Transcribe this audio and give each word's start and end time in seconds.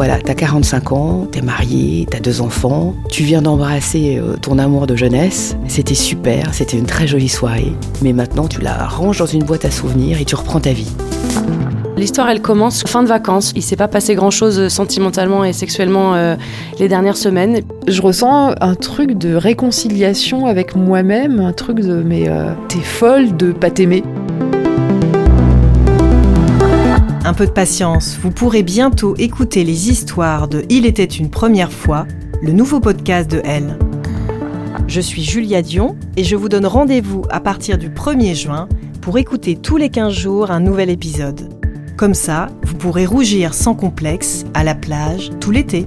Voilà, 0.00 0.16
t'as 0.18 0.32
45 0.32 0.92
ans, 0.92 1.28
t'es 1.30 1.42
marié, 1.42 2.06
t'as 2.10 2.20
deux 2.20 2.40
enfants, 2.40 2.94
tu 3.10 3.22
viens 3.22 3.42
d'embrasser 3.42 4.18
euh, 4.18 4.38
ton 4.40 4.58
amour 4.58 4.86
de 4.86 4.96
jeunesse. 4.96 5.58
C'était 5.68 5.94
super, 5.94 6.54
c'était 6.54 6.78
une 6.78 6.86
très 6.86 7.06
jolie 7.06 7.28
soirée. 7.28 7.74
Mais 8.00 8.14
maintenant, 8.14 8.48
tu 8.48 8.62
la 8.62 8.86
ranges 8.86 9.18
dans 9.18 9.26
une 9.26 9.44
boîte 9.44 9.66
à 9.66 9.70
souvenirs 9.70 10.18
et 10.18 10.24
tu 10.24 10.34
reprends 10.36 10.58
ta 10.58 10.72
vie. 10.72 10.90
L'histoire, 11.98 12.30
elle 12.30 12.40
commence 12.40 12.82
fin 12.84 13.02
de 13.02 13.08
vacances. 13.08 13.52
Il 13.56 13.62
s'est 13.62 13.76
pas 13.76 13.88
passé 13.88 14.14
grand-chose 14.14 14.68
sentimentalement 14.68 15.44
et 15.44 15.52
sexuellement 15.52 16.14
euh, 16.14 16.34
les 16.78 16.88
dernières 16.88 17.18
semaines. 17.18 17.60
Je 17.86 18.00
ressens 18.00 18.54
un 18.58 18.74
truc 18.76 19.18
de 19.18 19.34
réconciliation 19.34 20.46
avec 20.46 20.76
moi-même, 20.76 21.40
un 21.40 21.52
truc 21.52 21.80
de 21.80 22.02
mais 22.02 22.26
euh, 22.26 22.54
t'es 22.68 22.80
folle 22.80 23.36
de 23.36 23.52
pas 23.52 23.70
t'aimer. 23.70 24.02
Un 27.30 27.32
peu 27.32 27.46
de 27.46 27.52
patience, 27.52 28.18
vous 28.20 28.32
pourrez 28.32 28.64
bientôt 28.64 29.14
écouter 29.16 29.62
les 29.62 29.88
histoires 29.88 30.48
de 30.48 30.64
Il 30.68 30.84
était 30.84 31.04
une 31.04 31.30
première 31.30 31.70
fois, 31.70 32.04
le 32.42 32.50
nouveau 32.50 32.80
podcast 32.80 33.30
de 33.30 33.40
Elle. 33.44 33.78
Je 34.88 35.00
suis 35.00 35.22
Julia 35.22 35.62
Dion 35.62 35.96
et 36.16 36.24
je 36.24 36.34
vous 36.34 36.48
donne 36.48 36.66
rendez-vous 36.66 37.22
à 37.30 37.38
partir 37.38 37.78
du 37.78 37.88
1er 37.88 38.34
juin 38.34 38.68
pour 39.00 39.16
écouter 39.16 39.54
tous 39.54 39.76
les 39.76 39.90
15 39.90 40.12
jours 40.12 40.50
un 40.50 40.58
nouvel 40.58 40.90
épisode. 40.90 41.54
Comme 41.96 42.14
ça, 42.14 42.48
vous 42.64 42.74
pourrez 42.74 43.06
rougir 43.06 43.54
sans 43.54 43.76
complexe 43.76 44.44
à 44.52 44.64
la 44.64 44.74
plage 44.74 45.30
tout 45.38 45.52
l'été. 45.52 45.86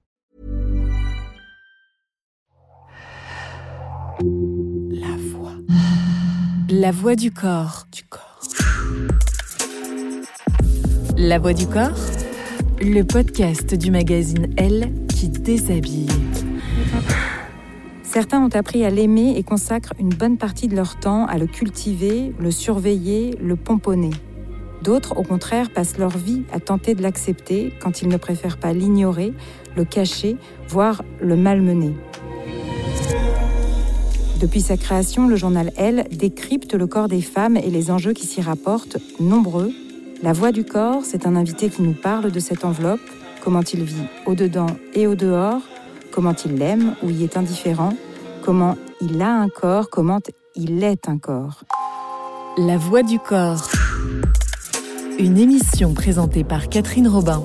La 4.23 5.17
voix. 5.17 5.53
La 6.69 6.91
voix 6.91 7.15
du 7.15 7.31
corps. 7.31 7.87
Du 7.91 8.03
corps. 8.03 8.43
La 11.17 11.39
voix 11.39 11.53
du 11.53 11.65
corps. 11.65 11.97
Le 12.79 13.01
podcast 13.01 13.73
du 13.73 13.89
magazine 13.89 14.53
Elle 14.57 14.93
qui 15.07 15.29
déshabille. 15.29 16.07
Certains 18.03 18.43
ont 18.43 18.55
appris 18.55 18.85
à 18.85 18.91
l'aimer 18.91 19.33
et 19.37 19.41
consacrent 19.41 19.93
une 19.97 20.13
bonne 20.13 20.37
partie 20.37 20.67
de 20.67 20.75
leur 20.75 20.99
temps 20.99 21.25
à 21.25 21.39
le 21.39 21.47
cultiver, 21.47 22.35
le 22.37 22.51
surveiller, 22.51 23.35
le 23.41 23.55
pomponner. 23.55 24.11
D'autres, 24.83 25.17
au 25.17 25.23
contraire, 25.23 25.71
passent 25.71 25.97
leur 25.97 26.15
vie 26.15 26.43
à 26.53 26.59
tenter 26.59 26.93
de 26.93 27.01
l'accepter 27.01 27.73
quand 27.81 28.03
ils 28.03 28.07
ne 28.07 28.17
préfèrent 28.17 28.57
pas 28.57 28.73
l'ignorer, 28.73 29.33
le 29.75 29.83
cacher, 29.83 30.37
voire 30.67 31.01
le 31.21 31.35
malmener. 31.35 31.95
Depuis 34.41 34.61
sa 34.61 34.75
création, 34.75 35.27
le 35.27 35.35
journal 35.35 35.71
Elle 35.77 36.07
décrypte 36.11 36.73
le 36.73 36.87
corps 36.87 37.07
des 37.07 37.21
femmes 37.21 37.57
et 37.57 37.69
les 37.69 37.91
enjeux 37.91 38.13
qui 38.13 38.25
s'y 38.25 38.41
rapportent, 38.41 38.97
nombreux. 39.19 39.71
La 40.23 40.33
voix 40.33 40.51
du 40.51 40.63
corps, 40.63 41.03
c'est 41.05 41.27
un 41.27 41.35
invité 41.35 41.69
qui 41.69 41.83
nous 41.83 41.93
parle 41.93 42.31
de 42.31 42.39
cette 42.39 42.65
enveloppe, 42.65 43.01
comment 43.43 43.61
il 43.61 43.83
vit 43.83 44.07
au-dedans 44.25 44.65
et 44.95 45.05
au-dehors, 45.05 45.61
comment 46.11 46.33
il 46.43 46.55
l'aime 46.55 46.95
ou 47.03 47.11
y 47.11 47.23
est 47.23 47.37
indifférent, 47.37 47.93
comment 48.43 48.77
il 48.99 49.21
a 49.21 49.31
un 49.31 49.47
corps, 49.47 49.91
comment 49.91 50.19
il 50.55 50.83
est 50.83 51.07
un 51.07 51.19
corps. 51.19 51.63
La 52.57 52.77
voix 52.77 53.03
du 53.03 53.19
corps. 53.19 53.69
Une 55.19 55.37
émission 55.37 55.93
présentée 55.93 56.43
par 56.43 56.67
Catherine 56.67 57.07
Robin. 57.07 57.43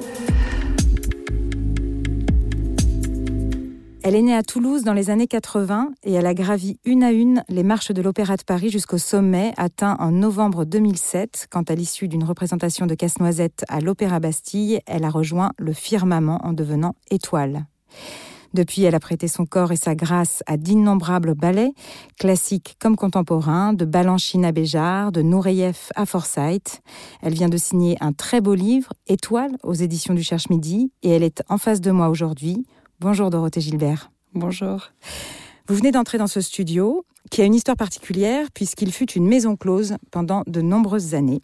Elle 4.09 4.15
est 4.15 4.22
née 4.22 4.37
à 4.37 4.44
Toulouse 4.44 4.84
dans 4.84 4.93
les 4.93 5.11
années 5.11 5.27
80 5.27 5.91
et 6.05 6.12
elle 6.12 6.27
a 6.27 6.34
gravi 6.34 6.78
une 6.84 7.03
à 7.03 7.11
une 7.11 7.43
les 7.49 7.65
marches 7.65 7.91
de 7.91 8.00
l'Opéra 8.00 8.37
de 8.37 8.44
Paris 8.44 8.71
jusqu'au 8.71 8.99
sommet, 8.99 9.53
atteint 9.56 9.97
en 9.99 10.12
novembre 10.12 10.65
2007, 10.65 11.49
quand 11.50 11.72
à 11.72 11.75
l'issue 11.75 12.06
d'une 12.06 12.22
représentation 12.22 12.87
de 12.87 12.95
Casse-Noisette 12.95 13.65
à 13.69 13.81
l'Opéra 13.81 14.21
Bastille, 14.21 14.78
elle 14.87 15.03
a 15.03 15.11
rejoint 15.11 15.50
le 15.59 15.72
firmament 15.72 16.39
en 16.45 16.53
devenant 16.53 16.95
étoile. 17.11 17.66
Depuis, 18.55 18.84
elle 18.84 18.95
a 18.95 19.00
prêté 19.00 19.27
son 19.27 19.45
corps 19.45 19.72
et 19.72 19.77
sa 19.77 19.97
grâce 19.97 20.45
à 20.47 20.56
d'innombrables 20.56 21.34
ballets, 21.34 21.72
classiques 22.16 22.77
comme 22.78 22.95
contemporains, 22.95 23.72
de 23.72 23.84
Balanchine 23.84 24.45
à 24.45 24.53
Béjart, 24.53 25.11
de 25.11 25.22
Nureyev 25.22 25.91
à 25.97 26.06
Forsyth. 26.06 26.81
Elle 27.22 27.34
vient 27.34 27.49
de 27.49 27.56
signer 27.56 27.97
un 28.00 28.12
très 28.12 28.41
beau 28.41 28.55
livre, 28.55 28.93
Étoile, 29.09 29.56
aux 29.65 29.75
éditions 29.75 30.15
du 30.15 30.22
Cherche 30.22 30.49
Midi, 30.49 30.93
et 31.03 31.11
elle 31.11 31.25
est 31.25 31.43
en 31.49 31.59
face 31.59 31.81
de 31.81 31.91
moi 31.91 32.09
aujourd'hui. 32.09 32.65
Bonjour 32.99 33.29
Dorothée 33.29 33.61
Gilbert. 33.61 34.11
Bonjour. 34.33 34.89
Vous 35.69 35.75
venez 35.75 35.93
d'entrer 35.93 36.17
dans 36.17 36.27
ce 36.27 36.41
studio, 36.41 37.05
qui 37.31 37.43
a 37.43 37.45
une 37.45 37.55
histoire 37.55 37.77
particulière, 37.77 38.47
puisqu'il 38.55 38.91
fut 38.91 39.11
une 39.12 39.27
maison 39.27 39.55
close 39.55 39.97
pendant 40.11 40.45
de 40.47 40.62
nombreuses 40.62 41.15
années. 41.15 41.43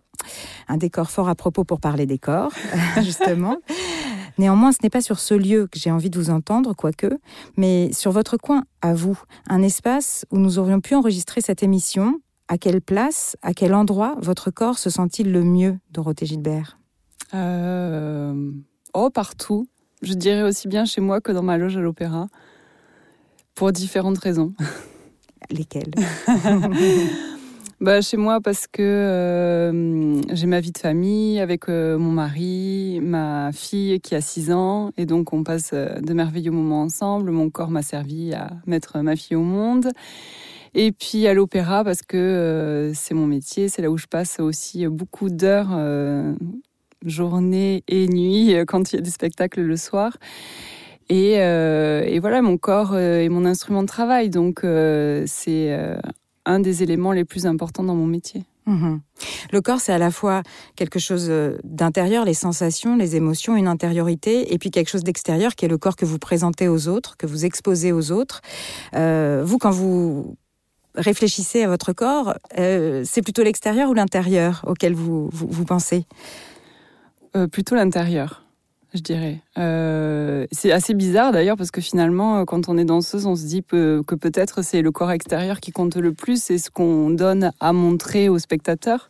Un 0.66 0.78
décor 0.78 1.10
fort 1.10 1.28
à 1.28 1.34
propos 1.34 1.64
pour 1.64 1.78
parler 1.78 2.06
décor, 2.06 2.52
justement. 3.02 3.58
Néanmoins, 4.38 4.72
ce 4.72 4.78
n'est 4.82 4.88
pas 4.88 5.02
sur 5.02 5.18
ce 5.18 5.34
lieu 5.34 5.66
que 5.66 5.78
j'ai 5.78 5.90
envie 5.90 6.08
de 6.08 6.18
vous 6.18 6.30
entendre, 6.30 6.72
quoique, 6.72 7.18
mais 7.58 7.92
sur 7.92 8.12
votre 8.12 8.38
coin, 8.38 8.64
à 8.80 8.94
vous, 8.94 9.20
un 9.46 9.62
espace 9.62 10.24
où 10.30 10.38
nous 10.38 10.58
aurions 10.58 10.80
pu 10.80 10.94
enregistrer 10.94 11.42
cette 11.42 11.62
émission. 11.62 12.18
À 12.48 12.56
quelle 12.56 12.80
place, 12.80 13.36
à 13.42 13.52
quel 13.52 13.74
endroit 13.74 14.14
votre 14.22 14.50
corps 14.50 14.78
se 14.78 14.88
sent-il 14.88 15.30
le 15.30 15.44
mieux, 15.44 15.78
Dorothée 15.90 16.24
Gilbert? 16.24 16.78
Euh... 17.34 18.52
Oh, 18.94 19.10
partout. 19.10 19.68
Je 20.02 20.14
dirais 20.14 20.42
aussi 20.42 20.68
bien 20.68 20.84
chez 20.84 21.00
moi 21.00 21.20
que 21.20 21.32
dans 21.32 21.42
ma 21.42 21.58
loge 21.58 21.76
à 21.76 21.80
l'opéra, 21.80 22.28
pour 23.54 23.72
différentes 23.72 24.18
raisons. 24.18 24.52
Lesquelles? 25.50 25.92
Bah, 27.82 28.00
Chez 28.00 28.16
moi, 28.16 28.40
parce 28.40 28.68
que 28.68 28.80
euh, 28.80 30.20
j'ai 30.32 30.46
ma 30.46 30.60
vie 30.60 30.70
de 30.70 30.78
famille 30.78 31.40
avec 31.40 31.68
euh, 31.68 31.98
mon 31.98 32.12
mari, 32.12 33.00
ma 33.02 33.50
fille 33.50 33.98
qui 33.98 34.14
a 34.14 34.20
6 34.20 34.52
ans, 34.52 34.92
et 34.96 35.04
donc 35.04 35.32
on 35.32 35.42
passe 35.42 35.70
euh, 35.72 35.98
de 35.98 36.14
merveilleux 36.14 36.52
moments 36.52 36.82
ensemble. 36.82 37.32
Mon 37.32 37.50
corps 37.50 37.70
m'a 37.70 37.82
servi 37.82 38.34
à 38.34 38.50
mettre 38.68 39.00
ma 39.00 39.16
fille 39.16 39.36
au 39.36 39.42
monde. 39.42 39.88
Et 40.74 40.92
puis 40.92 41.26
à 41.26 41.34
l'opéra, 41.34 41.82
parce 41.82 42.02
que 42.02 42.16
euh, 42.16 42.94
c'est 42.94 43.14
mon 43.14 43.26
métier, 43.26 43.68
c'est 43.68 43.82
là 43.82 43.90
où 43.90 43.98
je 43.98 44.06
passe 44.06 44.38
aussi 44.38 44.86
beaucoup 44.86 45.28
d'heures, 45.28 45.70
journée 47.04 47.84
et 47.88 48.08
nuit, 48.08 48.54
quand 48.66 48.92
il 48.92 48.96
y 48.96 48.98
a 48.98 49.02
des 49.02 49.10
spectacles 49.10 49.60
le 49.60 49.76
soir. 49.76 50.16
Et, 51.08 51.40
euh, 51.40 52.02
et, 52.06 52.20
voilà, 52.20 52.42
mon 52.42 52.56
corps 52.56 52.96
est 52.96 53.28
mon 53.28 53.44
instrument 53.44 53.82
de 53.82 53.86
travail. 53.86 54.30
Donc, 54.30 54.64
euh, 54.64 55.24
c'est 55.26 55.72
euh, 55.72 55.96
un 56.46 56.60
des 56.60 56.82
éléments 56.82 57.12
les 57.12 57.24
plus 57.24 57.46
importants 57.46 57.84
dans 57.84 57.94
mon 57.94 58.06
métier. 58.06 58.44
Mmh. 58.64 58.96
Le 59.50 59.60
corps, 59.60 59.80
c'est 59.80 59.92
à 59.92 59.98
la 59.98 60.12
fois 60.12 60.42
quelque 60.76 61.00
chose 61.00 61.30
d'intérieur, 61.64 62.24
les 62.24 62.34
sensations, 62.34 62.96
les 62.96 63.16
émotions, 63.16 63.56
une 63.56 63.66
intériorité, 63.66 64.54
et 64.54 64.58
puis 64.58 64.70
quelque 64.70 64.88
chose 64.88 65.02
d'extérieur 65.02 65.56
qui 65.56 65.64
est 65.64 65.68
le 65.68 65.78
corps 65.78 65.96
que 65.96 66.04
vous 66.04 66.18
présentez 66.18 66.68
aux 66.68 66.86
autres, 66.86 67.16
que 67.16 67.26
vous 67.26 67.44
exposez 67.44 67.90
aux 67.90 68.12
autres. 68.12 68.40
Euh, 68.94 69.42
vous, 69.44 69.58
quand 69.58 69.72
vous 69.72 70.36
réfléchissez 70.94 71.64
à 71.64 71.68
votre 71.68 71.92
corps, 71.92 72.34
euh, 72.58 73.02
c'est 73.04 73.22
plutôt 73.22 73.42
l'extérieur 73.42 73.90
ou 73.90 73.94
l'intérieur 73.94 74.64
auquel 74.66 74.94
vous, 74.94 75.28
vous 75.32 75.64
pensez? 75.64 76.06
Euh, 77.36 77.46
Plutôt 77.46 77.74
l'intérieur 77.74 78.42
je 78.94 79.00
dirais. 79.00 79.40
Euh, 79.58 80.46
c'est 80.52 80.70
assez 80.70 80.92
bizarre 80.92 81.32
d'ailleurs 81.32 81.56
parce 81.56 81.70
que 81.70 81.80
finalement, 81.80 82.44
quand 82.44 82.68
on 82.68 82.76
est 82.76 82.84
danseuse, 82.84 83.24
on 83.24 83.36
se 83.36 83.46
dit 83.46 83.62
que, 83.62 84.02
peut-être 84.02 84.62
c'est 84.62 84.82
le 84.82 84.90
corps 84.90 85.12
extérieur 85.12 85.60
qui 85.60 85.72
compte 85.72 85.96
le 85.96 86.12
plus, 86.12 86.42
c'est 86.42 86.58
ce 86.58 86.70
qu'on 86.70 87.08
donne 87.08 87.52
à 87.58 87.72
montrer 87.72 88.28
aux 88.28 88.38
spectateurs. 88.38 89.08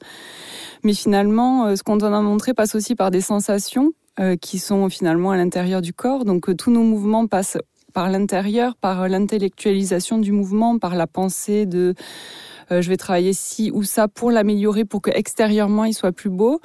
Mais 0.84 0.94
finalement, 0.94 1.66
euh, 1.66 1.76
ce 1.76 1.82
qu'on 1.82 1.96
donne 1.96 2.14
à 2.14 2.20
montrer 2.20 2.54
passe 2.54 2.74
aussi 2.74 2.94
par 2.94 3.10
des 3.10 3.20
sensations 3.20 3.92
euh, 4.20 4.36
qui 4.36 4.58
sont 4.58 4.88
finalement 4.88 5.30
à 5.30 5.36
l'intérieur 5.36 5.80
du 5.80 5.92
corps. 5.92 6.24
Donc 6.24 6.48
euh, 6.48 6.54
tous 6.54 6.70
nos 6.70 6.82
mouvements 6.82 7.26
passent 7.26 7.58
par 7.92 8.10
l'intérieur, 8.10 8.74
par 8.76 9.08
l'intellectualisation 9.08 10.18
du 10.18 10.32
mouvement, 10.32 10.78
par 10.78 10.94
la 10.94 11.06
pensée 11.06 11.66
de 11.66 11.94
euh, 11.94 12.02
je 12.70 12.88
vais 12.88 12.96
travailler 12.96 13.32
ci 13.32 13.70
ou 13.72 13.82
ça 13.82 14.08
pour 14.08 14.30
l'améliorer, 14.30 14.84
pour 14.84 15.02
que 15.02 15.10
extérieurement 15.10 15.84
il 15.84 15.94
soit 15.94 16.12
plus 16.12 16.30
beau. 16.30 16.60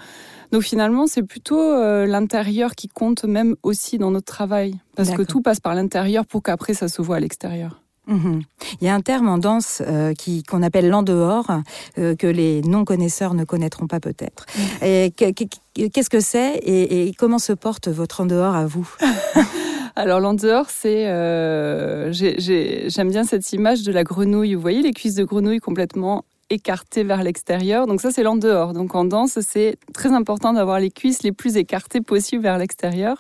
Donc 0.51 0.61
finalement, 0.61 1.07
c'est 1.07 1.23
plutôt 1.23 1.59
euh, 1.59 2.05
l'intérieur 2.05 2.75
qui 2.75 2.88
compte 2.88 3.25
même 3.25 3.55
aussi 3.63 3.97
dans 3.97 4.11
notre 4.11 4.25
travail, 4.25 4.75
parce 4.95 5.11
que 5.11 5.21
tout 5.21 5.41
passe 5.41 5.59
par 5.59 5.75
l'intérieur 5.75 6.25
pour 6.25 6.41
qu'après 6.44 6.73
ça 6.73 6.88
se 6.88 7.01
voit 7.01 7.17
à 7.17 7.19
l'extérieur. 7.19 7.81
Mhm. 8.07 8.41
Il 8.79 8.88
y 8.88 8.89
a 8.89 8.95
un 8.95 9.01
terme 9.01 9.27
en 9.27 9.38
danse 9.38 9.81
euh, 9.85 10.13
qui 10.13 10.44
qu'on 10.44 10.63
appelle 10.63 10.88
l'en-dehors, 10.88 11.51
euh, 11.97 12.15
que 12.15 12.27
les 12.27 12.61
non-connaisseurs 12.61 13.33
ne 13.33 13.44
connaîtront 13.44 13.88
pas 13.88 13.99
peut-être. 13.99 14.45
Et 14.81 15.11
Qu'est-ce 15.13 16.09
que 16.09 16.21
c'est 16.21 16.55
et, 16.55 17.07
et, 17.07 17.13
comment 17.13 17.38
se 17.38 17.51
porte 17.51 17.89
votre 17.89 18.21
en-dehors 18.21 18.55
à 18.55 18.65
vous? 18.65 18.89
Alors 19.99 20.19
l'en-dehors, 20.19 20.69
c'est... 20.69 21.07
Euh, 21.07 22.13
J'aime 22.13 23.09
bien 23.09 23.23
cette 23.23 23.51
image 23.51 23.81
de 23.81 23.91
la 23.91 24.03
grenouille. 24.03 24.53
Vous 24.53 24.61
voyez 24.61 24.83
les 24.83 24.94
cuisses 24.94 25.15
de 25.15 25.23
grenouille 25.23 25.57
complètement 25.57 26.23
écartées 26.51 27.03
vers 27.03 27.23
l'extérieur? 27.23 27.88
Donc 27.88 27.99
ça, 28.01 28.11
c'est 28.11 28.21
l'en-dehors. 28.21 28.73
Donc 28.73 28.94
en 28.94 29.05
danse, 29.05 29.39
c'est 29.41 29.77
très 29.95 30.11
important 30.13 30.53
d'avoir 30.53 30.79
les 30.79 30.91
cuisses 30.91 31.23
les 31.23 31.31
plus 31.31 31.57
écartées 31.57 32.01
possibles 32.01 32.44
vers 32.44 32.59
l'extérieur. 32.59 33.19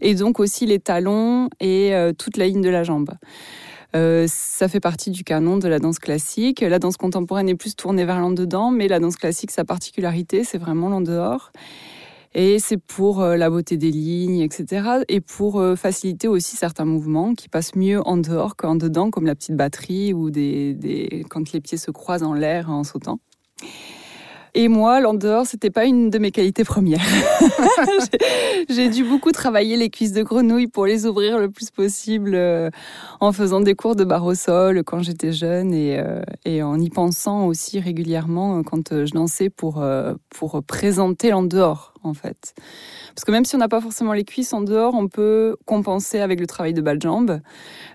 Et 0.00 0.14
donc 0.14 0.38
aussi 0.38 0.66
les 0.66 0.78
talons 0.78 1.50
et 1.58 1.92
euh, 1.96 2.12
toute 2.12 2.36
la 2.36 2.46
ligne 2.46 2.62
de 2.62 2.70
la 2.70 2.84
jambe. 2.84 3.10
Euh, 3.96 4.26
ça 4.28 4.68
fait 4.68 4.78
partie 4.78 5.10
du 5.10 5.24
canon 5.24 5.56
de 5.56 5.66
la 5.66 5.80
danse 5.80 5.98
classique. 5.98 6.60
La 6.60 6.78
danse 6.78 6.96
contemporaine 6.96 7.48
est 7.48 7.56
plus 7.56 7.74
tournée 7.74 8.04
vers 8.04 8.20
l'en-dedans, 8.20 8.70
mais 8.70 8.86
la 8.86 9.00
danse 9.00 9.16
classique, 9.16 9.50
sa 9.50 9.64
particularité, 9.64 10.44
c'est 10.44 10.58
vraiment 10.58 10.90
l'en-dehors. 10.90 11.50
Et 12.40 12.60
c'est 12.60 12.76
pour 12.76 13.20
euh, 13.20 13.36
la 13.36 13.50
beauté 13.50 13.76
des 13.76 13.90
lignes, 13.90 14.38
etc. 14.38 15.00
Et 15.08 15.20
pour 15.20 15.58
euh, 15.58 15.74
faciliter 15.74 16.28
aussi 16.28 16.54
certains 16.54 16.84
mouvements 16.84 17.34
qui 17.34 17.48
passent 17.48 17.74
mieux 17.74 18.00
en 18.06 18.16
dehors 18.16 18.54
qu'en 18.54 18.76
dedans, 18.76 19.10
comme 19.10 19.26
la 19.26 19.34
petite 19.34 19.56
batterie 19.56 20.12
ou 20.12 20.30
des, 20.30 21.26
quand 21.30 21.50
les 21.50 21.60
pieds 21.60 21.78
se 21.78 21.90
croisent 21.90 22.22
en 22.22 22.34
l'air 22.34 22.70
en 22.70 22.84
sautant. 22.84 23.18
Et 24.54 24.68
moi, 24.68 25.00
l'en 25.00 25.14
dehors, 25.14 25.46
c'était 25.46 25.70
pas 25.70 25.84
une 25.84 26.10
de 26.10 26.18
mes 26.18 26.30
qualités 26.30 26.64
premières. 26.64 27.00
J'ai 28.68 28.88
dû 28.88 29.04
beaucoup 29.04 29.32
travailler 29.32 29.76
les 29.76 29.90
cuisses 29.90 30.12
de 30.12 30.22
grenouille 30.22 30.66
pour 30.66 30.86
les 30.86 31.06
ouvrir 31.06 31.38
le 31.38 31.50
plus 31.50 31.70
possible 31.70 32.32
euh, 32.34 32.70
en 33.20 33.32
faisant 33.32 33.60
des 33.60 33.74
cours 33.74 33.96
de 33.96 34.04
barre 34.04 34.24
au 34.24 34.34
sol 34.34 34.82
quand 34.84 35.02
j'étais 35.02 35.32
jeune 35.32 35.72
et, 35.72 35.98
euh, 35.98 36.62
en 36.62 36.78
y 36.80 36.90
pensant 36.90 37.46
aussi 37.46 37.80
régulièrement 37.80 38.58
euh, 38.58 38.62
quand 38.62 39.04
je 39.04 39.12
dansais 39.12 39.50
pour, 39.50 39.84
pour 40.30 40.62
présenter 40.64 41.30
l'en 41.30 41.42
dehors, 41.42 41.92
en 42.02 42.14
fait. 42.14 42.54
Parce 43.14 43.24
que 43.24 43.32
même 43.32 43.44
si 43.44 43.54
on 43.54 43.58
n'a 43.58 43.68
pas 43.68 43.80
forcément 43.80 44.12
les 44.12 44.24
cuisses 44.24 44.52
en 44.52 44.60
dehors, 44.60 44.94
on 44.94 45.08
peut 45.08 45.56
compenser 45.66 46.20
avec 46.20 46.40
le 46.40 46.46
travail 46.46 46.72
de 46.72 46.80
bas 46.80 46.94
de 46.94 47.02
jambe. 47.02 47.40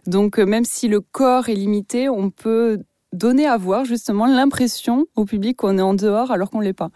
Donc, 0.07 0.37
même 0.37 0.65
si 0.65 0.87
le 0.87 0.99
corps 0.99 1.49
est 1.49 1.55
limité, 1.55 2.09
on 2.09 2.29
peut 2.29 2.79
donner 3.13 3.45
à 3.45 3.57
voir 3.57 3.85
justement 3.85 4.25
l'impression 4.25 5.05
au 5.15 5.25
public 5.25 5.57
qu'on 5.57 5.77
est 5.77 5.81
en 5.81 5.93
dehors 5.93 6.31
alors 6.31 6.49
qu'on 6.49 6.59
l'est 6.59 6.73
pas. 6.73 6.89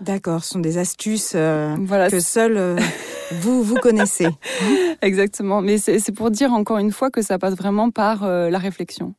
D'accord, 0.00 0.44
ce 0.44 0.50
sont 0.50 0.58
des 0.58 0.78
astuces 0.78 1.32
euh, 1.34 1.76
que 2.10 2.20
seuls 2.20 2.56
euh, 2.56 2.78
vous 3.40 3.62
vous 3.62 3.76
connaissez. 3.76 4.28
Exactement, 5.02 5.60
mais 5.60 5.78
c'est 5.78 6.12
pour 6.12 6.30
dire 6.30 6.52
encore 6.52 6.78
une 6.78 6.92
fois 6.92 7.10
que 7.10 7.22
ça 7.22 7.38
passe 7.38 7.54
vraiment 7.54 7.90
par 7.90 8.24
euh, 8.24 8.50
la 8.50 8.58
réflexion, 8.58 9.14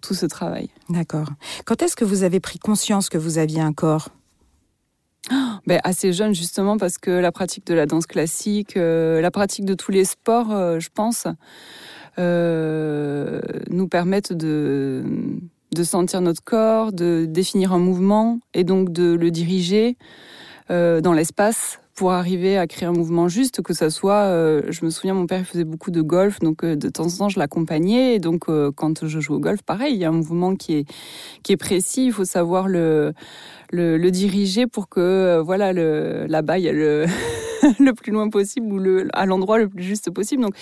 tout 0.00 0.14
ce 0.14 0.26
travail. 0.26 0.70
D'accord. 0.88 1.28
Quand 1.64 1.82
est-ce 1.82 1.96
que 1.96 2.04
vous 2.04 2.22
avez 2.22 2.40
pris 2.40 2.58
conscience 2.58 3.08
que 3.08 3.18
vous 3.18 3.38
aviez 3.38 3.60
un 3.60 3.72
corps? 3.72 4.08
Ben, 5.66 5.80
assez 5.82 6.12
jeune 6.12 6.32
justement 6.32 6.76
parce 6.76 6.96
que 6.96 7.10
la 7.10 7.32
pratique 7.32 7.66
de 7.66 7.74
la 7.74 7.86
danse 7.86 8.06
classique, 8.06 8.76
la 8.76 9.30
pratique 9.32 9.64
de 9.64 9.74
tous 9.74 9.90
les 9.90 10.04
sports, 10.04 10.50
je 10.78 10.88
pense, 10.94 11.26
nous 12.18 13.88
permettent 13.88 14.32
de 14.32 15.02
de 15.76 15.84
sentir 15.84 16.20
notre 16.20 16.42
corps, 16.42 16.92
de 16.92 17.26
définir 17.28 17.72
un 17.72 17.78
mouvement 17.78 18.40
et 18.54 18.64
donc 18.64 18.92
de 18.92 19.14
le 19.14 19.30
diriger 19.30 19.96
euh, 20.70 21.00
dans 21.00 21.12
l'espace 21.12 21.78
pour 21.94 22.12
arriver 22.12 22.58
à 22.58 22.66
créer 22.66 22.86
un 22.86 22.92
mouvement 22.92 23.28
juste, 23.28 23.62
que 23.62 23.72
ça 23.72 23.88
soit, 23.88 24.24
euh, 24.24 24.62
je 24.68 24.84
me 24.84 24.90
souviens, 24.90 25.14
mon 25.14 25.26
père 25.26 25.46
faisait 25.46 25.64
beaucoup 25.64 25.90
de 25.90 26.02
golf, 26.02 26.40
donc 26.40 26.62
euh, 26.62 26.76
de 26.76 26.88
temps 26.88 27.06
en 27.06 27.16
temps 27.16 27.28
je 27.28 27.38
l'accompagnais, 27.38 28.18
donc 28.18 28.46
quand 28.74 29.06
je 29.06 29.20
joue 29.20 29.34
au 29.34 29.38
golf, 29.38 29.62
pareil, 29.62 29.94
il 29.94 30.00
y 30.00 30.04
a 30.04 30.08
un 30.08 30.12
mouvement 30.12 30.56
qui 30.56 30.74
est 30.74 30.84
qui 31.42 31.52
est 31.52 31.56
précis, 31.56 32.06
il 32.06 32.12
faut 32.12 32.24
savoir 32.24 32.68
le 32.68 33.12
le, 33.70 34.10
diriger 34.10 34.66
pour 34.66 34.88
que 34.88 35.40
voilà 35.44 35.72
le 35.72 36.26
la 36.28 36.42
baille 36.42 36.70
le 36.72 37.06
le 37.78 37.92
plus 37.92 38.12
loin 38.12 38.28
possible 38.28 38.72
ou 38.72 38.78
le 38.78 39.08
à 39.12 39.26
l'endroit 39.26 39.58
le 39.58 39.68
plus 39.68 39.82
juste 39.82 40.10
possible. 40.10 40.42
Donc 40.42 40.54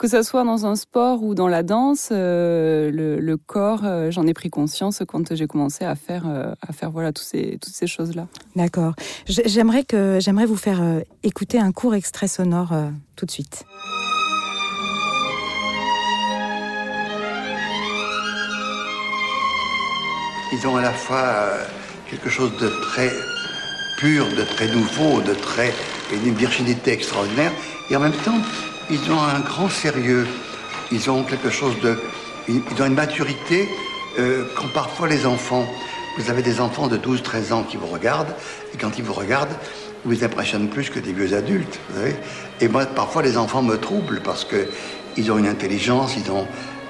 que 0.00 0.08
ce 0.08 0.22
soit 0.22 0.44
dans 0.44 0.64
un 0.64 0.76
sport 0.76 1.22
ou 1.22 1.34
dans 1.34 1.46
la 1.46 1.62
danse, 1.62 2.08
euh, 2.10 2.90
le, 2.90 3.36
corps, 3.36 3.82
euh, 3.84 4.10
j'en 4.10 4.26
ai 4.26 4.32
pris 4.32 4.48
conscience 4.48 5.02
quand 5.06 5.34
j'ai 5.34 5.46
commencé 5.46 5.84
à 5.84 5.94
faire, 5.94 6.24
euh, 6.26 6.54
à 6.66 6.72
faire 6.72 6.90
voilà, 6.90 7.12
tous 7.12 7.22
ces, 7.22 7.58
toutes 7.60 7.74
ces 7.74 7.86
choses-là. 7.86 8.26
D'accord. 8.56 8.94
J'aimerais, 9.26 9.84
que, 9.84 10.16
j'aimerais 10.18 10.46
vous 10.46 10.56
faire 10.56 10.80
écouter 11.22 11.58
un 11.58 11.70
court 11.70 11.94
extrait 11.94 12.28
sonore 12.28 12.72
tout 13.14 13.26
de 13.26 13.30
suite. 13.30 13.66
Ils 20.54 20.66
ont 20.66 20.76
à 20.76 20.82
la 20.82 20.92
fois 20.92 21.50
quelque 22.08 22.30
chose 22.30 22.52
de 22.58 22.68
très 22.68 23.10
pur, 23.98 24.26
de 24.30 24.44
très 24.44 24.74
nouveau, 24.74 25.20
de 25.20 25.34
très 25.34 25.74
une 26.24 26.34
virginité 26.34 26.92
extraordinaire, 26.92 27.52
et 27.90 27.96
en 27.96 28.00
même 28.00 28.16
temps 28.24 28.40
ils 28.90 29.12
ont 29.12 29.22
un 29.22 29.40
grand 29.40 29.68
sérieux, 29.68 30.26
ils 30.92 31.10
ont 31.10 31.22
quelque 31.22 31.50
chose 31.50 31.78
de... 31.80 31.96
Ils 32.48 32.82
ont 32.82 32.86
une 32.86 32.94
maturité 32.94 33.68
euh, 34.18 34.44
parfois 34.74 35.08
les 35.08 35.24
enfants, 35.24 35.64
vous 36.18 36.30
avez 36.30 36.42
des 36.42 36.60
enfants 36.60 36.88
de 36.88 36.96
12-13 36.96 37.52
ans 37.52 37.62
qui 37.62 37.76
vous 37.76 37.86
regardent, 37.86 38.34
et 38.74 38.76
quand 38.76 38.98
ils 38.98 39.04
vous 39.04 39.12
regardent, 39.12 39.54
vous 40.04 40.10
les 40.10 40.24
impressionnent 40.24 40.68
plus 40.68 40.90
que 40.90 40.98
des 40.98 41.12
vieux 41.12 41.34
adultes, 41.34 41.78
vous 41.90 41.98
savez. 41.98 42.16
Et 42.60 42.68
moi, 42.68 42.86
parfois, 42.86 43.22
les 43.22 43.36
enfants 43.36 43.62
me 43.62 43.76
troublent 43.76 44.20
parce 44.22 44.44
qu'ils 44.44 45.30
ont 45.30 45.38
une 45.38 45.48
intelligence, 45.48 46.16
ils 46.16 46.30
ont... 46.30 46.46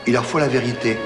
Il 0.07 0.15
leur 0.15 0.25
faut 0.25 0.39
la 0.39 0.49
vérité. 0.49 0.97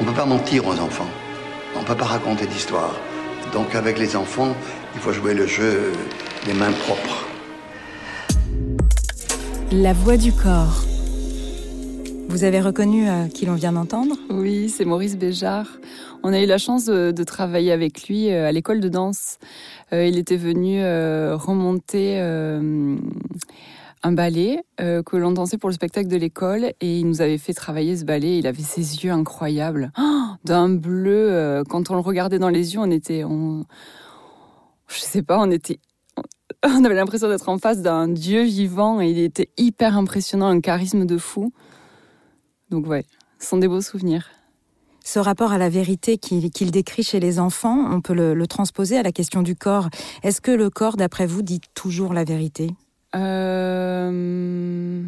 On 0.00 0.04
ne 0.04 0.08
peut 0.08 0.16
pas 0.16 0.26
mentir 0.26 0.66
aux 0.66 0.78
enfants 0.80 1.08
peut 1.86 1.94
pas 1.94 2.04
raconter 2.04 2.46
d'histoire. 2.46 2.96
Donc 3.52 3.76
avec 3.76 3.98
les 3.98 4.16
enfants, 4.16 4.54
il 4.94 5.00
faut 5.00 5.12
jouer 5.12 5.34
le 5.34 5.46
jeu 5.46 5.92
des 6.44 6.52
mains 6.52 6.72
propres. 6.72 7.28
La 9.70 9.92
voix 9.92 10.16
du 10.16 10.32
corps. 10.32 10.82
Vous 12.28 12.42
avez 12.42 12.60
reconnu 12.60 13.08
euh, 13.08 13.28
qui 13.28 13.46
l'on 13.46 13.54
vient 13.54 13.72
d'entendre? 13.72 14.16
Oui, 14.30 14.68
c'est 14.68 14.84
Maurice 14.84 15.16
Béjart. 15.16 15.68
On 16.24 16.32
a 16.32 16.40
eu 16.40 16.46
la 16.46 16.58
chance 16.58 16.86
de, 16.86 17.24
travailler 17.24 17.70
avec 17.70 18.08
lui 18.08 18.32
euh, 18.32 18.48
à 18.48 18.52
l'école 18.52 18.80
de 18.80 18.88
danse. 18.88 19.38
Euh, 19.92 20.04
il 20.06 20.18
était 20.18 20.36
venu 20.36 20.80
remonter 21.34 22.20
un 24.02 24.12
ballet 24.12 24.64
euh, 24.80 25.02
que 25.02 25.16
l'on 25.16 25.32
dansait 25.32 25.58
pour 25.58 25.68
le 25.68 25.74
spectacle 25.74 26.08
de 26.08 26.16
l'école 26.16 26.72
et 26.80 26.98
il 26.98 27.06
nous 27.06 27.20
avait 27.20 27.38
fait 27.38 27.54
travailler 27.54 27.96
ce 27.96 28.04
ballet. 28.04 28.38
Il 28.38 28.46
avait 28.46 28.62
ses 28.62 29.04
yeux 29.04 29.10
incroyables, 29.10 29.92
d'un 30.44 30.68
bleu. 30.68 31.32
Euh, 31.32 31.64
quand 31.68 31.90
on 31.90 31.94
le 31.94 32.00
regardait 32.00 32.38
dans 32.38 32.48
les 32.48 32.74
yeux, 32.74 32.80
on 32.80 32.90
était, 32.90 33.24
on, 33.24 33.64
je 34.88 35.00
sais 35.00 35.22
pas, 35.22 35.38
on 35.40 35.50
était, 35.50 35.80
on 36.64 36.84
avait 36.84 36.94
l'impression 36.94 37.28
d'être 37.28 37.48
en 37.48 37.58
face 37.58 37.82
d'un 37.82 38.08
dieu 38.08 38.42
vivant 38.42 39.00
et 39.00 39.10
il 39.10 39.18
était 39.18 39.50
hyper 39.56 39.96
impressionnant, 39.96 40.46
un 40.46 40.60
charisme 40.60 41.06
de 41.06 41.18
fou. 41.18 41.52
Donc 42.70 42.86
ouais, 42.86 43.04
ce 43.38 43.48
sont 43.48 43.58
des 43.58 43.68
beaux 43.68 43.80
souvenirs. 43.80 44.28
Ce 45.04 45.20
rapport 45.20 45.52
à 45.52 45.58
la 45.58 45.68
vérité 45.68 46.18
qu'il 46.18 46.70
décrit 46.72 47.04
chez 47.04 47.20
les 47.20 47.38
enfants, 47.38 47.78
on 47.92 48.00
peut 48.00 48.12
le 48.12 48.46
transposer 48.48 48.98
à 48.98 49.04
la 49.04 49.12
question 49.12 49.42
du 49.42 49.54
corps. 49.54 49.88
Est-ce 50.24 50.40
que 50.40 50.50
le 50.50 50.68
corps, 50.68 50.96
d'après 50.96 51.26
vous, 51.26 51.42
dit 51.42 51.60
toujours 51.74 52.12
la 52.12 52.24
vérité? 52.24 52.72
Euh... 53.16 55.02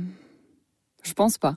Je 1.03 1.13
pense 1.15 1.39
pas. 1.39 1.57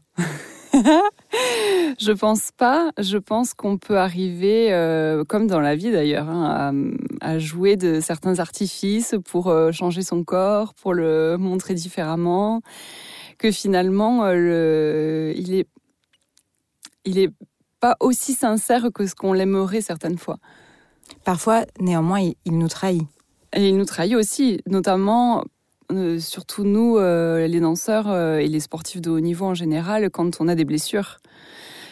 je 0.74 2.12
pense 2.12 2.52
pas. 2.52 2.92
Je 2.98 3.18
pense 3.18 3.54
qu'on 3.54 3.78
peut 3.78 3.98
arriver, 3.98 4.72
euh, 4.72 5.24
comme 5.26 5.48
dans 5.48 5.60
la 5.60 5.76
vie 5.76 5.92
d'ailleurs, 5.92 6.30
hein, 6.30 6.74
à, 7.20 7.40
jouer 7.40 7.76
de 7.76 8.00
certains 8.00 8.40
artifices 8.40 9.16
pour 9.26 9.50
euh, 9.50 9.72
changer 9.72 10.02
son 10.04 10.24
corps, 10.24 10.74
pour 10.74 10.94
le 10.94 11.38
montrer 11.38 11.74
différemment. 11.74 12.62
Que 13.38 13.52
finalement, 13.52 14.24
euh, 14.26 14.36
le, 14.36 15.34
il 15.36 15.54
est, 15.56 15.68
il 17.06 17.18
est 17.18 17.32
pas 17.80 17.98
aussi 18.00 18.34
sincère 18.34 18.88
que 18.94 19.06
ce 19.06 19.16
qu'on 19.16 19.34
l'aimerait 19.34 19.82
certaines 19.82 20.18
fois. 20.18 20.38
Parfois, 21.26 21.66
néanmoins, 21.80 22.22
il, 22.22 22.36
il 22.46 22.58
nous 22.58 22.70
trahit. 22.70 23.04
Et 23.54 23.68
il 23.68 23.76
nous 23.76 23.86
trahit 23.86 24.16
aussi, 24.16 24.62
notamment 24.66 25.44
euh, 25.92 26.20
surtout 26.20 26.64
nous, 26.64 26.98
euh, 26.98 27.48
les 27.48 27.60
danseurs 27.60 28.10
euh, 28.10 28.38
et 28.38 28.48
les 28.48 28.60
sportifs 28.60 29.02
de 29.02 29.10
haut 29.10 29.20
niveau 29.20 29.46
en 29.46 29.54
général, 29.54 30.10
quand 30.10 30.40
on 30.40 30.48
a 30.48 30.56
des 30.56 30.66
blessures. 30.66 31.20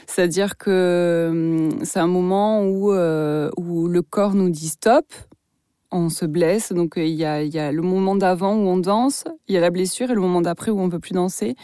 C'est-à-dire 0.07 0.57
que 0.57 1.69
c'est 1.83 1.99
un 1.99 2.07
moment 2.07 2.63
où, 2.63 2.91
où 2.91 3.87
le 3.87 4.01
corps 4.01 4.33
nous 4.33 4.49
dit 4.49 4.69
stop, 4.69 5.05
on 5.91 6.09
se 6.09 6.25
blesse. 6.25 6.73
Donc 6.73 6.93
il 6.97 7.09
y 7.09 7.25
a, 7.25 7.43
y 7.43 7.59
a, 7.59 7.71
le 7.71 7.83
moment 7.83 8.15
d'avant 8.15 8.55
où 8.55 8.67
on 8.67 8.77
danse, 8.77 9.25
il 9.47 9.53
y 9.53 9.57
a 9.57 9.61
la 9.61 9.69
blessure 9.69 10.09
et 10.09 10.15
le 10.15 10.21
moment 10.21 10.41
d'après 10.41 10.71
où 10.71 10.79
on 10.79 10.89
peut 10.89 10.99
plus 10.99 11.13
danser. 11.13 11.55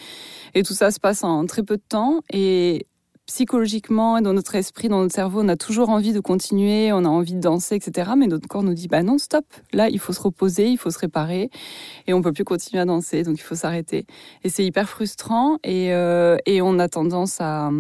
Et 0.54 0.62
tout 0.62 0.76
ça 0.76 0.92
se 0.92 1.00
passe 1.00 1.24
en 1.24 1.48
très 1.48 1.64
peu 1.64 1.78
de 1.78 1.84
temps. 1.90 2.22
Et 2.32 2.86
psychologiquement 3.26 4.18
et 4.18 4.22
dans 4.22 4.34
notre 4.34 4.56
esprit, 4.56 4.88
dans 4.88 5.02
notre 5.02 5.16
cerveau, 5.16 5.42
on 5.42 5.48
a 5.48 5.56
toujours 5.56 5.90
envie 5.90 6.14
de 6.14 6.20
continuer, 6.20 6.92
on 6.94 7.06
a 7.06 7.10
envie 7.10 7.34
de 7.34 7.40
danser, 7.40 7.76
etc. 7.76 8.12
Mais 8.18 8.28
notre 8.28 8.48
corps 8.48 8.64
nous 8.64 8.74
dit, 8.74 8.88
bah 8.88 9.04
non, 9.04 9.18
stop. 9.18 9.46
Là, 9.74 9.90
il 9.90 10.00
faut 10.00 10.14
se 10.14 10.22
reposer, 10.22 10.68
il 10.68 10.78
faut 10.78 10.92
se 10.92 11.00
réparer 11.00 11.50
et 12.08 12.14
on 12.14 12.22
peut 12.22 12.34
plus 12.34 12.44
continuer 12.44 12.82
à 12.82 12.86
danser, 12.86 13.24
donc 13.24 13.38
il 13.38 13.44
faut 13.44 13.56
s'arrêter. 13.56 14.06
Et 14.44 14.50
c'est 14.50 14.66
hyper 14.66 14.88
frustrant 14.88 15.58
et, 15.64 15.94
euh, 15.94 16.38
et 16.46 16.62
on 16.62 16.80
a 16.80 16.88
tendance 16.88 17.42
à 17.42 17.72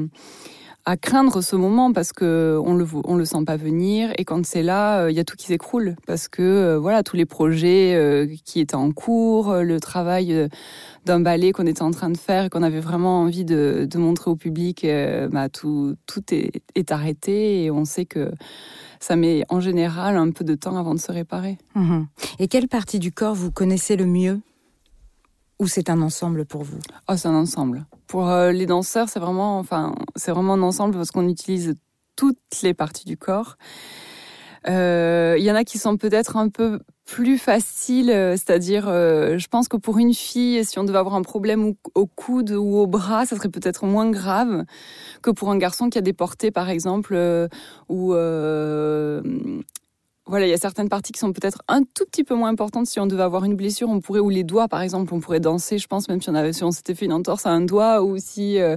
à 0.85 0.97
craindre 0.97 1.41
ce 1.41 1.55
moment 1.55 1.91
parce 1.91 2.13
que 2.13 2.59
on 2.63 2.75
le 2.75 2.85
on 3.05 3.15
le 3.15 3.25
sent 3.25 3.43
pas 3.45 3.57
venir 3.57 4.11
et 4.17 4.25
quand 4.25 4.45
c'est 4.45 4.61
là 4.61 4.99
euh, 4.99 5.11
il 5.11 5.17
y 5.17 5.19
a 5.19 5.23
tout 5.23 5.35
qui 5.35 5.47
s'écroule 5.47 5.95
parce 6.05 6.27
que 6.27 6.43
euh, 6.43 6.79
voilà 6.79 7.01
tous 7.01 7.15
les 7.15 7.25
projets 7.25 7.95
euh, 7.95 8.27
qui 8.45 8.59
étaient 8.59 8.75
en 8.75 8.91
cours 8.91 9.55
le 9.55 9.79
travail 9.79 10.47
d'un 11.05 11.19
ballet 11.19 11.51
qu'on 11.51 11.65
était 11.65 11.81
en 11.81 11.91
train 11.91 12.11
de 12.11 12.17
faire 12.17 12.51
qu'on 12.51 12.61
avait 12.61 12.79
vraiment 12.79 13.21
envie 13.21 13.45
de, 13.45 13.87
montrer 13.95 14.29
au 14.29 14.35
public 14.35 14.85
bah, 15.31 15.49
tout 15.49 15.95
est, 16.31 16.91
arrêté 16.91 17.63
et 17.63 17.71
on 17.71 17.85
sait 17.85 18.05
que 18.05 18.31
ça 18.99 19.15
met 19.15 19.43
en 19.49 19.59
général 19.59 20.17
un 20.17 20.29
peu 20.31 20.43
de 20.43 20.53
temps 20.53 20.77
avant 20.77 20.93
de 20.93 20.99
se 20.99 21.11
réparer. 21.11 21.57
Mmh 21.75 22.03
et 22.39 22.47
quelle 22.47 22.67
partie 22.67 22.99
du 22.99 23.11
corps 23.11 23.33
vous 23.33 23.51
connaissez 23.51 23.95
le 23.95 24.05
mieux? 24.05 24.41
Ou 25.59 25.67
c'est 25.67 25.89
un 25.89 26.01
ensemble 26.01 26.45
pour 26.45 26.63
vous? 26.63 26.79
Oh, 27.09 27.15
c'est 27.15 27.27
un 27.27 27.35
ensemble. 27.35 27.85
Pour 28.07 28.29
euh, 28.29 28.51
les 28.51 28.65
danseurs, 28.65 29.09
c'est 29.09 29.19
vraiment, 29.19 29.57
enfin, 29.59 29.95
c'est 30.15 30.31
vraiment 30.31 30.53
un 30.53 30.61
ensemble 30.61 30.95
parce 30.95 31.11
qu'on 31.11 31.27
utilise 31.27 31.75
toutes 32.15 32.37
les 32.63 32.73
parties 32.73 33.05
du 33.05 33.17
corps. 33.17 33.57
Il 34.67 34.71
euh, 34.71 35.37
y 35.37 35.51
en 35.51 35.55
a 35.55 35.63
qui 35.63 35.77
sont 35.77 35.95
peut-être 35.95 36.37
un 36.37 36.49
peu 36.49 36.79
plus 37.05 37.37
faciles, 37.37 38.09
euh, 38.09 38.31
c'est-à-dire, 38.31 38.85
je 38.87 39.47
pense 39.47 39.67
que 39.67 39.77
pour 39.77 39.99
une 39.99 40.13
fille, 40.13 40.65
si 40.65 40.79
on 40.79 40.83
devait 40.83 40.97
avoir 40.97 41.15
un 41.15 41.21
problème 41.21 41.75
au 41.93 42.07
coude 42.07 42.51
ou 42.51 42.77
au 42.77 42.87
bras, 42.87 43.27
ça 43.27 43.35
serait 43.35 43.49
peut-être 43.49 43.85
moins 43.85 44.09
grave 44.09 44.63
que 45.21 45.29
pour 45.29 45.51
un 45.51 45.57
garçon 45.57 45.89
qui 45.89 45.99
a 45.99 46.01
des 46.01 46.13
portées, 46.13 46.49
par 46.49 46.69
exemple, 46.69 47.15
ou 47.89 48.15
voilà, 50.27 50.47
il 50.47 50.49
y 50.49 50.53
a 50.53 50.57
certaines 50.57 50.89
parties 50.89 51.11
qui 51.11 51.19
sont 51.19 51.31
peut-être 51.33 51.61
un 51.67 51.83
tout 51.83 52.05
petit 52.05 52.23
peu 52.23 52.33
moins 52.33 52.49
importantes. 52.49 52.87
Si 52.87 52.99
on 52.99 53.05
devait 53.05 53.23
avoir 53.23 53.43
une 53.43 53.55
blessure, 53.55 53.89
on 53.89 53.99
pourrait, 53.99 54.19
ou 54.19 54.29
les 54.29 54.43
doigts, 54.43 54.67
par 54.67 54.81
exemple, 54.81 55.13
on 55.13 55.19
pourrait 55.19 55.39
danser, 55.39 55.77
je 55.77 55.87
pense, 55.87 56.09
même 56.09 56.19
si 56.21 56.29
on 56.29 56.35
avait, 56.35 56.51
si 56.51 56.63
on 56.63 56.71
s'était 56.71 56.95
fait 56.95 57.05
une 57.05 57.13
entorse 57.13 57.45
à 57.45 57.51
un 57.51 57.61
doigt 57.61 58.01
ou 58.01 58.17
si, 58.17 58.59
euh, 58.59 58.75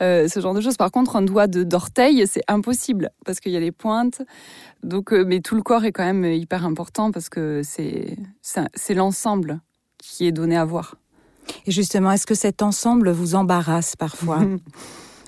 euh, 0.00 0.28
ce 0.28 0.40
genre 0.40 0.54
de 0.54 0.62
choses. 0.62 0.78
Par 0.78 0.90
contre, 0.90 1.16
un 1.16 1.22
doigt 1.22 1.46
d'orteil, 1.46 2.26
c'est 2.26 2.42
impossible 2.48 3.10
parce 3.26 3.40
qu'il 3.40 3.52
y 3.52 3.56
a 3.56 3.60
les 3.60 3.72
pointes. 3.72 4.22
Donc, 4.82 5.12
euh, 5.12 5.24
mais 5.26 5.40
tout 5.40 5.56
le 5.56 5.62
corps 5.62 5.84
est 5.84 5.92
quand 5.92 6.04
même 6.04 6.24
hyper 6.24 6.64
important 6.64 7.10
parce 7.10 7.28
que 7.28 7.60
c'est, 7.62 8.16
c'est 8.42 8.94
l'ensemble 8.94 9.60
qui 9.98 10.26
est 10.26 10.32
donné 10.32 10.56
à 10.56 10.64
voir. 10.64 10.94
Et 11.66 11.70
justement, 11.70 12.12
est-ce 12.12 12.26
que 12.26 12.34
cet 12.34 12.62
ensemble 12.62 13.10
vous 13.10 13.34
embarrasse 13.34 13.94
parfois? 13.94 14.40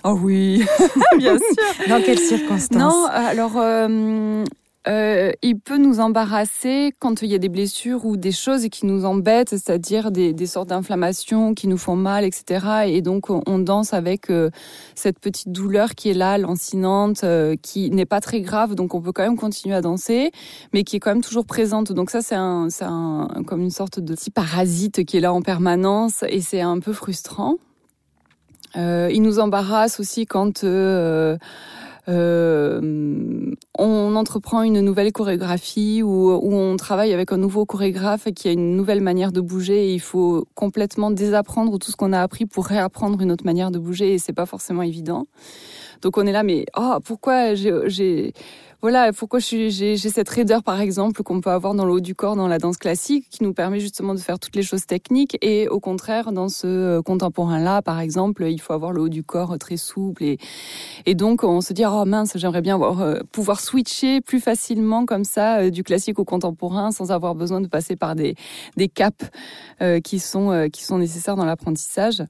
Oh 0.02 0.18
oui, 0.22 0.64
bien 1.18 1.36
sûr. 1.36 1.88
Dans 1.88 2.02
quelles 2.02 2.18
circonstances? 2.18 2.70
Non, 2.70 3.06
alors 3.06 3.58
euh, 3.58 4.44
il 4.86 5.60
peut 5.62 5.76
nous 5.76 6.00
embarrasser 6.00 6.92
quand 6.98 7.22
il 7.22 7.30
y 7.30 7.34
a 7.34 7.38
des 7.38 7.48
blessures 7.48 8.06
ou 8.06 8.16
des 8.16 8.32
choses 8.32 8.66
qui 8.70 8.86
nous 8.86 9.04
embêtent, 9.04 9.50
c'est-à-dire 9.50 10.10
des, 10.10 10.32
des, 10.32 10.46
sortes 10.46 10.70
d'inflammations 10.70 11.54
qui 11.54 11.68
nous 11.68 11.76
font 11.76 11.96
mal, 11.96 12.24
etc. 12.24 12.84
Et 12.86 13.02
donc 13.02 13.28
on, 13.28 13.58
danse 13.58 13.92
avec 13.92 14.30
euh, 14.30 14.48
cette 14.94 15.18
petite 15.18 15.52
douleur 15.52 15.94
qui 15.94 16.08
est 16.08 16.14
là, 16.14 16.38
lancinante, 16.38 17.24
euh, 17.24 17.56
qui 17.60 17.90
n'est 17.90 18.06
pas 18.06 18.20
très 18.20 18.40
grave, 18.40 18.74
donc 18.74 18.94
on 18.94 19.02
peut 19.02 19.12
quand 19.12 19.22
même 19.22 19.36
continuer 19.36 19.74
à 19.74 19.82
danser, 19.82 20.30
mais 20.72 20.82
qui 20.82 20.96
est 20.96 21.00
quand 21.00 21.10
même 21.10 21.22
toujours 21.22 21.44
présente. 21.44 21.92
Donc 21.92 22.10
ça 22.10 22.22
c'est 22.22 22.36
un, 22.36 22.68
un, 22.80 23.42
comme 23.46 23.60
une 23.60 23.70
sorte 23.70 24.00
de 24.00 24.14
petit 24.14 24.30
parasite 24.30 25.04
qui 25.04 25.18
est 25.18 25.20
là 25.20 25.34
en 25.34 25.42
permanence 25.42 26.24
et 26.28 26.40
c'est 26.40 26.62
un 26.62 26.80
peu 26.80 26.94
frustrant. 26.94 27.56
il 28.76 29.20
nous 29.20 29.40
embarrasse 29.40 30.00
aussi 30.00 30.24
quand 30.24 30.64
euh, 32.10 33.54
on 33.78 34.16
entreprend 34.16 34.62
une 34.62 34.80
nouvelle 34.80 35.12
chorégraphie 35.12 36.02
ou, 36.02 36.30
on 36.30 36.76
travaille 36.76 37.12
avec 37.12 37.32
un 37.32 37.36
nouveau 37.36 37.64
chorégraphe 37.64 38.28
qui 38.34 38.48
a 38.48 38.52
une 38.52 38.76
nouvelle 38.76 39.00
manière 39.00 39.32
de 39.32 39.40
bouger 39.40 39.88
et 39.88 39.94
il 39.94 40.00
faut 40.00 40.46
complètement 40.54 41.10
désapprendre 41.10 41.78
tout 41.78 41.90
ce 41.90 41.96
qu'on 41.96 42.12
a 42.12 42.20
appris 42.20 42.46
pour 42.46 42.66
réapprendre 42.66 43.20
une 43.20 43.30
autre 43.30 43.44
manière 43.44 43.70
de 43.70 43.78
bouger 43.78 44.14
et 44.14 44.18
c'est 44.18 44.32
pas 44.32 44.46
forcément 44.46 44.82
évident. 44.82 45.26
Donc 46.02 46.18
on 46.18 46.26
est 46.26 46.32
là, 46.32 46.42
mais 46.42 46.66
oh, 46.76 46.96
pourquoi 47.04 47.54
j'ai 47.54 48.32
voilà, 48.82 49.12
pourquoi 49.12 49.40
j'ai 49.40 49.98
cette 49.98 50.28
raideur, 50.30 50.62
par 50.62 50.80
exemple, 50.80 51.22
qu'on 51.22 51.42
peut 51.42 51.50
avoir 51.50 51.74
dans 51.74 51.84
le 51.84 51.92
haut 51.92 52.00
du 52.00 52.14
corps 52.14 52.34
dans 52.34 52.48
la 52.48 52.58
danse 52.58 52.78
classique, 52.78 53.26
qui 53.28 53.42
nous 53.42 53.52
permet 53.52 53.78
justement 53.78 54.14
de 54.14 54.20
faire 54.20 54.38
toutes 54.38 54.56
les 54.56 54.62
choses 54.62 54.86
techniques. 54.86 55.36
Et 55.42 55.68
au 55.68 55.80
contraire, 55.80 56.32
dans 56.32 56.48
ce 56.48 56.66
euh, 56.66 57.02
contemporain-là, 57.02 57.82
par 57.82 58.00
exemple, 58.00 58.46
il 58.48 58.58
faut 58.58 58.72
avoir 58.72 58.92
le 58.92 59.02
haut 59.02 59.10
du 59.10 59.22
corps 59.22 59.58
très 59.58 59.76
souple. 59.76 60.24
Et, 61.04 61.14
donc, 61.14 61.44
on 61.44 61.60
se 61.60 61.74
dit, 61.74 61.84
oh 61.86 62.06
mince, 62.06 62.32
j'aimerais 62.36 62.62
bien 62.62 62.80
euh, 62.80 63.20
pouvoir 63.32 63.60
switcher 63.60 64.22
plus 64.22 64.40
facilement 64.40 65.04
comme 65.04 65.24
ça 65.24 65.58
euh, 65.58 65.70
du 65.70 65.82
classique 65.82 66.18
au 66.18 66.24
contemporain 66.24 66.90
sans 66.90 67.12
avoir 67.12 67.34
besoin 67.34 67.60
de 67.60 67.66
passer 67.66 67.96
par 67.96 68.14
des, 68.14 68.34
des 68.78 68.88
caps 68.88 69.26
qui, 70.04 70.18
sont, 70.18 70.68
qui 70.72 70.84
sont 70.84 70.98
nécessaires 70.98 71.36
dans 71.36 71.44
l'apprentissage. 71.44 72.22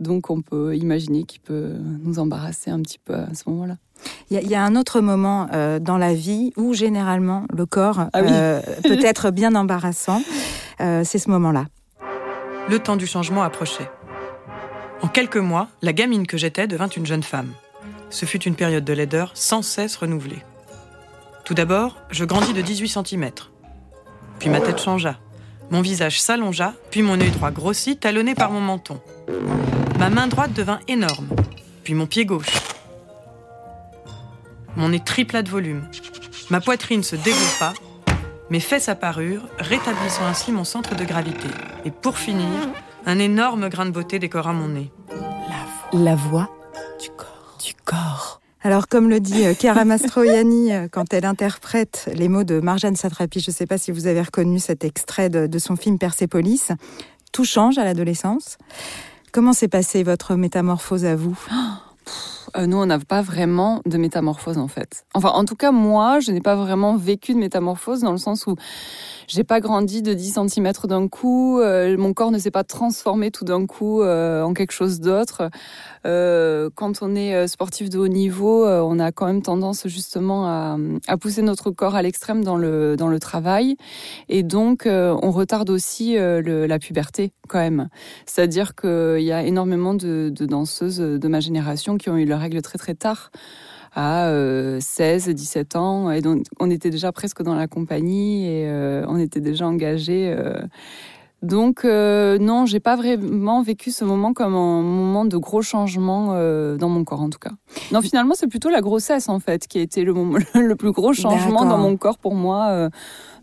Donc, 0.00 0.30
on 0.30 0.42
peut 0.42 0.76
imaginer 0.76 1.24
qu'il 1.24 1.40
peut 1.40 1.74
nous 2.02 2.18
embarrasser 2.18 2.70
un 2.70 2.80
petit 2.80 2.98
peu 2.98 3.14
à 3.14 3.34
ce 3.34 3.48
moment-là. 3.48 3.76
Il 4.30 4.48
y, 4.48 4.54
a 4.54 4.64
un 4.64 4.76
autre 4.76 5.00
moment 5.00 5.46
euh, 5.52 5.78
dans 5.78 5.98
la 5.98 6.14
vie 6.14 6.52
où 6.56 6.74
généralement 6.74 7.46
le 7.54 7.66
corps 7.66 8.08
ah 8.12 8.18
euh, 8.18 8.60
peut 8.82 8.98
être 9.04 9.30
bien 9.32 9.54
embarrassant. 9.54 10.22
Euh, 10.80 11.02
c'est 11.04 11.18
ce 11.18 11.30
moment-là. 11.30 11.66
Le 12.68 12.78
temps 12.78 12.96
du 12.96 13.06
changement 13.06 13.42
approchait. 13.42 13.90
En 15.02 15.08
quelques 15.08 15.36
mois, 15.36 15.68
la 15.82 15.92
gamine 15.92 16.26
que 16.26 16.36
j'étais 16.36 16.66
devint 16.66 16.88
une 16.88 17.06
jeune 17.06 17.22
femme. 17.22 17.52
Ce 18.10 18.24
fut 18.24 18.42
une 18.42 18.54
période 18.54 18.84
de 18.84 18.92
laideur 18.92 19.32
sans 19.34 19.62
cesse 19.62 19.96
renouvelée. 19.96 20.42
Tout 21.44 21.54
d'abord, 21.54 21.96
je 22.10 22.24
grandis 22.24 22.52
de 22.52 22.62
18 22.62 22.88
cm. 22.88 23.30
Puis 24.38 24.48
ma 24.48 24.60
tête 24.60 24.80
changea. 24.80 25.18
Mon 25.70 25.80
visage 25.80 26.20
s'allongea, 26.20 26.74
puis 26.90 27.02
mon 27.02 27.20
œil 27.20 27.30
droit 27.30 27.50
grossit, 27.50 27.98
talonné 27.98 28.34
par 28.34 28.50
mon 28.50 28.60
menton. 28.60 29.00
Ma 30.02 30.10
main 30.10 30.26
droite 30.26 30.52
devint 30.52 30.80
énorme, 30.88 31.28
puis 31.84 31.94
mon 31.94 32.06
pied 32.06 32.24
gauche, 32.24 32.58
mon 34.74 34.88
nez 34.88 34.98
tripla 34.98 35.44
de 35.44 35.48
volume. 35.48 35.88
Ma 36.50 36.60
poitrine 36.60 37.04
se 37.04 37.14
développa, 37.14 37.72
mes 38.50 38.58
fesses 38.58 38.88
apparurent, 38.88 39.46
rétablissant 39.60 40.26
ainsi 40.26 40.50
mon 40.50 40.64
centre 40.64 40.96
de 40.96 41.04
gravité. 41.04 41.46
Et 41.84 41.92
pour 41.92 42.18
finir, 42.18 42.48
un 43.06 43.20
énorme 43.20 43.68
grain 43.68 43.86
de 43.86 43.92
beauté 43.92 44.18
décora 44.18 44.52
mon 44.52 44.70
nez. 44.70 44.90
La 45.92 46.16
voix, 46.16 46.50
du 47.00 47.08
corps. 47.10 47.56
Du 47.64 47.72
corps. 47.84 48.40
Alors, 48.62 48.88
comme 48.88 49.08
le 49.08 49.20
dit 49.20 49.44
Chiara 49.54 49.82
euh, 49.82 49.84
Mastroianni 49.84 50.72
euh, 50.72 50.88
quand 50.90 51.14
elle 51.14 51.26
interprète 51.26 52.10
les 52.12 52.26
mots 52.26 52.42
de 52.42 52.58
Marjane 52.58 52.96
Satrapi, 52.96 53.38
je 53.38 53.52
ne 53.52 53.54
sais 53.54 53.66
pas 53.66 53.78
si 53.78 53.92
vous 53.92 54.08
avez 54.08 54.22
reconnu 54.22 54.58
cet 54.58 54.84
extrait 54.84 55.28
de, 55.28 55.46
de 55.46 55.58
son 55.60 55.76
film 55.76 55.96
Persépolis, 55.96 56.72
tout 57.30 57.44
change 57.44 57.78
à 57.78 57.84
l'adolescence. 57.84 58.58
Comment 59.32 59.54
s'est 59.54 59.68
passée 59.68 60.02
votre 60.02 60.34
métamorphose 60.34 61.06
à 61.06 61.16
vous? 61.16 61.38
Euh, 62.54 62.66
nous, 62.66 62.76
on 62.76 62.84
n'a 62.84 62.98
pas 62.98 63.22
vraiment 63.22 63.80
de 63.86 63.96
métamorphose 63.96 64.58
en 64.58 64.68
fait. 64.68 65.06
Enfin, 65.14 65.30
en 65.30 65.46
tout 65.46 65.56
cas, 65.56 65.72
moi, 65.72 66.20
je 66.20 66.32
n'ai 66.32 66.42
pas 66.42 66.54
vraiment 66.54 66.96
vécu 66.96 67.32
de 67.32 67.38
métamorphose 67.38 68.00
dans 68.00 68.12
le 68.12 68.18
sens 68.18 68.46
où 68.46 68.56
j'ai 69.32 69.44
pas 69.44 69.60
grandi 69.60 70.02
de 70.02 70.12
10 70.12 70.38
cm 70.50 70.72
d'un 70.84 71.08
coup, 71.08 71.58
euh, 71.58 71.96
mon 71.96 72.12
corps 72.12 72.30
ne 72.30 72.38
s'est 72.38 72.50
pas 72.50 72.64
transformé 72.64 73.30
tout 73.30 73.46
d'un 73.46 73.64
coup 73.64 74.02
euh, 74.02 74.42
en 74.42 74.52
quelque 74.52 74.72
chose 74.72 75.00
d'autre. 75.00 75.48
Euh, 76.04 76.68
quand 76.74 77.00
on 77.00 77.14
est 77.14 77.46
sportif 77.46 77.88
de 77.88 77.98
haut 77.98 78.08
niveau, 78.08 78.66
on 78.66 78.98
a 78.98 79.10
quand 79.10 79.24
même 79.24 79.40
tendance 79.40 79.88
justement 79.88 80.46
à, 80.46 81.16
pousser 81.16 81.40
notre 81.40 81.70
corps 81.70 81.94
à 81.94 82.02
l'extrême 82.02 82.44
dans 82.44 82.56
le 82.56 82.96
dans 82.96 83.08
le 83.08 83.18
travail, 83.18 83.76
et 84.28 84.42
donc 84.42 84.82
on 84.86 85.30
retarde 85.30 85.70
aussi 85.70 86.16
la 86.16 86.78
puberté 86.78 87.32
quand 87.48 87.60
même. 87.60 87.88
C'est-à-dire 88.26 88.74
qu'il 88.74 89.22
y 89.22 89.32
a 89.32 89.44
énormément 89.44 89.94
de 89.94 90.30
danseuses 90.40 90.98
de 90.98 91.28
ma 91.28 91.40
génération 91.40 91.96
qui 91.96 92.10
ont 92.10 92.16
eu 92.18 92.26
leurs 92.26 92.40
règles 92.40 92.60
très 92.60 92.78
très 92.78 92.94
tard 92.94 93.30
à 93.94 94.30
16, 94.80 95.28
euh, 95.28 95.32
17 95.32 95.76
ans. 95.76 96.10
Et 96.10 96.20
donc, 96.20 96.44
on 96.60 96.70
était 96.70 96.90
déjà 96.90 97.12
presque 97.12 97.42
dans 97.42 97.54
la 97.54 97.68
compagnie 97.68 98.46
et 98.46 98.66
euh, 98.66 99.04
on 99.08 99.18
était 99.18 99.40
déjà 99.40 99.66
engagés. 99.66 100.34
Euh. 100.36 100.60
Donc 101.42 101.82
non, 101.82 102.66
j'ai 102.66 102.78
pas 102.78 102.94
vraiment 102.94 103.62
vécu 103.62 103.90
ce 103.90 104.04
moment 104.04 104.32
comme 104.32 104.54
un 104.54 104.80
moment 104.80 105.24
de 105.24 105.36
gros 105.36 105.60
changement 105.60 106.26
dans 106.76 106.88
mon 106.88 107.02
corps 107.02 107.20
en 107.20 107.30
tout 107.30 107.40
cas. 107.40 107.50
Non, 107.90 108.00
finalement, 108.00 108.34
c'est 108.36 108.46
plutôt 108.46 108.70
la 108.70 108.80
grossesse 108.80 109.28
en 109.28 109.40
fait 109.40 109.66
qui 109.66 109.78
a 109.78 109.82
été 109.82 110.04
le, 110.04 110.12
moment, 110.14 110.38
le 110.54 110.76
plus 110.76 110.92
gros 110.92 111.12
changement 111.12 111.64
dans 111.64 111.78
mon 111.78 111.96
corps 111.96 112.18
pour 112.18 112.36
moi 112.36 112.88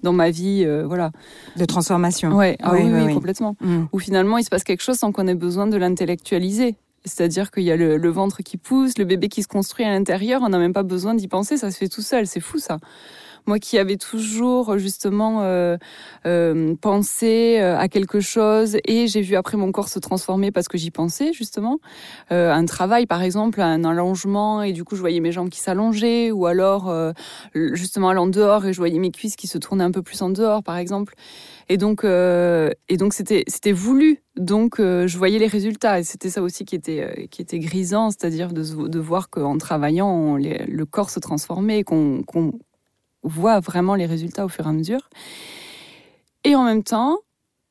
dans 0.01 0.13
ma 0.13 0.29
vie, 0.29 0.65
voilà. 0.85 1.11
De 1.57 1.65
transformation. 1.65 2.37
Ouais, 2.37 2.55
ah 2.63 2.71
oui, 2.73 2.83
oui, 2.85 3.13
complètement. 3.13 3.57
Mm. 3.59 3.87
Où 3.91 3.99
finalement 3.99 4.37
il 4.37 4.45
se 4.45 4.49
passe 4.49 4.63
quelque 4.63 4.81
chose 4.81 4.95
sans 4.95 5.11
qu'on 5.11 5.27
ait 5.27 5.35
besoin 5.35 5.67
de 5.67 5.75
l'intellectualiser. 5.75 6.77
C'est-à-dire 7.05 7.51
qu'il 7.51 7.63
y 7.63 7.71
a 7.71 7.75
le, 7.75 8.09
ventre 8.09 8.41
qui 8.43 8.57
pousse, 8.57 8.97
le 8.97 9.05
bébé 9.05 9.29
qui 9.29 9.43
se 9.43 9.47
construit 9.47 9.85
à 9.85 9.89
l'intérieur, 9.89 10.41
on 10.43 10.49
n'a 10.49 10.59
même 10.59 10.73
pas 10.73 10.83
besoin 10.83 11.13
d'y 11.13 11.27
penser, 11.27 11.57
ça 11.57 11.71
se 11.71 11.77
fait 11.77 11.87
tout 11.87 12.01
seul, 12.01 12.27
c'est 12.27 12.39
fou 12.39 12.59
ça. 12.59 12.79
Moi 13.49 13.57
qui 13.57 13.79
avais 13.79 13.97
toujours 13.97 14.77
justement 14.77 15.41
euh, 15.41 15.75
euh, 16.27 16.75
pensé 16.79 17.57
euh, 17.59 17.79
à 17.79 17.87
quelque 17.87 18.19
chose 18.19 18.77
et 18.85 19.07
j'ai 19.07 19.21
vu 19.21 19.35
après 19.35 19.57
mon 19.57 19.71
corps 19.71 19.89
se 19.89 19.97
transformer 19.97 20.51
parce 20.51 20.67
que 20.67 20.77
j'y 20.77 20.91
pensais 20.91 21.33
justement. 21.33 21.79
Euh, 22.31 22.53
un 22.53 22.65
travail 22.65 23.07
par 23.07 23.23
exemple, 23.23 23.59
un 23.59 23.83
allongement 23.85 24.61
et 24.61 24.71
du 24.71 24.83
coup 24.83 24.95
je 24.95 25.01
voyais 25.01 25.19
mes 25.19 25.31
jambes 25.31 25.49
qui 25.49 25.61
s'allongeaient 25.61 26.29
ou 26.29 26.45
alors 26.45 26.93
justement 27.55 28.09
allant 28.09 28.27
dehors 28.27 28.67
et 28.67 28.73
je 28.73 28.77
voyais 28.77 28.99
mes 28.99 29.09
cuisses 29.09 29.35
qui 29.35 29.47
se 29.47 29.57
tournaient 29.57 29.83
un 29.83 29.89
peu 29.89 30.03
plus 30.03 30.21
en 30.21 30.29
dehors 30.29 30.61
par 30.61 30.77
exemple. 30.77 31.15
Et 31.71 31.77
donc, 31.77 32.03
euh, 32.03 32.71
et 32.89 32.97
donc 32.97 33.13
c'était 33.13 33.43
c'était 33.47 33.71
voulu. 33.71 34.23
Donc, 34.35 34.79
euh, 34.79 35.05
je 35.05 35.17
voyais 35.17 35.37
les 35.37 35.47
résultats. 35.47 35.99
Et 35.99 36.03
c'était 36.03 36.31
ça 36.31 36.41
aussi 36.41 36.65
qui 36.65 36.75
était 36.75 37.01
euh, 37.01 37.25
qui 37.27 37.43
était 37.43 37.59
grisant, 37.59 38.09
c'est-à-dire 38.09 38.51
de, 38.53 38.87
de 38.87 38.99
voir 38.99 39.29
qu'en 39.29 39.57
travaillant, 39.59 40.35
le 40.37 40.83
corps 40.85 41.11
se 41.11 41.19
transformait, 41.19 41.83
qu'on 41.83 42.23
voit 43.23 43.59
vraiment 43.59 43.95
les 43.95 44.05
résultats 44.05 44.45
au 44.45 44.49
fur 44.49 44.65
et 44.65 44.69
à 44.69 44.73
mesure. 44.73 45.09
Et 46.43 46.55
en 46.55 46.63
même 46.63 46.83
temps, 46.83 47.19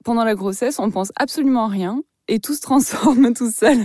pendant 0.04 0.24
la 0.24 0.34
grossesse, 0.34 0.78
on 0.78 0.90
pense 0.90 1.12
absolument 1.16 1.64
à 1.64 1.68
rien 1.68 2.02
et 2.28 2.40
tout 2.40 2.54
se 2.54 2.60
transforme 2.60 3.32
tout 3.34 3.50
seul. 3.50 3.78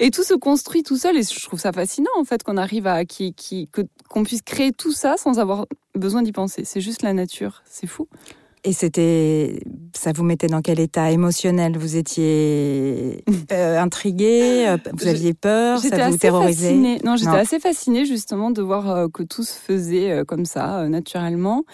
et 0.00 0.10
tout 0.10 0.24
se 0.24 0.34
construit 0.34 0.82
tout 0.82 0.96
seul 0.96 1.16
et 1.16 1.22
je 1.22 1.44
trouve 1.44 1.60
ça 1.60 1.72
fascinant 1.72 2.10
en 2.18 2.24
fait 2.24 2.42
qu'on 2.42 2.56
arrive 2.56 2.86
à 2.86 3.04
qui 3.04 3.34
qui 3.34 3.68
qu'on 4.08 4.24
puisse 4.24 4.42
créer 4.42 4.72
tout 4.72 4.92
ça 4.92 5.16
sans 5.16 5.38
avoir 5.38 5.66
besoin 5.94 6.22
d'y 6.22 6.32
penser. 6.32 6.64
C'est 6.64 6.80
juste 6.80 7.02
la 7.02 7.12
nature, 7.12 7.62
c'est 7.66 7.86
fou. 7.86 8.08
Et 8.66 8.72
c'était, 8.72 9.60
ça 9.92 10.12
vous 10.12 10.24
mettait 10.24 10.46
dans 10.46 10.62
quel 10.62 10.80
état 10.80 11.10
émotionnel? 11.10 11.76
Vous 11.76 11.96
étiez 11.96 13.22
euh, 13.52 13.78
intrigué, 13.78 14.66
euh, 14.66 14.78
vous 14.94 15.06
aviez 15.06 15.34
peur, 15.34 15.80
ça 15.80 16.08
vous 16.08 16.16
terrorisait? 16.16 16.68
fascinée. 16.68 16.98
Non, 17.04 17.16
j'étais 17.16 17.36
assez 17.36 17.60
fascinée 17.60 18.06
justement 18.06 18.50
de 18.50 18.62
voir 18.62 18.90
euh, 18.90 19.08
que 19.12 19.22
tout 19.22 19.42
se 19.42 19.52
faisait 19.52 20.22
comme 20.26 20.46
ça, 20.46 20.88
naturellement. 20.88 21.64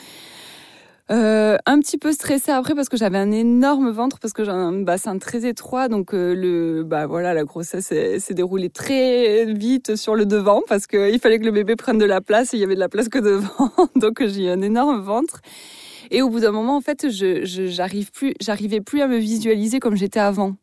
un 1.10 1.78
petit 1.78 1.96
peu 1.96 2.10
stressée 2.10 2.50
après 2.50 2.74
parce 2.74 2.88
que 2.88 2.96
j'avais 2.96 3.18
un 3.18 3.30
énorme 3.30 3.90
ventre 3.90 4.18
parce 4.18 4.32
que 4.32 4.44
j'ai 4.44 4.50
un 4.50 4.72
bassin 4.72 5.16
très 5.18 5.46
étroit. 5.46 5.86
Donc 5.86 6.10
le 6.12 6.82
bah 6.82 7.06
voilà 7.06 7.34
la 7.34 7.44
grossesse 7.44 7.86
s'est 7.86 8.34
déroulée 8.34 8.68
très 8.68 9.44
vite 9.44 9.94
sur 9.94 10.16
le 10.16 10.26
devant 10.26 10.62
parce 10.68 10.88
qu'il 10.88 11.20
fallait 11.20 11.38
que 11.38 11.44
le 11.44 11.52
bébé 11.52 11.76
prenne 11.76 11.98
de 11.98 12.04
la 12.04 12.20
place 12.20 12.52
et 12.52 12.56
il 12.56 12.60
y 12.60 12.64
avait 12.64 12.74
de 12.74 12.80
la 12.80 12.88
place 12.88 13.08
que 13.08 13.20
devant. 13.20 13.70
Donc 13.94 14.26
j'ai 14.26 14.50
un 14.50 14.60
énorme 14.60 15.00
ventre 15.00 15.40
et 16.10 16.22
au 16.22 16.28
bout 16.28 16.40
d'un 16.40 16.52
moment, 16.52 16.76
en 16.76 16.80
fait, 16.80 17.08
je, 17.10 17.44
j'arrive 17.44 18.10
plus, 18.10 18.34
j'arrivais 18.40 18.80
plus 18.80 19.00
à 19.00 19.06
me 19.06 19.16
visualiser 19.18 19.78
comme 19.80 19.96
j'étais 19.96 20.20
avant. 20.20 20.56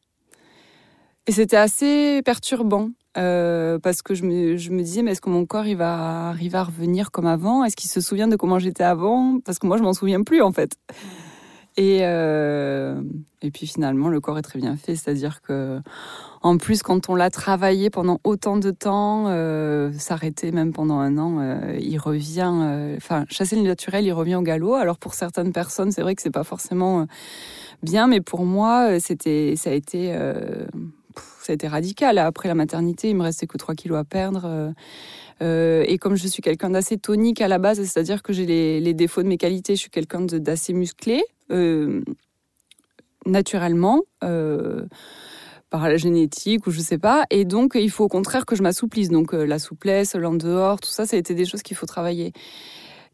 Et 1.27 1.31
c'était 1.31 1.57
assez 1.57 2.21
perturbant. 2.23 2.89
Euh, 3.17 3.79
parce 3.79 4.03
que 4.03 4.13
je 4.13 4.23
me, 4.23 4.57
je 4.57 4.69
me, 4.69 4.83
disais, 4.83 5.01
mais 5.01 5.11
est-ce 5.11 5.21
que 5.21 5.29
mon 5.29 5.47
corps 5.47 5.65
il 5.65 5.75
va 5.75 6.29
arriver 6.29 6.57
à 6.57 6.63
revenir 6.63 7.09
comme 7.09 7.25
avant? 7.25 7.63
Est-ce 7.63 7.75
qu'il 7.75 7.89
se 7.89 7.99
souvient 7.99 8.27
de 8.27 8.35
comment 8.35 8.59
j'étais 8.59 8.83
avant? 8.83 9.39
Parce 9.43 9.57
que 9.57 9.65
moi, 9.65 9.77
je 9.77 9.83
m'en 9.83 9.93
souviens 9.93 10.21
plus 10.21 10.41
en 10.43 10.51
fait. 10.51 10.77
Et, 11.77 11.99
euh, 12.01 12.99
et 13.43 13.51
puis 13.51 13.67
finalement, 13.67 14.09
le 14.09 14.19
corps 14.19 14.39
est 14.39 14.41
très 14.41 14.57
bien 14.57 14.75
fait, 14.75 14.95
c'est-à-dire 14.95 15.43
que 15.43 15.79
en 16.41 16.57
plus, 16.57 16.81
quand 16.81 17.07
on 17.09 17.15
l'a 17.15 17.29
travaillé 17.29 17.91
pendant 17.91 18.19
autant 18.23 18.57
de 18.57 18.71
temps, 18.71 19.25
euh, 19.27 19.91
s'arrêter 19.93 20.51
même 20.51 20.73
pendant 20.73 20.97
un 20.97 21.19
an, 21.19 21.37
euh, 21.39 21.77
il 21.79 21.99
revient. 21.99 22.95
Enfin, 22.97 23.25
chasser 23.29 23.55
le 23.55 23.61
naturel, 23.61 24.05
il 24.05 24.11
revient 24.11 24.35
au 24.35 24.41
galop. 24.41 24.73
Alors 24.73 24.97
pour 24.97 25.13
certaines 25.13 25.51
personnes, 25.51 25.91
c'est 25.91 26.01
vrai 26.01 26.15
que 26.15 26.21
c'est 26.23 26.31
pas 26.31 26.43
forcément 26.43 27.05
bien, 27.83 28.07
mais 28.07 28.21
pour 28.21 28.43
moi, 28.43 28.99
c'était, 28.99 29.53
ça 29.55 29.69
a 29.69 29.73
été, 29.73 30.15
radical. 31.63 32.17
Après 32.17 32.47
la 32.47 32.55
maternité, 32.55 33.09
il 33.09 33.15
me 33.15 33.23
restait 33.23 33.45
que 33.45 33.57
3 33.57 33.75
kilos 33.75 33.99
à 33.99 34.03
perdre. 34.03 34.73
et 35.41 35.97
comme 35.99 36.15
je 36.15 36.27
suis 36.27 36.41
quelqu'un 36.41 36.71
d'assez 36.71 36.97
tonique 36.97 37.41
à 37.41 37.47
la 37.47 37.59
base, 37.59 37.83
c'est-à-dire 37.83 38.23
que 38.23 38.33
j'ai 38.33 38.45
les, 38.79 38.93
défauts 38.95 39.21
de 39.21 39.27
mes 39.27 39.37
qualités, 39.37 39.75
je 39.75 39.81
suis 39.81 39.91
quelqu'un 39.91 40.21
d'assez 40.21 40.73
musclé, 40.73 41.23
naturellement 43.25 44.03
par 45.69 45.89
la 45.89 45.97
génétique 45.97 46.67
ou 46.67 46.71
je 46.71 46.79
sais 46.79 46.97
pas. 46.97 47.25
Et 47.29 47.45
donc, 47.45 47.73
il 47.75 47.91
faut 47.91 48.05
au 48.05 48.09
contraire 48.09 48.45
que 48.45 48.55
je 48.55 48.63
m'assouplisse. 48.63 49.09
Donc, 49.09 49.33
euh, 49.33 49.45
la 49.45 49.59
souplesse, 49.59 50.15
l'en 50.15 50.33
dehors, 50.33 50.79
tout 50.79 50.89
ça, 50.89 51.05
ça 51.05 51.15
a 51.15 51.19
été 51.19 51.33
des 51.33 51.45
choses 51.45 51.61
qu'il 51.61 51.75
faut 51.75 51.85
travailler. 51.85 52.31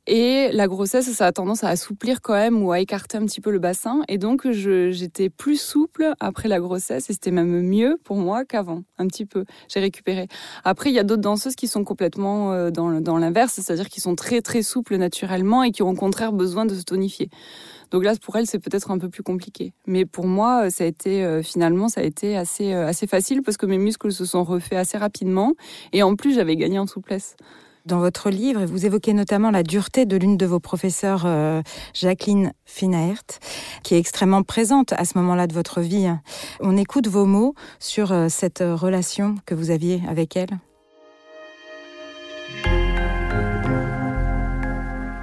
Et 0.05 0.49
la 0.51 0.67
grossesse, 0.67 1.09
ça 1.13 1.27
a 1.27 1.31
tendance 1.31 1.63
à 1.63 1.69
assouplir 1.69 2.21
quand 2.21 2.33
même 2.33 2.61
ou 2.61 2.73
à 2.73 2.81
écarter 2.81 3.17
un 3.17 3.25
petit 3.25 3.39
peu 3.39 3.51
le 3.51 3.59
bassin. 3.59 4.01
Et 4.09 4.17
donc, 4.17 4.49
j'étais 4.49 5.29
plus 5.29 5.59
souple 5.59 6.13
après 6.19 6.49
la 6.49 6.59
grossesse 6.59 7.09
et 7.09 7.13
c'était 7.13 7.31
même 7.31 7.61
mieux 7.61 7.97
pour 8.03 8.17
moi 8.17 8.43
qu'avant, 8.43 8.83
un 8.97 9.07
petit 9.07 9.25
peu. 9.25 9.45
J'ai 9.69 9.79
récupéré. 9.79 10.27
Après, 10.65 10.89
il 10.89 10.93
y 10.93 10.99
a 10.99 11.03
d'autres 11.03 11.21
danseuses 11.21 11.55
qui 11.55 11.69
sont 11.69 11.85
complètement 11.85 12.51
euh, 12.51 12.69
dans, 12.69 13.17
l'inverse, 13.17 13.53
c'est-à-dire 13.53 13.87
qui 13.87 14.01
sont 14.01 14.15
très 14.15 14.41
très 14.41 14.61
souples 14.61 14.97
naturellement 14.97 15.63
et 15.63 15.71
qui 15.71 15.83
ont 15.83 15.91
au 15.91 15.95
contraire 15.95 16.33
besoin 16.33 16.65
de 16.65 16.75
se 16.75 16.83
tonifier. 16.83 17.29
Donc 17.91 18.03
là, 18.03 18.13
pour 18.21 18.35
elle, 18.35 18.47
c'est 18.47 18.59
peut-être 18.59 18.91
un 18.91 18.97
peu 18.97 19.07
plus 19.07 19.23
compliqué. 19.23 19.71
Mais 19.87 20.05
pour 20.05 20.27
moi, 20.27 20.69
ça 20.69 20.83
a 20.83 20.87
été 20.87 21.23
euh, 21.23 21.41
finalement, 21.43 21.87
ça 21.87 22.01
a 22.01 22.03
été 22.03 22.35
assez 22.35 22.73
euh, 22.73 22.87
assez 22.87 23.07
facile 23.07 23.41
parce 23.41 23.55
que 23.55 23.65
mes 23.65 23.77
muscles 23.77 24.11
se 24.11 24.25
sont 24.25 24.43
refaits 24.43 24.73
assez 24.73 24.97
rapidement 24.97 25.53
et 25.93 26.03
en 26.03 26.15
plus, 26.17 26.33
j'avais 26.33 26.57
gagné 26.57 26.77
en 26.77 26.87
souplesse. 26.87 27.37
Dans 27.85 27.99
votre 27.99 28.29
livre, 28.29 28.63
vous 28.63 28.85
évoquez 28.85 29.11
notamment 29.11 29.51
la 29.51 29.61
dureté 29.61 30.05
de 30.05 30.15
l'une 30.15 30.37
de 30.37 30.45
vos 30.45 30.61
professeurs, 30.61 31.23
euh, 31.25 31.61
Jacqueline 31.93 32.53
Finaert, 32.63 33.23
qui 33.83 33.95
est 33.95 33.97
extrêmement 33.97 34.41
présente 34.41 34.93
à 34.93 35.03
ce 35.03 35.17
moment-là 35.17 35.47
de 35.47 35.53
votre 35.53 35.81
vie. 35.81 36.09
On 36.61 36.77
écoute 36.77 37.07
vos 37.07 37.25
mots 37.25 37.55
sur 37.79 38.15
cette 38.29 38.63
relation 38.65 39.35
que 39.45 39.53
vous 39.53 39.69
aviez 39.69 40.01
avec 40.07 40.37
elle. 40.37 40.59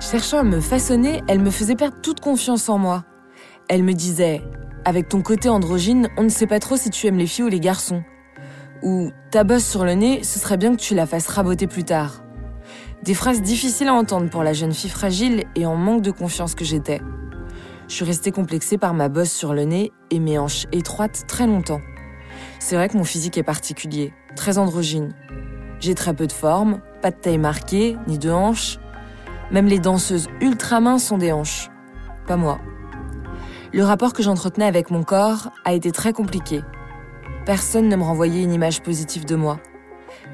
Cherchant 0.01 0.40
à 0.40 0.42
me 0.42 0.61
façonner, 0.61 1.23
elle 1.29 1.40
me 1.40 1.51
faisait 1.51 1.77
perdre 1.77 1.96
toute 2.03 2.20
confiance 2.20 2.68
en 2.68 2.77
moi. 2.77 3.05
Elle 3.68 3.85
me 3.85 3.94
disait 3.94 4.42
Avec 4.85 5.09
ton 5.09 5.23
côté 5.23 5.49
androgyne, 5.49 6.09
on 6.18 6.25
ne 6.25 6.29
sait 6.29 6.46
pas 6.46 6.59
trop 6.59 6.77
si 6.77 6.90
tu 6.90 7.07
aimes 7.07 7.16
les 7.16 7.27
filles 7.27 7.44
ou 7.44 7.49
les 7.49 7.61
garçons. 7.61 8.03
Ou 8.83 9.12
Ta 9.31 9.44
bosse 9.44 9.64
sur 9.64 9.85
le 9.85 9.94
nez, 9.94 10.25
ce 10.25 10.38
serait 10.38 10.57
bien 10.59 10.77
que 10.77 10.81
tu 10.81 10.94
la 10.94 11.07
fasses 11.07 11.29
raboter 11.29 11.66
plus 11.66 11.85
tard. 11.85 12.23
Des 13.02 13.14
phrases 13.14 13.40
difficiles 13.40 13.88
à 13.88 13.94
entendre 13.94 14.28
pour 14.28 14.42
la 14.42 14.52
jeune 14.52 14.74
fille 14.74 14.90
fragile 14.90 15.44
et 15.54 15.64
en 15.64 15.74
manque 15.74 16.02
de 16.02 16.10
confiance 16.10 16.54
que 16.54 16.66
j'étais. 16.66 17.00
Je 17.88 17.94
suis 17.94 18.04
restée 18.04 18.30
complexée 18.30 18.76
par 18.76 18.92
ma 18.92 19.08
bosse 19.08 19.32
sur 19.32 19.54
le 19.54 19.64
nez 19.64 19.90
et 20.10 20.20
mes 20.20 20.38
hanches 20.38 20.66
étroites 20.70 21.24
très 21.26 21.46
longtemps. 21.46 21.80
C'est 22.58 22.76
vrai 22.76 22.90
que 22.90 22.98
mon 22.98 23.04
physique 23.04 23.38
est 23.38 23.42
particulier, 23.42 24.12
très 24.36 24.58
androgyne. 24.58 25.14
J'ai 25.80 25.94
très 25.94 26.12
peu 26.12 26.26
de 26.26 26.32
forme, 26.32 26.80
pas 27.00 27.10
de 27.10 27.16
taille 27.16 27.38
marquée, 27.38 27.96
ni 28.06 28.18
de 28.18 28.30
hanches, 28.30 28.78
même 29.50 29.66
les 29.66 29.78
danseuses 29.78 30.28
ultra 30.42 30.80
minces 30.80 31.04
sont 31.04 31.18
des 31.18 31.32
hanches. 31.32 31.70
Pas 32.26 32.36
moi. 32.36 32.60
Le 33.72 33.82
rapport 33.82 34.12
que 34.12 34.22
j'entretenais 34.22 34.66
avec 34.66 34.90
mon 34.90 35.04
corps 35.04 35.50
a 35.64 35.72
été 35.72 35.90
très 35.90 36.12
compliqué. 36.12 36.62
Personne 37.46 37.88
ne 37.88 37.96
me 37.96 38.02
renvoyait 38.02 38.42
une 38.42 38.52
image 38.52 38.82
positive 38.82 39.24
de 39.24 39.36
moi. 39.36 39.58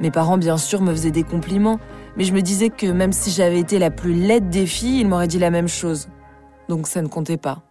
Mes 0.01 0.11
parents, 0.11 0.37
bien 0.37 0.59
sûr, 0.59 0.83
me 0.83 0.91
faisaient 0.91 1.11
des 1.11 1.23
compliments, 1.23 1.79
mais 2.17 2.25
je 2.25 2.33
me 2.33 2.43
disais 2.43 2.71
que 2.71 2.87
même 2.87 3.13
si 3.13 3.31
j'avais 3.31 3.61
été 3.61 3.79
la 3.79 3.91
plus 3.91 4.15
laide 4.15 4.49
des 4.49 4.67
filles, 4.67 5.01
ils 5.01 5.09
m'auraient 5.09 5.29
dit 5.29 5.39
la 5.39 5.51
même 5.51 5.69
chose. 5.69 6.09
Donc 6.69 6.87
ça 6.87 7.03
ne 7.03 7.09
comptait 7.09 7.37
pas. 7.37 7.63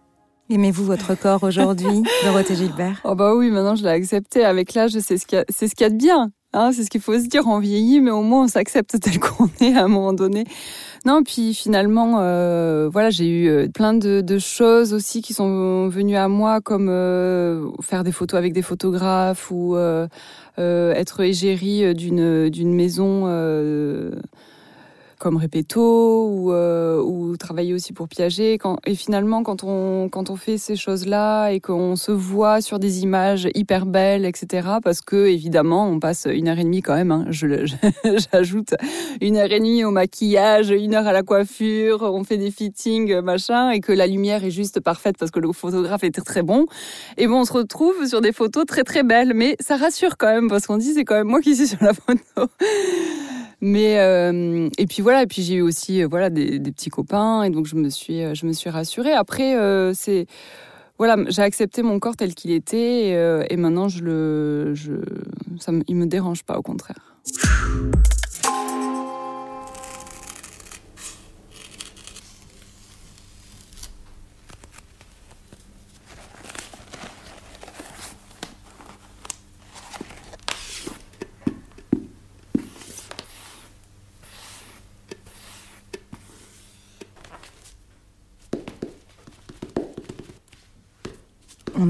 Aimez-vous 0.48 0.84
votre 0.84 1.14
corps 1.16 1.42
aujourd'hui, 1.42 2.04
Dorothée 2.24 2.54
Gilbert? 2.54 3.00
Oh 3.04 3.16
bah 3.16 3.34
oui, 3.34 3.50
maintenant 3.50 3.74
je 3.74 3.82
l'ai 3.82 3.90
accepté. 3.90 4.44
Avec 4.44 4.74
l'âge, 4.74 4.92
c'est 5.00 5.18
ce 5.18 5.26
qu'il 5.26 5.38
y, 5.38 5.84
a 5.84 5.90
de 5.90 5.96
bien. 5.96 6.30
Hein, 6.52 6.70
c'est 6.72 6.84
ce 6.84 6.90
qu'il 6.90 7.00
faut 7.00 7.18
se 7.18 7.26
dire. 7.26 7.42
On 7.46 7.58
vieillit, 7.58 8.00
mais 8.00 8.12
au 8.12 8.22
moins 8.22 8.44
on 8.44 8.48
s'accepte 8.48 8.98
tel 9.00 9.18
qu'on 9.18 9.50
est 9.60 9.74
à 9.74 9.84
un 9.84 9.88
moment 9.88 10.12
donné. 10.12 10.44
Non, 11.06 11.22
puis 11.22 11.54
finalement, 11.54 12.16
euh, 12.18 12.88
voilà, 12.92 13.10
j'ai 13.10 13.28
eu 13.28 13.48
euh, 13.48 13.68
plein 13.68 13.94
de, 13.94 14.38
choses 14.40 14.92
aussi 14.92 15.22
qui 15.22 15.34
sont 15.34 15.86
venues 15.88 16.16
à 16.16 16.26
moi, 16.26 16.60
comme 16.60 16.88
euh, 16.90 17.70
faire 17.80 18.02
des 18.02 18.10
photos 18.10 18.36
avec 18.36 18.52
des 18.52 18.62
photographes 18.62 19.52
ou 19.52 19.76
être 20.58 21.20
égérie 21.20 21.94
d'une 21.94 22.48
d'une 22.48 22.74
maison 22.74 23.26
comme 25.18 25.36
Repetto 25.36 26.28
ou, 26.28 26.52
euh, 26.52 27.00
ou 27.02 27.36
travailler 27.36 27.74
aussi 27.74 27.92
pour 27.92 28.08
Piaget. 28.08 28.54
Quand, 28.54 28.78
et 28.86 28.94
finalement, 28.94 29.42
quand 29.42 29.64
on, 29.64 30.08
quand 30.08 30.30
on 30.30 30.36
fait 30.36 30.58
ces 30.58 30.76
choses-là 30.76 31.50
et 31.50 31.60
qu'on 31.60 31.96
se 31.96 32.12
voit 32.12 32.60
sur 32.60 32.78
des 32.78 33.02
images 33.02 33.48
hyper 33.54 33.86
belles, 33.86 34.24
etc., 34.24 34.68
parce 34.82 35.00
que 35.00 35.26
évidemment, 35.26 35.88
on 35.88 36.00
passe 36.00 36.26
une 36.30 36.48
heure 36.48 36.58
et 36.58 36.64
demie 36.64 36.82
quand 36.82 36.94
même, 36.94 37.10
hein, 37.10 37.26
j'ajoute 37.30 38.74
une 39.20 39.36
heure 39.36 39.50
et 39.50 39.58
demie 39.58 39.84
au 39.84 39.90
maquillage, 39.90 40.70
une 40.70 40.94
heure 40.94 41.06
à 41.06 41.12
la 41.12 41.22
coiffure, 41.22 42.02
on 42.02 42.24
fait 42.24 42.38
des 42.38 42.50
fittings, 42.50 43.20
machin, 43.20 43.70
et 43.70 43.80
que 43.80 43.92
la 43.92 44.06
lumière 44.06 44.44
est 44.44 44.50
juste 44.50 44.80
parfaite 44.80 45.16
parce 45.18 45.30
que 45.30 45.40
le 45.40 45.52
photographe 45.52 46.04
était 46.04 46.20
très 46.20 46.42
bon. 46.42 46.66
Et 47.16 47.26
bon, 47.26 47.40
on 47.40 47.44
se 47.44 47.52
retrouve 47.52 48.06
sur 48.06 48.20
des 48.20 48.32
photos 48.32 48.66
très 48.66 48.84
très 48.84 49.02
belles, 49.02 49.32
mais 49.34 49.56
ça 49.60 49.76
rassure 49.76 50.16
quand 50.16 50.28
même 50.28 50.48
parce 50.48 50.66
qu'on 50.66 50.76
dit 50.76 50.92
c'est 50.94 51.04
quand 51.04 51.14
même 51.14 51.28
moi 51.28 51.40
qui 51.40 51.56
suis 51.56 51.68
sur 51.68 51.82
la 51.82 51.94
photo. 51.94 52.50
Mais 53.60 53.98
euh, 53.98 54.68
et 54.76 54.86
puis 54.86 55.02
voilà, 55.02 55.22
et 55.22 55.26
puis 55.26 55.42
j'ai 55.42 55.54
eu 55.54 55.62
aussi 55.62 56.02
euh, 56.02 56.06
voilà 56.06 56.28
des, 56.28 56.60
petits 56.60 56.90
copains 56.90 57.42
et 57.42 57.50
donc 57.50 57.66
je 57.66 57.74
me 57.74 57.88
suis 57.88 58.22
euh, 58.22 58.34
je 58.34 58.44
me 58.46 58.52
suis 58.52 58.68
rassurée. 58.68 59.12
Après 59.12 59.56
c'est 59.94 60.26
voilà, 60.98 61.16
j'ai 61.28 61.42
accepté 61.42 61.82
mon 61.82 61.98
corps 61.98 62.16
tel 62.16 62.34
qu'il 62.34 62.50
était 62.50 63.10
et, 63.50 63.56
maintenant 63.56 63.88
je 63.88 64.02
le 64.02 64.74
je 64.74 64.92
il 65.88 65.96
me 65.96 66.06
dérange 66.06 66.42
pas 66.44 66.58
au 66.58 66.62
contraire. 66.62 67.16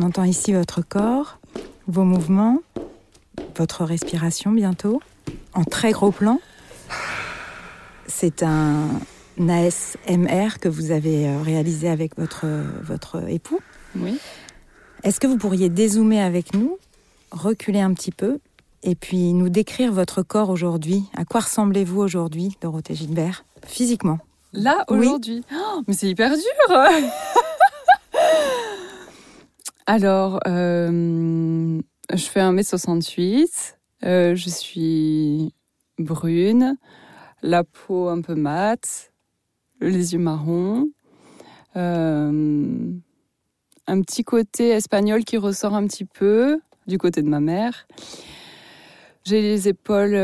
Entend 0.06 0.24
ici 0.24 0.52
votre 0.52 0.82
corps, 0.82 1.38
vos 1.88 2.04
mouvements, 2.04 2.60
votre 3.56 3.84
respiration 3.84 4.52
bientôt, 4.52 5.00
en 5.52 5.64
très 5.64 5.90
gros 5.90 6.12
plan. 6.12 6.40
C'est 8.06 8.42
un 8.44 8.88
ASMR 9.38 10.58
que 10.60 10.68
vous 10.68 10.92
avez 10.92 11.28
euh, 11.28 11.42
réalisé 11.42 11.88
avec 11.88 12.16
votre, 12.16 12.46
votre 12.82 13.28
époux. 13.28 13.58
Oui. 13.98 14.18
Est-ce 15.02 15.18
que 15.20 15.26
vous 15.26 15.36
pourriez 15.38 15.68
dézoomer 15.68 16.20
avec 16.20 16.54
nous, 16.54 16.78
reculer 17.32 17.80
un 17.80 17.92
petit 17.92 18.12
peu, 18.12 18.38
et 18.84 18.94
puis 18.94 19.32
nous 19.32 19.48
décrire 19.48 19.92
votre 19.92 20.22
corps 20.22 20.50
aujourd'hui? 20.50 21.02
À 21.16 21.24
quoi 21.24 21.40
ressemblez-vous 21.40 22.00
aujourd'hui, 22.00 22.56
Dorothée 22.60 22.94
Gilbert, 22.94 23.44
physiquement? 23.66 24.18
Là, 24.52 24.84
Oui. 24.88 24.98
aujourd'hui 25.00 25.42
Oh, 25.52 25.82
Mais 25.88 25.94
c'est 25.94 26.08
hyper 26.08 26.30
dur 26.30 26.78
Alors, 29.88 30.40
euh, 30.48 31.80
je 32.12 32.24
fais 32.24 32.40
1m68, 32.40 33.76
euh, 34.04 34.34
je 34.34 34.48
suis 34.48 35.54
brune, 36.00 36.76
la 37.40 37.62
peau 37.62 38.08
un 38.08 38.20
peu 38.20 38.34
mate, 38.34 39.12
les 39.80 40.14
yeux 40.14 40.18
marrons, 40.18 40.88
euh, 41.76 42.90
un 43.86 44.00
petit 44.00 44.24
côté 44.24 44.70
espagnol 44.70 45.22
qui 45.22 45.36
ressort 45.36 45.74
un 45.74 45.86
petit 45.86 46.04
peu 46.04 46.60
du 46.88 46.98
côté 46.98 47.22
de 47.22 47.28
ma 47.28 47.38
mère. 47.38 47.86
J'ai 49.24 49.40
les 49.40 49.68
épaules 49.68 50.16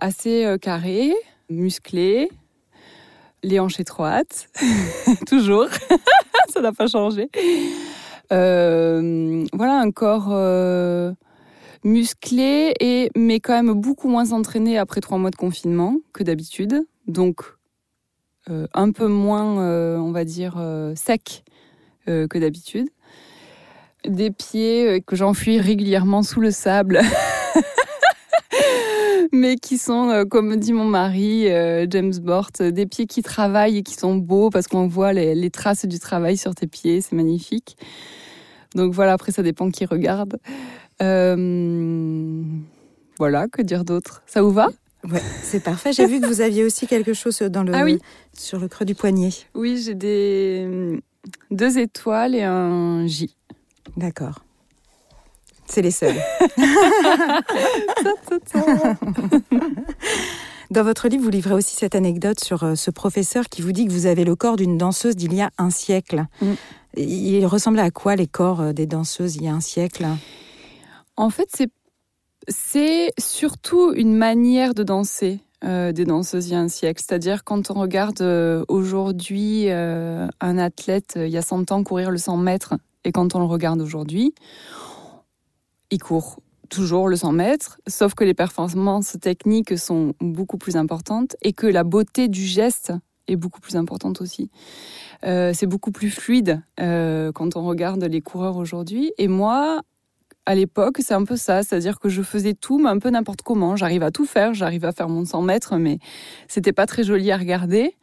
assez 0.00 0.56
carrées, 0.62 1.12
musclées, 1.50 2.30
les 3.42 3.58
hanches 3.58 3.80
étroites, 3.80 4.48
toujours, 5.26 5.66
ça 6.50 6.60
n'a 6.60 6.72
pas 6.72 6.86
changé. 6.86 7.28
Euh, 8.32 9.44
voilà, 9.52 9.80
un 9.80 9.90
corps 9.90 10.28
euh, 10.30 11.12
musclé, 11.84 12.74
et, 12.80 13.10
mais 13.16 13.40
quand 13.40 13.54
même 13.54 13.72
beaucoup 13.72 14.08
moins 14.08 14.32
entraîné 14.32 14.78
après 14.78 15.00
trois 15.00 15.18
mois 15.18 15.30
de 15.30 15.36
confinement 15.36 15.96
que 16.12 16.22
d'habitude. 16.22 16.86
Donc, 17.06 17.42
euh, 18.50 18.66
un 18.72 18.92
peu 18.92 19.08
moins, 19.08 19.60
euh, 19.62 19.96
on 19.98 20.10
va 20.10 20.24
dire, 20.24 20.54
euh, 20.58 20.94
sec 20.96 21.44
euh, 22.08 22.26
que 22.26 22.38
d'habitude. 22.38 22.88
Des 24.06 24.30
pieds 24.30 25.02
que 25.06 25.16
j'enfuis 25.16 25.58
régulièrement 25.58 26.22
sous 26.22 26.40
le 26.40 26.50
sable. 26.50 27.00
mais 29.32 29.56
qui 29.56 29.76
sont, 29.76 30.24
comme 30.30 30.56
dit 30.56 30.72
mon 30.72 30.84
mari, 30.84 31.48
James 31.90 32.14
Bort, 32.20 32.50
des 32.60 32.86
pieds 32.86 33.06
qui 33.06 33.22
travaillent 33.22 33.78
et 33.78 33.82
qui 33.82 33.94
sont 33.94 34.14
beaux 34.14 34.50
parce 34.50 34.68
qu'on 34.68 34.86
voit 34.86 35.12
les, 35.12 35.34
les 35.34 35.50
traces 35.50 35.84
du 35.84 35.98
travail 35.98 36.36
sur 36.36 36.54
tes 36.54 36.68
pieds, 36.68 37.00
c'est 37.00 37.16
magnifique. 37.16 37.76
Donc 38.74 38.92
voilà, 38.92 39.12
après 39.12 39.32
ça 39.32 39.42
dépend 39.42 39.70
qui 39.70 39.84
regarde. 39.86 40.38
Euh, 41.02 42.42
voilà, 43.18 43.48
que 43.48 43.62
dire 43.62 43.84
d'autre? 43.84 44.22
Ça 44.26 44.42
vous 44.42 44.52
va? 44.52 44.68
Ouais, 45.10 45.22
c'est 45.42 45.62
parfait. 45.62 45.92
J'ai 45.92 46.06
vu 46.06 46.20
que 46.20 46.26
vous 46.26 46.40
aviez 46.40 46.64
aussi 46.64 46.86
quelque 46.86 47.14
chose 47.14 47.38
dans 47.38 47.62
le, 47.62 47.72
Ah 47.74 47.84
oui. 47.84 48.00
sur 48.36 48.58
le 48.58 48.68
creux 48.68 48.84
du 48.84 48.94
poignet. 48.94 49.30
Oui, 49.54 49.80
j'ai 49.84 49.94
des 49.94 51.00
deux 51.50 51.78
étoiles 51.78 52.34
et 52.34 52.42
un 52.42 53.06
J. 53.06 53.34
D'accord. 53.96 54.44
C'est 55.66 55.82
les 55.82 55.90
seuls. 55.90 56.16
Dans 60.70 60.82
votre 60.82 61.08
livre, 61.08 61.22
vous 61.24 61.30
livrez 61.30 61.54
aussi 61.54 61.74
cette 61.76 61.94
anecdote 61.94 62.40
sur 62.44 62.62
euh, 62.62 62.74
ce 62.74 62.90
professeur 62.90 63.46
qui 63.48 63.62
vous 63.62 63.72
dit 63.72 63.86
que 63.86 63.92
vous 63.92 64.04
avez 64.04 64.24
le 64.24 64.36
corps 64.36 64.56
d'une 64.56 64.76
danseuse 64.76 65.16
d'il 65.16 65.32
y 65.34 65.40
a 65.40 65.50
un 65.56 65.70
siècle. 65.70 66.26
Mm. 66.42 66.52
Il 66.98 67.46
ressemblait 67.46 67.82
à 67.82 67.90
quoi 67.90 68.16
les 68.16 68.26
corps 68.26 68.60
euh, 68.60 68.72
des 68.72 68.86
danseuses 68.86 69.36
il 69.36 69.44
y 69.44 69.48
a 69.48 69.54
un 69.54 69.60
siècle? 69.60 70.06
En 71.16 71.30
fait, 71.30 71.62
c'est 72.48 73.12
surtout 73.18 73.92
une 73.94 74.14
manière 74.14 74.74
de 74.74 74.82
danser 74.82 75.40
euh, 75.64 75.92
des 75.92 76.04
danseuses 76.04 76.48
il 76.48 76.52
y 76.52 76.56
a 76.56 76.60
un 76.60 76.68
siècle. 76.68 77.02
C'est-à-dire 77.06 77.44
quand 77.44 77.70
on 77.70 77.74
regarde 77.74 78.20
euh, 78.20 78.64
aujourd'hui 78.68 79.70
un 79.70 80.58
athlète 80.58 81.14
il 81.16 81.30
y 81.30 81.36
a 81.36 81.42
100 81.42 81.72
ans 81.72 81.82
courir 81.82 82.10
le 82.10 82.18
100 82.18 82.36
mètres 82.36 82.74
et 83.04 83.12
quand 83.12 83.34
on 83.34 83.38
le 83.38 83.46
regarde 83.46 83.80
aujourd'hui, 83.80 84.34
il 85.90 85.98
court 85.98 86.40
toujours 86.68 87.08
le 87.08 87.16
100 87.16 87.32
mètres, 87.32 87.80
sauf 87.86 88.14
que 88.14 88.24
les 88.24 88.34
performances 88.34 89.16
techniques 89.20 89.78
sont 89.78 90.14
beaucoup 90.20 90.58
plus 90.58 90.76
importantes 90.76 91.36
et 91.42 91.52
que 91.52 91.66
la 91.66 91.84
beauté 91.84 92.28
du 92.28 92.44
geste 92.44 92.92
est 93.28 93.36
beaucoup 93.36 93.60
plus 93.60 93.76
importante 93.76 94.20
aussi. 94.20 94.50
Euh, 95.24 95.52
c'est 95.54 95.66
beaucoup 95.66 95.92
plus 95.92 96.10
fluide 96.10 96.60
euh, 96.80 97.32
quand 97.32 97.56
on 97.56 97.64
regarde 97.64 98.02
les 98.04 98.20
coureurs 98.20 98.56
aujourd'hui. 98.56 99.12
Et 99.18 99.28
moi, 99.28 99.82
à 100.46 100.54
l'époque, 100.54 100.98
c'est 101.00 101.14
un 101.14 101.24
peu 101.24 101.36
ça, 101.36 101.62
c'est-à-dire 101.62 101.98
que 102.00 102.08
je 102.08 102.22
faisais 102.22 102.54
tout, 102.54 102.78
mais 102.78 102.88
un 102.88 102.98
peu 102.98 103.10
n'importe 103.10 103.42
comment. 103.42 103.76
J'arrive 103.76 104.02
à 104.02 104.10
tout 104.10 104.26
faire, 104.26 104.54
j'arrive 104.54 104.84
à 104.84 104.92
faire 104.92 105.08
mon 105.08 105.24
100 105.24 105.42
mètres, 105.42 105.76
mais 105.76 105.98
c'était 106.46 106.72
pas 106.72 106.86
très 106.86 107.04
joli 107.04 107.30
à 107.30 107.36
regarder. 107.36 107.94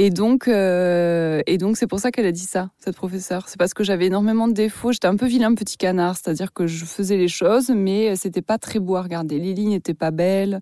Et 0.00 0.10
donc, 0.10 0.46
euh, 0.46 1.42
et 1.48 1.58
donc 1.58 1.76
c'est 1.76 1.88
pour 1.88 1.98
ça 1.98 2.12
qu'elle 2.12 2.24
a 2.24 2.30
dit 2.30 2.44
ça, 2.44 2.70
cette 2.78 2.94
professeure. 2.94 3.48
C'est 3.48 3.58
parce 3.58 3.74
que 3.74 3.82
j'avais 3.82 4.06
énormément 4.06 4.46
de 4.46 4.52
défauts. 4.52 4.92
J'étais 4.92 5.08
un 5.08 5.16
peu 5.16 5.26
vilain 5.26 5.52
petit 5.56 5.76
canard, 5.76 6.14
c'est-à-dire 6.16 6.52
que 6.52 6.68
je 6.68 6.84
faisais 6.84 7.16
les 7.16 7.26
choses, 7.26 7.70
mais 7.70 8.14
c'était 8.14 8.40
pas 8.40 8.58
très 8.58 8.78
beau 8.78 8.94
à 8.94 9.02
regarder. 9.02 9.40
Les 9.40 9.54
lignes 9.54 9.70
n'étaient 9.70 9.94
pas 9.94 10.12
belles, 10.12 10.60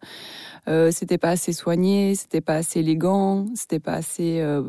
euh, 0.69 0.91
c'était 0.91 1.19
pas 1.19 1.29
assez 1.29 1.53
soigné, 1.53 2.15
c'était 2.15 2.41
pas 2.41 2.55
assez 2.55 2.81
élégant, 2.81 3.45
c'était 3.55 3.79
pas 3.79 3.93
assez 3.93 4.41
euh, 4.41 4.63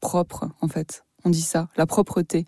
propre, 0.00 0.48
en 0.62 0.68
fait. 0.68 1.04
On 1.26 1.28
dit 1.28 1.42
ça, 1.42 1.68
la 1.76 1.84
propreté. 1.84 2.46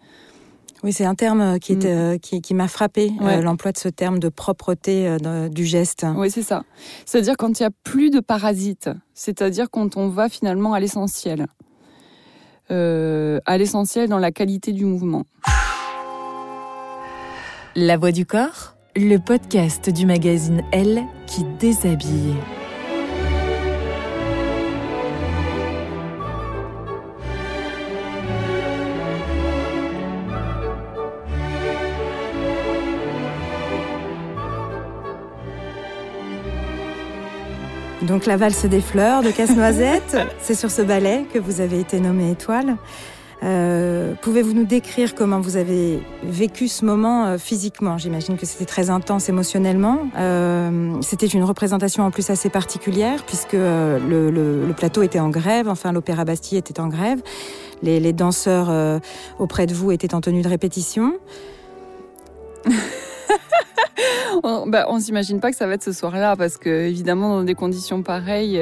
Oui, 0.82 0.92
c'est 0.92 1.04
un 1.04 1.14
terme 1.14 1.60
qui, 1.60 1.72
est, 1.72 1.84
euh, 1.84 2.18
qui, 2.18 2.42
qui 2.42 2.54
m'a 2.54 2.66
frappé, 2.66 3.12
euh, 3.20 3.40
l'emploi 3.40 3.70
de 3.70 3.78
ce 3.78 3.88
terme 3.88 4.18
de 4.18 4.28
propreté 4.28 5.06
euh, 5.06 5.48
du 5.48 5.64
geste. 5.64 6.04
Oui, 6.16 6.28
c'est 6.28 6.42
ça. 6.42 6.64
C'est-à-dire 7.06 7.36
quand 7.36 7.60
il 7.60 7.62
n'y 7.62 7.66
a 7.66 7.70
plus 7.84 8.10
de 8.10 8.18
parasites, 8.18 8.90
c'est-à-dire 9.14 9.70
quand 9.70 9.96
on 9.96 10.08
va 10.08 10.28
finalement 10.28 10.74
à 10.74 10.80
l'essentiel. 10.80 11.46
Euh, 12.70 13.38
à 13.44 13.58
l'essentiel 13.58 14.08
dans 14.08 14.18
la 14.18 14.32
qualité 14.32 14.72
du 14.72 14.84
mouvement. 14.84 15.24
La 17.76 17.96
Voix 17.96 18.12
du 18.12 18.26
Corps, 18.26 18.76
le 18.96 19.18
podcast 19.18 19.90
du 19.90 20.06
magazine 20.06 20.62
Elle 20.72 21.02
qui 21.26 21.44
déshabille. 21.58 22.34
Donc 38.06 38.26
la 38.26 38.36
valse 38.36 38.64
des 38.66 38.80
fleurs 38.80 39.22
de 39.22 39.30
Casse-Noisette, 39.30 40.16
c'est 40.40 40.54
sur 40.54 40.70
ce 40.70 40.82
ballet 40.82 41.24
que 41.32 41.38
vous 41.38 41.60
avez 41.60 41.78
été 41.80 42.00
nommée 42.00 42.30
étoile. 42.32 42.76
Euh, 43.44 44.14
Pouvez-vous 44.22 44.52
nous 44.54 44.64
décrire 44.64 45.14
comment 45.16 45.40
vous 45.40 45.56
avez 45.56 46.00
vécu 46.22 46.68
ce 46.68 46.84
moment 46.84 47.26
euh, 47.26 47.38
physiquement? 47.38 47.98
J'imagine 47.98 48.36
que 48.36 48.46
c'était 48.46 48.64
très 48.66 48.90
intense 48.90 49.28
émotionnellement. 49.28 49.98
Euh, 50.16 50.92
c'était 51.00 51.26
une 51.26 51.42
représentation 51.44 52.04
en 52.04 52.10
plus 52.10 52.30
assez 52.30 52.50
particulière 52.50 53.22
puisque 53.24 53.52
le, 53.54 53.98
le- 54.30 54.66
le 54.66 54.72
plateau 54.74 55.02
était 55.02 55.18
en 55.20 55.28
grève, 55.30 55.68
enfin 55.68 55.92
l'Opéra 55.92 56.24
Bastille 56.24 56.58
était 56.58 56.78
en 56.80 56.88
grève. 56.88 57.20
Les, 57.82 57.98
les 57.98 58.12
danseurs 58.12 58.68
euh, 58.70 58.98
auprès 59.40 59.66
de 59.66 59.74
vous 59.74 59.90
étaient 59.90 60.14
en 60.14 60.20
tenue 60.20 60.42
de 60.42 60.48
répétition. 60.48 61.14
On, 64.42 64.66
bah, 64.66 64.86
on 64.88 64.98
s'imagine 64.98 65.40
pas 65.40 65.50
que 65.50 65.56
ça 65.56 65.66
va 65.66 65.74
être 65.74 65.84
ce 65.84 65.92
soir-là 65.92 66.36
parce 66.36 66.56
que 66.56 66.68
évidemment 66.68 67.36
dans 67.36 67.44
des 67.44 67.54
conditions 67.54 68.02
pareilles. 68.02 68.60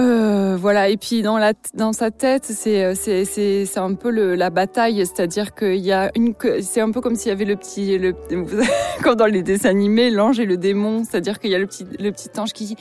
Euh, 0.00 0.56
voilà 0.58 0.88
et 0.88 0.96
puis 0.96 1.20
dans 1.20 1.36
la 1.36 1.52
dans 1.74 1.92
sa 1.92 2.10
tête 2.10 2.44
c'est 2.46 2.94
c'est 2.94 3.26
c'est 3.26 3.66
c'est 3.66 3.78
un 3.80 3.92
peu 3.94 4.10
la 4.10 4.48
bataille 4.48 5.04
c'est-à-dire 5.04 5.54
qu'il 5.54 5.76
y 5.76 5.92
a 5.92 6.10
une 6.16 6.32
c'est 6.62 6.80
un 6.80 6.90
peu 6.90 7.02
comme 7.02 7.16
s'il 7.16 7.28
y 7.28 7.32
avait 7.32 7.44
le 7.44 7.56
petit 7.56 7.98
le 7.98 8.14
comme 9.02 9.14
dans 9.16 9.26
les 9.26 9.42
dessins 9.42 9.68
animés 9.68 10.08
l'ange 10.10 10.40
et 10.40 10.46
le 10.46 10.56
démon 10.56 11.04
c'est-à-dire 11.04 11.38
qu'il 11.38 11.50
y 11.50 11.54
a 11.54 11.58
le 11.58 11.66
petit 11.66 11.84
le 11.98 12.10
petit 12.12 12.30
ange 12.38 12.54
qui 12.54 12.64
dit 12.64 12.76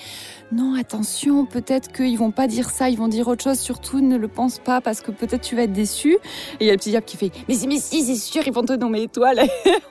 non 0.53 0.75
attention 0.79 1.45
peut-être 1.45 1.91
qu'ils 1.91 2.17
vont 2.17 2.31
pas 2.31 2.47
dire 2.47 2.69
ça 2.69 2.87
ils 2.89 2.97
vont 2.97 3.09
dire 3.09 3.27
autre 3.27 3.43
chose 3.43 3.59
surtout 3.59 3.99
ne 3.99 4.17
le 4.17 4.29
pense 4.29 4.59
pas 4.59 4.79
parce 4.79 5.01
que 5.01 5.11
peut-être 5.11 5.41
tu 5.41 5.57
vas 5.57 5.63
être 5.63 5.73
déçu 5.73 6.13
et 6.13 6.17
il 6.61 6.67
y 6.67 6.69
a 6.69 6.73
le 6.73 6.77
petit 6.77 6.91
diable 6.91 7.05
qui 7.05 7.17
fait 7.17 7.31
mais 7.49 7.55
mais 7.67 7.79
si 7.79 8.01
c'est 8.03 8.15
sûr 8.15 8.43
ils 8.47 8.53
vont 8.53 8.63
te 8.63 8.73
nommer 8.73 9.03
étoile 9.03 9.41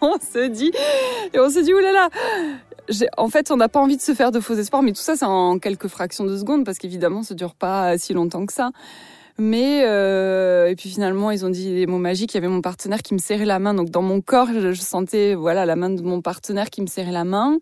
on 0.01 0.15
se 0.33 0.47
dit 0.49 0.73
et 1.35 1.39
on 1.39 1.51
se 1.51 1.59
dit 1.59 1.75
oulala 1.75 2.09
j'ai- 2.72 2.72
en 3.17 3.29
fait, 3.29 3.51
on 3.51 3.57
n'a 3.57 3.69
pas 3.69 3.81
envie 3.81 3.97
de 3.97 4.03
se 4.03 4.15
faire 4.15 4.33
de 4.33 4.41
faux 4.41 4.55
espoirs, 4.55 4.83
mais 4.83 4.93
tout 4.93 5.01
ça, 5.01 5.17
c'est 5.17 5.25
en 5.25 5.59
quelques 5.59 5.89
fractions 5.89 6.25
de 6.25 6.37
secondes, 6.37 6.65
parce 6.65 6.79
qu'évidemment, 6.79 7.23
ça 7.23 7.35
dure 7.35 7.55
pas 7.55 7.97
si 7.99 8.13
longtemps 8.13 8.47
que 8.47 8.53
ça. 8.53 8.71
Mais 9.39 9.83
euh, 9.87 10.69
et 10.69 10.77
puis 10.77 10.91
finalement, 10.91 11.31
ils 11.31 11.45
ont 11.45 11.51
dit 11.51 11.73
des 11.73 11.87
mots 11.87 11.99
magiques. 11.99 12.35
Il 12.35 12.37
y 12.37 12.39
avait 12.39 12.49
mon 12.49 12.61
partenaire 12.61 13.03
qui 13.03 13.15
me 13.15 13.19
serrait 13.19 13.47
la 13.47 13.59
main, 13.59 13.75
donc 13.75 13.91
dans 13.91 14.03
mon 14.03 14.21
corps, 14.21 14.49
je, 14.53 14.73
je 14.73 14.81
sentais 14.81 15.35
voilà 15.35 15.65
la 15.65 15.75
main 15.75 15.91
de 15.91 16.03
mon 16.03 16.21
partenaire 16.21 16.69
qui 16.71 16.83
me 16.83 16.87
serrait 16.87 17.13
la 17.13 17.25
main. 17.25 17.59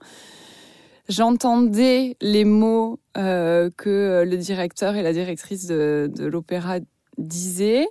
J'entendais 1.09 2.17
les 2.21 2.45
mots 2.45 2.99
euh, 3.17 3.71
que 3.77 4.25
le 4.27 4.37
directeur 4.37 4.97
et 4.97 5.03
la 5.03 5.13
directrice 5.13 5.67
de, 5.67 6.11
de 6.13 6.27
l'opéra 6.27 6.79
disaient 7.19 7.87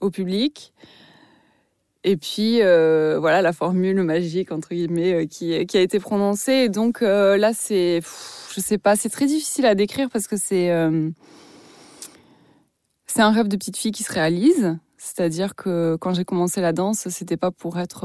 au 0.00 0.10
public. 0.10 0.72
Et 2.08 2.16
puis 2.16 2.62
euh, 2.62 3.18
voilà 3.18 3.42
la 3.42 3.52
formule 3.52 4.00
magique 4.04 4.52
entre 4.52 4.68
guillemets 4.68 5.12
euh, 5.12 5.26
qui, 5.26 5.66
qui 5.66 5.76
a 5.76 5.80
été 5.80 5.98
prononcée. 5.98 6.68
Donc 6.68 7.02
euh, 7.02 7.36
là 7.36 7.50
c'est, 7.52 8.00
je 8.54 8.60
sais 8.60 8.78
pas, 8.78 8.94
c'est 8.94 9.08
très 9.08 9.26
difficile 9.26 9.66
à 9.66 9.74
décrire 9.74 10.08
parce 10.08 10.28
que 10.28 10.36
c'est 10.36 10.70
c'est 13.08 13.22
un 13.22 13.30
rêve 13.32 13.48
de 13.48 13.56
petite 13.56 13.76
fille 13.76 13.90
qui 13.90 14.04
se 14.04 14.12
réalise. 14.12 14.78
C'est-à-dire 14.98 15.56
que 15.56 15.96
quand 16.00 16.14
j'ai 16.14 16.24
commencé 16.24 16.60
la 16.60 16.72
danse, 16.72 17.08
c'était 17.08 17.36
pas 17.36 17.50
pour 17.50 17.78
être 17.78 18.02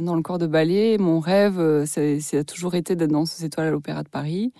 dans 0.00 0.16
le 0.16 0.22
corps 0.22 0.38
de 0.38 0.46
ballet. 0.46 0.98
Mon 0.98 1.18
rêve, 1.18 1.86
ça 1.86 2.02
a 2.02 2.44
toujours 2.44 2.74
été 2.74 2.94
d'être 2.94 3.10
danseuse 3.10 3.44
étoile 3.44 3.68
à 3.68 3.70
l'Opéra 3.70 4.02
de 4.02 4.08
Paris 4.08 4.52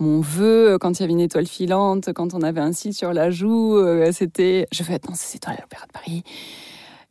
mon 0.00 0.20
vœu 0.20 0.76
quand 0.80 0.98
il 0.98 1.02
y 1.02 1.04
avait 1.04 1.12
une 1.12 1.20
étoile 1.20 1.46
filante, 1.46 2.12
quand 2.12 2.34
on 2.34 2.42
avait 2.42 2.60
un 2.60 2.72
cil 2.72 2.92
sur 2.92 3.12
la 3.12 3.30
joue, 3.30 3.80
c'était 4.10 4.66
je 4.72 4.82
veux 4.82 4.92
être 4.92 5.06
danseuse 5.06 5.36
étoile 5.36 5.56
à 5.56 5.62
l'Opéra 5.62 5.86
de 5.86 5.92
Paris. 5.92 6.24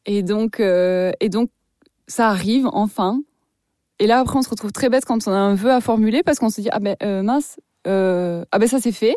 Et 0.05 0.23
donc, 0.23 0.59
euh, 0.59 1.11
et 1.19 1.29
donc, 1.29 1.49
ça 2.07 2.29
arrive 2.29 2.67
enfin. 2.67 3.21
Et 3.99 4.07
là, 4.07 4.19
après, 4.19 4.37
on 4.37 4.41
se 4.41 4.49
retrouve 4.49 4.71
très 4.71 4.89
bête 4.89 5.05
quand 5.05 5.27
on 5.27 5.31
a 5.31 5.37
un 5.37 5.55
vœu 5.55 5.71
à 5.71 5.81
formuler 5.81 6.23
parce 6.23 6.39
qu'on 6.39 6.49
se 6.49 6.61
dit 6.61 6.69
ah 6.71 6.79
ben 6.79 6.95
euh, 7.03 7.23
mince, 7.23 7.59
euh, 7.87 8.43
ah 8.51 8.59
ben 8.59 8.67
ça 8.67 8.79
c'est 8.79 8.91
fait. 8.91 9.15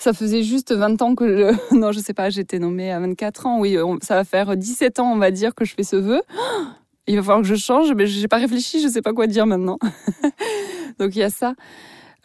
Ça 0.00 0.12
faisait 0.12 0.42
juste 0.42 0.72
20 0.72 1.02
ans 1.02 1.14
que 1.14 1.26
je... 1.36 1.74
non, 1.74 1.90
je 1.90 1.98
sais 1.98 2.14
pas, 2.14 2.30
j'étais 2.30 2.58
nommée 2.58 2.92
à 2.92 3.00
24 3.00 3.46
ans. 3.46 3.60
Oui, 3.60 3.76
ça 4.02 4.14
va 4.14 4.24
faire 4.24 4.56
17 4.56 5.00
ans, 5.00 5.12
on 5.12 5.18
va 5.18 5.30
dire 5.30 5.54
que 5.54 5.64
je 5.64 5.74
fais 5.74 5.82
ce 5.82 5.96
vœu. 5.96 6.22
Il 7.06 7.16
va 7.16 7.22
falloir 7.22 7.40
que 7.40 7.48
je 7.48 7.54
change, 7.54 7.92
mais 7.94 8.06
j'ai 8.06 8.28
pas 8.28 8.36
réfléchi, 8.36 8.82
je 8.82 8.88
sais 8.88 9.00
pas 9.00 9.14
quoi 9.14 9.26
dire 9.26 9.46
maintenant. 9.46 9.78
donc 10.98 11.16
il 11.16 11.20
y 11.20 11.22
a 11.22 11.30
ça. 11.30 11.54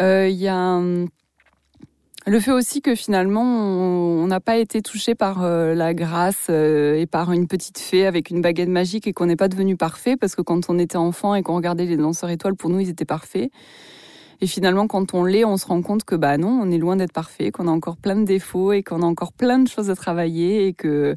Il 0.01 0.35
y 0.35 0.49
a 0.49 0.81
le 2.25 2.39
fait 2.39 2.51
aussi 2.51 2.81
que 2.81 2.95
finalement, 2.95 3.43
on 3.43 4.27
n'a 4.27 4.39
pas 4.39 4.57
été 4.57 4.81
touché 4.81 5.13
par 5.13 5.43
euh, 5.43 5.73
la 5.73 5.93
grâce 5.93 6.47
euh, 6.49 6.95
et 6.95 7.05
par 7.05 7.33
une 7.33 7.47
petite 7.47 7.79
fée 7.79 8.05
avec 8.05 8.29
une 8.29 8.41
baguette 8.41 8.69
magique 8.69 9.07
et 9.07 9.13
qu'on 9.13 9.25
n'est 9.25 9.35
pas 9.35 9.49
devenu 9.49 9.75
parfait 9.75 10.15
parce 10.15 10.35
que 10.35 10.41
quand 10.41 10.69
on 10.69 10.79
était 10.79 10.97
enfant 10.97 11.35
et 11.35 11.43
qu'on 11.43 11.55
regardait 11.55 11.85
les 11.85 11.97
danseurs 11.97 12.29
étoiles, 12.29 12.55
pour 12.55 12.69
nous, 12.69 12.79
ils 12.79 12.89
étaient 12.89 13.03
parfaits. 13.03 13.51
Et 14.39 14.47
finalement, 14.47 14.87
quand 14.87 15.13
on 15.13 15.25
l'est, 15.25 15.43
on 15.43 15.57
se 15.57 15.65
rend 15.65 15.81
compte 15.81 16.05
que 16.05 16.15
bah 16.15 16.37
non, 16.37 16.59
on 16.61 16.71
est 16.71 16.77
loin 16.77 16.95
d'être 16.95 17.11
parfait, 17.11 17.51
qu'on 17.51 17.67
a 17.67 17.71
encore 17.71 17.97
plein 17.97 18.15
de 18.15 18.23
défauts 18.23 18.71
et 18.71 18.83
qu'on 18.83 19.01
a 19.01 19.05
encore 19.05 19.33
plein 19.33 19.59
de 19.59 19.67
choses 19.67 19.89
à 19.89 19.95
travailler 19.95 20.67
et 20.67 20.73
que 20.73 21.15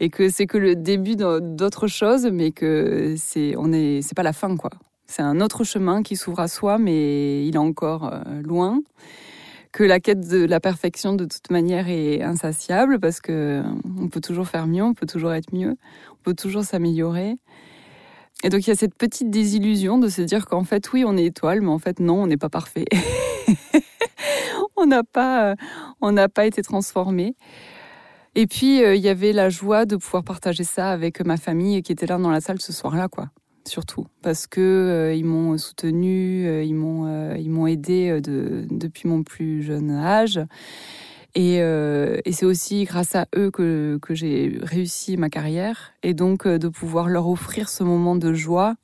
et 0.00 0.10
que 0.10 0.28
c'est 0.28 0.46
que 0.46 0.58
le 0.58 0.76
début 0.76 1.16
d'autres 1.16 1.86
choses, 1.86 2.26
mais 2.30 2.52
que 2.52 3.14
c'est 3.16 3.54
on 3.56 3.72
est 3.72 4.02
c'est 4.02 4.14
pas 4.14 4.22
la 4.22 4.34
fin 4.34 4.54
quoi. 4.56 4.70
C'est 5.06 5.22
un 5.22 5.40
autre 5.40 5.64
chemin 5.64 6.02
qui 6.02 6.16
s'ouvre 6.16 6.40
à 6.40 6.48
soi, 6.48 6.78
mais 6.78 7.46
il 7.46 7.54
est 7.54 7.58
encore 7.58 8.10
euh, 8.12 8.42
loin 8.42 8.80
que 9.76 9.84
la 9.84 10.00
quête 10.00 10.26
de 10.26 10.46
la 10.46 10.58
perfection 10.58 11.12
de 11.12 11.26
toute 11.26 11.50
manière 11.50 11.90
est 11.90 12.22
insatiable 12.22 12.98
parce 12.98 13.20
que 13.20 13.62
on 14.00 14.08
peut 14.08 14.22
toujours 14.22 14.48
faire 14.48 14.66
mieux, 14.66 14.82
on 14.82 14.94
peut 14.94 15.04
toujours 15.04 15.34
être 15.34 15.54
mieux, 15.54 15.76
on 16.12 16.22
peut 16.22 16.32
toujours 16.32 16.64
s'améliorer. 16.64 17.36
Et 18.42 18.48
donc 18.48 18.66
il 18.66 18.70
y 18.70 18.72
a 18.72 18.74
cette 18.74 18.94
petite 18.94 19.28
désillusion 19.28 19.98
de 19.98 20.08
se 20.08 20.22
dire 20.22 20.46
qu'en 20.46 20.64
fait 20.64 20.90
oui 20.94 21.04
on 21.06 21.14
est 21.18 21.26
étoile, 21.26 21.60
mais 21.60 21.68
en 21.68 21.78
fait 21.78 22.00
non 22.00 22.22
on 22.22 22.26
n'est 22.26 22.38
pas 22.38 22.48
parfait. 22.48 22.86
on 24.78 24.86
n'a 24.86 25.04
pas, 25.04 25.56
on 26.00 26.10
n'a 26.10 26.30
pas 26.30 26.46
été 26.46 26.62
transformé. 26.62 27.36
Et 28.34 28.46
puis 28.46 28.82
euh, 28.82 28.94
il 28.94 29.02
y 29.02 29.10
avait 29.10 29.34
la 29.34 29.50
joie 29.50 29.84
de 29.84 29.96
pouvoir 29.96 30.24
partager 30.24 30.64
ça 30.64 30.90
avec 30.90 31.20
ma 31.22 31.36
famille 31.36 31.82
qui 31.82 31.92
était 31.92 32.06
là 32.06 32.16
dans 32.16 32.30
la 32.30 32.40
salle 32.40 32.62
ce 32.62 32.72
soir-là 32.72 33.08
quoi 33.08 33.28
surtout 33.68 34.06
parce 34.22 34.46
que 34.46 34.60
euh, 34.60 35.14
ils 35.14 35.24
m'ont 35.24 35.56
soutenu, 35.58 36.46
euh, 36.46 36.62
ils 36.62 36.74
m'ont 36.74 37.06
euh, 37.06 37.36
ils 37.38 37.50
m'ont 37.50 37.66
aidé 37.66 38.20
de, 38.20 38.66
depuis 38.70 39.08
mon 39.08 39.22
plus 39.22 39.62
jeune 39.62 39.90
âge. 39.90 40.40
Et, 41.34 41.60
c'est 42.32 42.46
aussi 42.46 42.84
grâce 42.84 43.14
à 43.14 43.26
eux 43.36 43.50
que, 43.50 43.98
j'ai 44.10 44.58
réussi 44.62 45.18
ma 45.18 45.28
carrière. 45.28 45.92
Et 46.02 46.14
donc 46.14 46.48
de 46.48 46.68
pouvoir 46.68 47.10
leur 47.10 47.28
offrir 47.28 47.68
ce 47.68 47.84
moment 47.84 48.16
de 48.16 48.32
joie, 48.32 48.76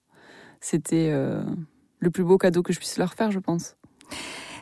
c'était 0.61 1.11
le 1.99 2.11
plus 2.11 2.25
beau 2.25 2.37
cadeau 2.37 2.63
que 2.63 2.75
je 2.75 2.79
puisse 2.79 2.99
leur 2.99 3.15
faire, 3.15 3.31
je 3.31 3.39
pense. 3.39 3.77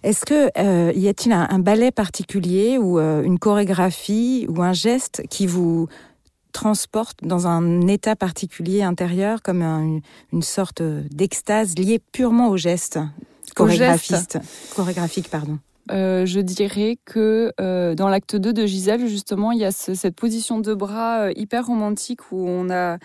Est-ce 0.04 0.24
que 0.24 0.96
y 0.96 1.09
a-t-il 1.09 1.33
un, 1.33 1.59
ballet 1.59 1.90
particulier 1.90 2.78
ou 2.78 3.00
une 3.00 3.40
chorégraphie 3.40 4.46
ou 4.48 4.62
un 4.62 4.72
geste 4.72 5.24
qui 5.28 5.48
vous 5.48 5.88
transporte 6.53 7.19
dans 7.23 7.47
un 7.47 7.87
état 7.87 8.17
particulier 8.17 8.83
intérieur, 8.83 9.43
comme 9.43 9.63
une 9.63 10.43
sorte 10.43 10.83
d'extase 10.83 11.77
liée 11.77 12.01
purement 12.13 12.49
au 12.49 12.57
geste 12.57 12.99
chorégraphiste, 13.55 14.39
chorégraphique. 14.75 15.31
Pardon. 15.31 15.59
Euh, 15.91 16.25
je 16.25 16.41
dirais 16.41 16.99
que 17.05 17.53
euh, 17.61 17.95
dans 17.95 18.09
l'acte 18.09 18.37
2 18.37 18.53
de 18.53 18.67
Gisèle, 18.67 19.09
justement, 19.09 19.51
il 19.51 19.59
y 19.59 19.65
a 19.65 19.73
cette 19.73 20.15
position 20.15 20.61
de 20.61 20.73
bras 20.73 21.23
euh, 21.23 21.33
hyper 21.35 21.67
romantique 21.67 22.31
où 22.31 22.47
on 22.47 22.71
a 22.71 22.99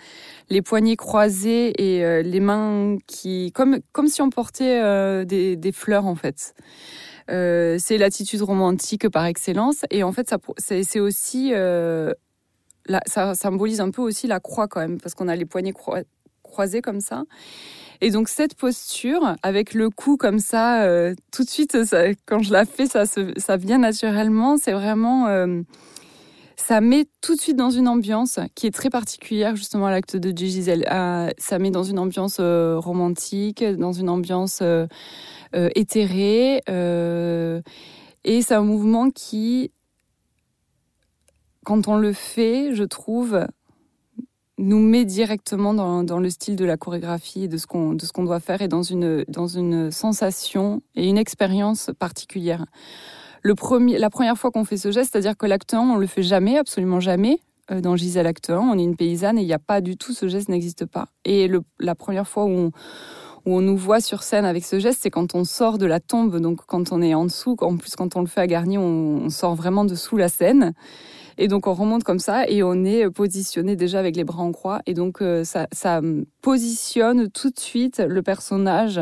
les 0.50 0.62
poignets 0.62 0.96
croisés 0.96 1.72
et 1.82 2.22
les 2.22 2.40
mains 2.40 2.96
qui, 3.06 3.50
comme, 3.52 3.80
comme 3.92 4.06
si 4.06 4.22
on 4.22 4.30
portait 4.30 5.24
des, 5.24 5.56
des, 5.56 5.72
fleurs 5.72 6.06
en 6.06 6.14
fait. 6.14 6.54
c'est 7.28 7.98
l'attitude 7.98 8.42
romantique 8.42 9.08
par 9.08 9.24
excellence 9.24 9.84
et 9.90 10.04
en 10.04 10.12
fait, 10.12 10.28
ça, 10.28 10.38
c'est 10.58 11.00
aussi 11.00 11.52
ça 13.06 13.34
symbolise 13.34 13.80
un 13.80 13.90
peu 13.90 14.02
aussi 14.02 14.26
la 14.26 14.40
croix 14.40 14.68
quand 14.68 14.80
même, 14.80 15.00
parce 15.00 15.14
qu'on 15.14 15.28
a 15.28 15.36
les 15.36 15.44
poignets 15.44 15.74
croisés 16.42 16.82
comme 16.82 17.00
ça. 17.00 17.24
Et 18.00 18.10
donc 18.10 18.28
cette 18.28 18.54
posture, 18.54 19.36
avec 19.42 19.74
le 19.74 19.90
cou 19.90 20.16
comme 20.16 20.38
ça, 20.38 20.84
euh, 20.84 21.14
tout 21.32 21.44
de 21.44 21.48
suite, 21.48 21.76
quand 22.26 22.40
je 22.40 22.52
la 22.52 22.64
fais, 22.64 22.86
ça, 22.86 23.56
vient 23.56 23.78
naturellement. 23.78 24.56
C'est 24.58 24.72
vraiment, 24.72 25.28
euh, 25.28 25.62
ça 26.56 26.80
met 26.80 27.06
tout 27.20 27.34
de 27.34 27.40
suite 27.40 27.56
dans 27.56 27.70
une 27.70 27.88
ambiance 27.88 28.38
qui 28.54 28.66
est 28.66 28.70
très 28.70 28.90
particulière 28.90 29.56
justement 29.56 29.86
à 29.86 29.90
l'acte 29.90 30.16
de 30.16 30.36
Gisèle. 30.36 30.86
Euh, 30.90 31.30
ça 31.38 31.58
met 31.58 31.70
dans 31.70 31.84
une 31.84 31.98
ambiance 31.98 32.38
romantique, 32.38 33.64
dans 33.64 33.92
une 33.92 34.10
ambiance 34.10 34.62
éthérée. 35.54 36.60
et 38.24 38.42
c'est 38.42 38.54
un 38.54 38.64
mouvement 38.64 39.10
qui 39.10 39.70
quand 41.66 41.88
on 41.88 41.96
le 41.96 42.12
fait, 42.12 42.76
je 42.76 42.84
trouve, 42.84 43.44
nous 44.56 44.78
met 44.78 45.04
directement 45.04 45.74
dans, 45.74 46.18
le 46.20 46.30
style 46.30 46.54
de 46.54 46.64
la 46.64 46.76
chorégraphie 46.76 47.42
et 47.42 47.48
de 47.48 47.56
ce 47.56 47.66
qu'on 47.66 47.92
de 47.92 48.06
qu'on 48.06 48.22
doit 48.22 48.38
faire 48.38 48.62
et 48.62 48.68
dans 48.68 48.84
une 48.84 49.24
dans 49.26 49.48
une 49.48 49.90
sensation 49.90 50.80
et 50.94 51.08
une 51.08 51.18
expérience 51.18 51.90
particulière. 51.98 52.64
Le 53.42 53.56
premier, 53.56 53.98
la 53.98 54.10
première 54.10 54.38
fois 54.38 54.52
qu'on 54.52 54.64
fait 54.64 54.76
ce 54.76 54.92
geste, 54.92 55.12
c'est-à-dire 55.12 55.36
que 55.36 55.44
l'acte 55.44 55.74
1, 55.74 55.80
on 55.80 55.96
le 55.96 56.06
fait 56.06 56.22
jamais, 56.22 56.56
absolument 56.56 57.00
jamais. 57.00 57.40
Euh, 57.72 57.80
dans 57.80 57.96
Gisèle 57.96 58.28
acte 58.28 58.50
1, 58.50 58.60
on 58.60 58.78
est 58.78 58.84
une 58.84 58.96
paysanne 58.96 59.36
et 59.36 59.42
il 59.42 59.46
n'y 59.46 59.52
a 59.52 59.58
pas 59.58 59.80
du 59.80 59.96
tout, 59.96 60.12
ce 60.12 60.28
geste 60.28 60.48
n'existe 60.48 60.86
pas. 60.86 61.08
Et 61.24 61.50
la 61.80 61.96
première 61.96 62.28
fois 62.28 62.44
où 62.44 62.50
on, 62.50 62.70
où 63.44 63.56
on 63.56 63.60
nous 63.60 63.76
voit 63.76 64.00
sur 64.00 64.22
scène 64.22 64.44
avec 64.44 64.64
ce 64.64 64.78
geste, 64.78 65.00
c'est 65.02 65.10
quand 65.10 65.34
on 65.34 65.42
sort 65.42 65.78
de 65.78 65.86
la 65.86 65.98
tombe, 65.98 66.38
donc 66.38 66.60
quand 66.66 66.92
on 66.92 67.02
est 67.02 67.14
en 67.14 67.24
dessous. 67.24 67.56
En 67.60 67.76
plus, 67.76 67.96
quand 67.96 68.14
on 68.14 68.20
le 68.20 68.28
fait 68.28 68.42
à 68.42 68.46
Garnier, 68.46 68.78
on, 68.78 69.24
on 69.24 69.30
sort 69.30 69.56
vraiment 69.56 69.84
dessous 69.84 70.16
la 70.16 70.28
scène. 70.28 70.72
Et 71.38 71.48
donc 71.48 71.66
on 71.66 71.74
remonte 71.74 72.04
comme 72.04 72.18
ça 72.18 72.48
et 72.48 72.62
on 72.62 72.84
est 72.84 73.10
positionné 73.10 73.76
déjà 73.76 73.98
avec 73.98 74.16
les 74.16 74.24
bras 74.24 74.42
en 74.42 74.52
croix. 74.52 74.80
Et 74.86 74.94
donc 74.94 75.20
euh, 75.20 75.44
ça, 75.44 76.00
positionne 76.40 77.30
tout 77.30 77.50
de 77.50 77.58
suite 77.58 78.02
le 78.06 78.22
personnage 78.22 79.00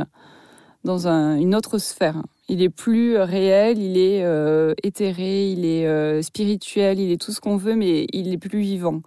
dans 0.82 1.06
un, 1.08 1.36
une 1.36 1.54
autre 1.54 1.78
sphère. 1.78 2.22
Il 2.48 2.60
est 2.62 2.70
plus 2.70 3.16
réel, 3.16 3.78
il 3.78 3.96
est 3.96 4.24
euh, 4.24 4.74
éthéré, 4.82 5.48
il 5.48 5.64
est 5.64 5.86
euh, 5.86 6.20
spirituel, 6.22 6.98
il 6.98 7.10
est 7.10 7.20
tout 7.20 7.32
ce 7.32 7.40
qu'on 7.40 7.56
veut, 7.56 7.76
mais 7.76 8.06
il 8.12 8.32
est 8.32 8.38
plus 8.38 8.60
vivant. 8.60 9.00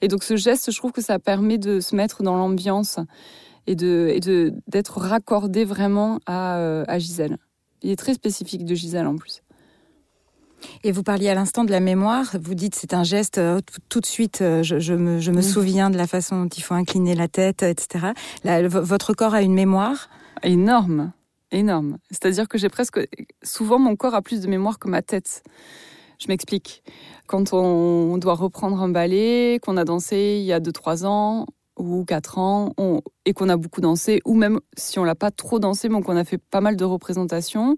Et 0.00 0.08
donc 0.08 0.24
ce 0.24 0.36
geste, 0.36 0.72
je 0.72 0.76
trouve 0.76 0.92
que 0.92 1.02
ça 1.02 1.18
permet 1.18 1.58
de 1.58 1.78
se 1.78 1.94
mettre 1.94 2.22
dans 2.22 2.36
l'ambiance 2.36 2.98
et 3.68 3.72
et 3.72 3.76
de 3.76 4.52
d'être 4.66 4.98
raccordé 4.98 5.64
vraiment 5.64 6.18
à, 6.26 6.82
à 6.88 6.98
Gisèle. 6.98 7.38
Il 7.82 7.90
est 7.90 7.96
très 7.96 8.14
spécifique 8.14 8.64
de 8.64 8.74
Gisèle 8.74 9.06
en 9.06 9.16
plus. 9.16 9.42
Et 10.84 10.92
vous 10.92 11.02
parliez 11.02 11.28
à 11.28 11.34
l'instant 11.34 11.64
de 11.64 11.70
la 11.70 11.80
mémoire. 11.80 12.36
Vous 12.40 12.54
dites 12.54 12.74
c'est 12.74 12.94
un 12.94 13.04
geste 13.04 13.38
euh, 13.38 13.60
tout, 13.88 14.00
de 14.00 14.06
suite. 14.06 14.40
Euh, 14.42 14.62
je, 14.62 14.94
me, 14.94 15.20
je 15.20 15.30
me 15.30 15.42
souviens 15.42 15.90
de 15.90 15.96
la 15.96 16.06
façon 16.06 16.42
dont 16.44 16.48
il 16.48 16.62
faut 16.62 16.74
incliner 16.74 17.14
la 17.14 17.28
tête, 17.28 17.62
etc. 17.62 18.08
votre 18.44 19.14
corps 19.14 19.34
a 19.34 19.42
une 19.42 19.54
mémoire? 19.54 20.08
Énorme, 20.42 21.12
énorme. 21.50 21.98
C'est-à-dire 22.10 22.48
que 22.48 22.58
j'ai 22.58 22.68
presque 22.68 23.00
souvent 23.42 23.78
mon 23.78 23.96
corps 23.96 24.14
a 24.14 24.22
plus 24.22 24.40
de 24.40 24.48
mémoire 24.48 24.78
que 24.78 24.88
ma 24.88 25.02
tête. 25.02 25.42
Je 26.18 26.28
m'explique. 26.28 26.82
Quand 27.26 27.52
on 27.52 28.16
doit 28.18 28.34
reprendre 28.34 28.80
un 28.80 28.88
ballet 28.88 29.58
qu'on 29.62 29.76
a 29.76 29.84
dansé 29.84 30.38
il 30.40 30.44
y 30.44 30.52
a 30.52 30.60
2-3 30.60 31.06
ans 31.06 31.46
ou 31.78 32.04
4 32.04 32.38
ans 32.38 32.74
et 33.24 33.32
qu'on 33.32 33.48
a 33.48 33.56
beaucoup 33.56 33.80
dansé, 33.80 34.20
ou 34.24 34.34
même 34.34 34.60
si 34.76 34.98
on 34.98 35.04
l'a 35.04 35.14
pas 35.14 35.30
trop 35.30 35.58
dansé, 35.58 35.88
mais 35.88 36.00
qu'on 36.02 36.16
a 36.16 36.24
fait 36.24 36.38
pas 36.38 36.60
mal 36.60 36.76
de 36.76 36.84
représentations, 36.84 37.76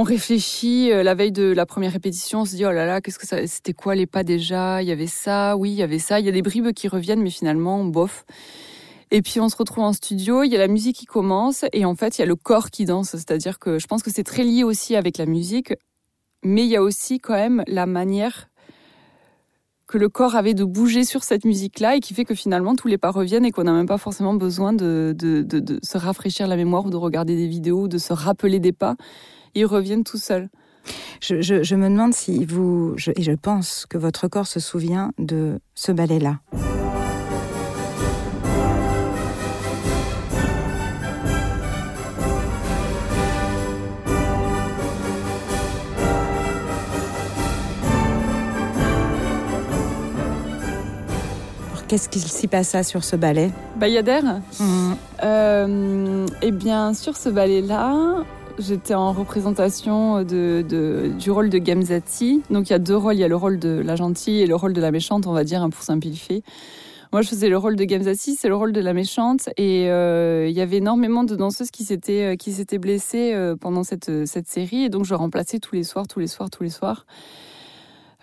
on 0.00 0.02
réfléchit 0.02 0.90
euh, 0.92 1.02
la 1.02 1.14
veille 1.14 1.30
de 1.30 1.52
la 1.52 1.66
première 1.66 1.92
répétition, 1.92 2.40
on 2.40 2.44
se 2.46 2.56
dit 2.56 2.64
oh 2.64 2.72
là 2.72 2.86
là, 2.86 3.02
qu'est-ce 3.02 3.18
que 3.18 3.26
ça, 3.26 3.46
c'était 3.46 3.74
quoi 3.74 3.94
les 3.94 4.06
pas 4.06 4.22
déjà? 4.22 4.82
Il 4.82 4.88
y 4.88 4.92
avait 4.92 5.06
ça, 5.06 5.58
oui, 5.58 5.72
il 5.72 5.76
y 5.76 5.82
avait 5.82 5.98
ça. 5.98 6.18
Il 6.20 6.24
y 6.24 6.28
a 6.30 6.32
des 6.32 6.40
bribes 6.40 6.72
qui 6.72 6.88
reviennent, 6.88 7.20
mais 7.20 7.28
finalement, 7.28 7.84
bof. 7.84 8.24
Et 9.10 9.20
puis 9.20 9.40
on 9.40 9.50
se 9.50 9.56
retrouve 9.56 9.84
en 9.84 9.92
studio, 9.92 10.42
il 10.42 10.50
y 10.50 10.56
a 10.56 10.58
la 10.58 10.68
musique 10.68 10.96
qui 10.96 11.04
commence 11.04 11.66
et 11.72 11.84
en 11.84 11.94
fait 11.96 12.16
il 12.16 12.20
y 12.20 12.24
a 12.24 12.26
le 12.26 12.36
corps 12.36 12.70
qui 12.70 12.86
danse. 12.86 13.10
C'est-à-dire 13.10 13.58
que 13.58 13.78
je 13.78 13.86
pense 13.86 14.02
que 14.02 14.10
c'est 14.10 14.24
très 14.24 14.42
lié 14.42 14.64
aussi 14.64 14.96
avec 14.96 15.18
la 15.18 15.26
musique, 15.26 15.74
mais 16.44 16.62
il 16.62 16.70
y 16.70 16.76
a 16.76 16.82
aussi 16.82 17.18
quand 17.18 17.34
même 17.34 17.62
la 17.66 17.84
manière 17.84 18.48
que 19.86 19.98
le 19.98 20.08
corps 20.08 20.36
avait 20.36 20.54
de 20.54 20.64
bouger 20.64 21.04
sur 21.04 21.24
cette 21.24 21.44
musique-là 21.44 21.96
et 21.96 22.00
qui 22.00 22.14
fait 22.14 22.24
que 22.24 22.36
finalement 22.36 22.74
tous 22.76 22.88
les 22.88 22.96
pas 22.96 23.10
reviennent 23.10 23.44
et 23.44 23.50
qu'on 23.50 23.64
n'a 23.64 23.72
même 23.72 23.86
pas 23.86 23.98
forcément 23.98 24.32
besoin 24.32 24.72
de, 24.72 25.14
de, 25.18 25.80
se 25.82 25.98
rafraîchir 25.98 26.46
la 26.46 26.56
mémoire 26.56 26.86
ou 26.86 26.90
de 26.90 26.96
regarder 26.96 27.34
des 27.34 27.48
vidéos, 27.48 27.82
ou 27.82 27.88
de 27.88 27.98
se 27.98 28.12
rappeler 28.12 28.60
des 28.60 28.72
pas. 28.72 28.94
Ils 29.54 29.66
reviennent 29.66 30.04
tout 30.04 30.18
seuls. 30.18 30.48
Je, 31.20 31.42
je, 31.42 31.62
je, 31.62 31.74
me 31.76 31.88
demande 31.88 32.14
si 32.14 32.44
vous, 32.44 32.94
je, 32.96 33.10
et 33.14 33.22
je 33.22 33.32
pense 33.32 33.86
que 33.88 33.98
votre 33.98 34.28
corps 34.28 34.46
se 34.46 34.60
souvient 34.60 35.12
de 35.18 35.60
ce 35.74 35.92
ballet-là. 35.92 36.40
Qu'est-ce 51.90 52.08
qu'il 52.08 52.22
s'y 52.22 52.46
passa 52.46 52.84
sur 52.84 53.02
ce 53.02 53.16
ballet 53.16 53.50
Bayadère 53.74 54.40
mmh. 54.60 54.92
euh, 55.24 56.24
Eh 56.40 56.52
bien, 56.52 56.94
sur 56.94 57.16
ce 57.16 57.28
ballet-là, 57.28 58.22
j'étais 58.60 58.94
en 58.94 59.12
représentation 59.12 60.22
du 60.22 61.30
rôle 61.30 61.50
de 61.50 61.58
Gamzati. 61.58 62.42
Donc 62.50 62.68
il 62.68 62.72
y 62.72 62.76
a 62.76 62.78
deux 62.78 62.96
rôles, 62.96 63.14
il 63.14 63.20
y 63.20 63.24
a 63.24 63.28
le 63.28 63.36
rôle 63.36 63.58
de 63.58 63.80
la 63.84 63.96
gentille 63.96 64.40
et 64.40 64.46
le 64.46 64.54
rôle 64.54 64.72
de 64.72 64.80
la 64.80 64.90
méchante, 64.90 65.26
on 65.26 65.32
va 65.32 65.44
dire, 65.44 65.66
pour 65.70 65.82
simplifier. 65.82 66.42
Moi, 67.12 67.22
je 67.22 67.28
faisais 67.28 67.48
le 67.48 67.58
rôle 67.58 67.74
de 67.74 67.82
Gamzati, 67.84 68.36
c'est 68.36 68.46
le 68.48 68.54
rôle 68.54 68.72
de 68.72 68.80
la 68.80 68.92
méchante, 68.92 69.48
et 69.56 69.90
euh, 69.90 70.46
il 70.48 70.54
y 70.54 70.60
avait 70.60 70.76
énormément 70.76 71.24
de 71.24 71.34
danseuses 71.34 71.72
qui 71.72 71.82
s'étaient 71.82 72.36
euh, 72.36 72.78
blessées 72.78 73.34
pendant 73.60 73.82
cette 73.82 74.26
cette 74.26 74.46
série, 74.46 74.84
et 74.84 74.88
donc 74.90 75.04
je 75.04 75.14
remplaçais 75.14 75.58
tous 75.58 75.74
les 75.74 75.82
soirs, 75.82 76.06
tous 76.06 76.20
les 76.20 76.28
soirs, 76.28 76.50
tous 76.50 76.62
les 76.62 76.70
soirs. 76.70 77.06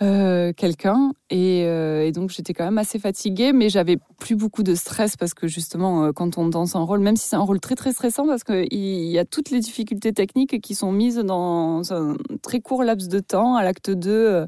Euh, 0.04 0.54
quelqu'un 0.56 1.12
euh, 1.34 2.04
et, 2.04 2.12
donc 2.12 2.30
j'étais 2.30 2.54
quand 2.54 2.66
même 2.66 2.78
assez 2.78 3.00
fatiguée 3.00 3.52
mais 3.52 3.68
j'avais 3.68 3.98
plus 4.20 4.36
beaucoup 4.36 4.62
de 4.62 4.76
stress 4.76 5.18
parce 5.18 5.34
que 5.34 5.48
justement 5.48 6.04
euh, 6.04 6.12
quand 6.12 6.38
on 6.38 6.50
danse 6.50 6.76
un 6.76 6.84
rôle 6.84 7.00
même 7.00 7.16
si 7.16 7.28
c'est 7.28 7.36
un 7.36 7.42
rôle 7.42 7.60
très 7.60 7.74
très 7.74 7.94
stressant 7.94 8.28
parce 8.28 8.44
qu'il 8.44 8.68
y 8.72 9.18
a 9.18 9.26
toutes 9.26 9.50
les 9.50 9.60
difficultés 9.60 10.14
techniques 10.14 10.62
qui 10.62 10.76
sont 10.76 10.92
mises 10.92 11.18
dans 11.18 11.92
un 11.92 12.16
très 12.44 12.60
court 12.60 12.84
laps 12.84 13.10
de 13.10 13.20
temps 13.20 13.56
à 13.56 13.64
l'acte 13.64 13.90
2 13.90 14.46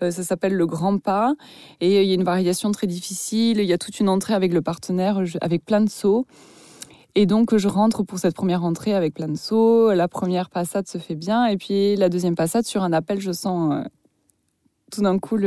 ça 0.00 0.10
s'appelle 0.10 0.54
le 0.54 0.66
grand 0.66 0.96
pas 0.96 1.34
et 1.82 2.00
il 2.00 2.08
y 2.08 2.12
a 2.12 2.14
une 2.14 2.24
variation 2.24 2.72
très 2.72 2.86
difficile 2.86 3.58
il 3.58 3.66
y 3.66 3.74
a 3.74 3.78
toute 3.78 4.00
une 4.00 4.08
entrée 4.08 4.32
avec 4.32 4.54
le 4.54 4.62
partenaire 4.62 5.22
avec 5.42 5.66
plein 5.66 5.82
de 5.82 5.90
sauts 5.90 6.26
et 7.16 7.26
donc, 7.26 7.56
je 7.56 7.66
rentre 7.66 8.04
pour 8.04 8.20
cette 8.20 8.36
première 8.36 8.62
entrée 8.62 8.94
avec 8.94 9.14
plein 9.14 9.26
de 9.26 9.36
sauts. 9.36 9.92
La 9.92 10.06
première 10.06 10.48
passade 10.48 10.86
se 10.86 10.96
fait 10.98 11.16
bien. 11.16 11.46
Et 11.46 11.56
puis, 11.56 11.96
la 11.96 12.08
deuxième 12.08 12.36
passade, 12.36 12.64
sur 12.64 12.84
un 12.84 12.92
appel, 12.92 13.20
je 13.20 13.32
sens 13.32 13.82
tout 14.90 15.02
d'un 15.02 15.18
coup 15.18 15.38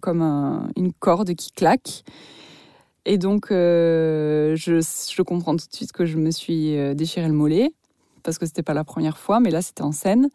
comme 0.00 0.22
une 0.76 0.92
corde 0.92 1.34
qui 1.34 1.52
claque. 1.52 2.04
Et 3.04 3.18
donc, 3.18 3.50
euh, 3.50 4.54
je, 4.54 4.80
je, 4.80 5.22
comprends 5.22 5.56
tout 5.56 5.66
de 5.68 5.74
suite 5.74 5.92
que 5.92 6.06
je 6.06 6.18
me 6.18 6.30
suis 6.30 6.76
euh, 6.78 6.94
déchiré 6.94 7.26
le 7.26 7.32
mollet, 7.32 7.72
parce 8.22 8.38
que 8.38 8.46
c'était 8.46 8.62
pas 8.62 8.74
la 8.74 8.84
première 8.84 9.18
fois, 9.18 9.40
mais 9.40 9.50
là, 9.50 9.60
c'était 9.60 9.82
en 9.82 9.90
scène. 9.90 10.28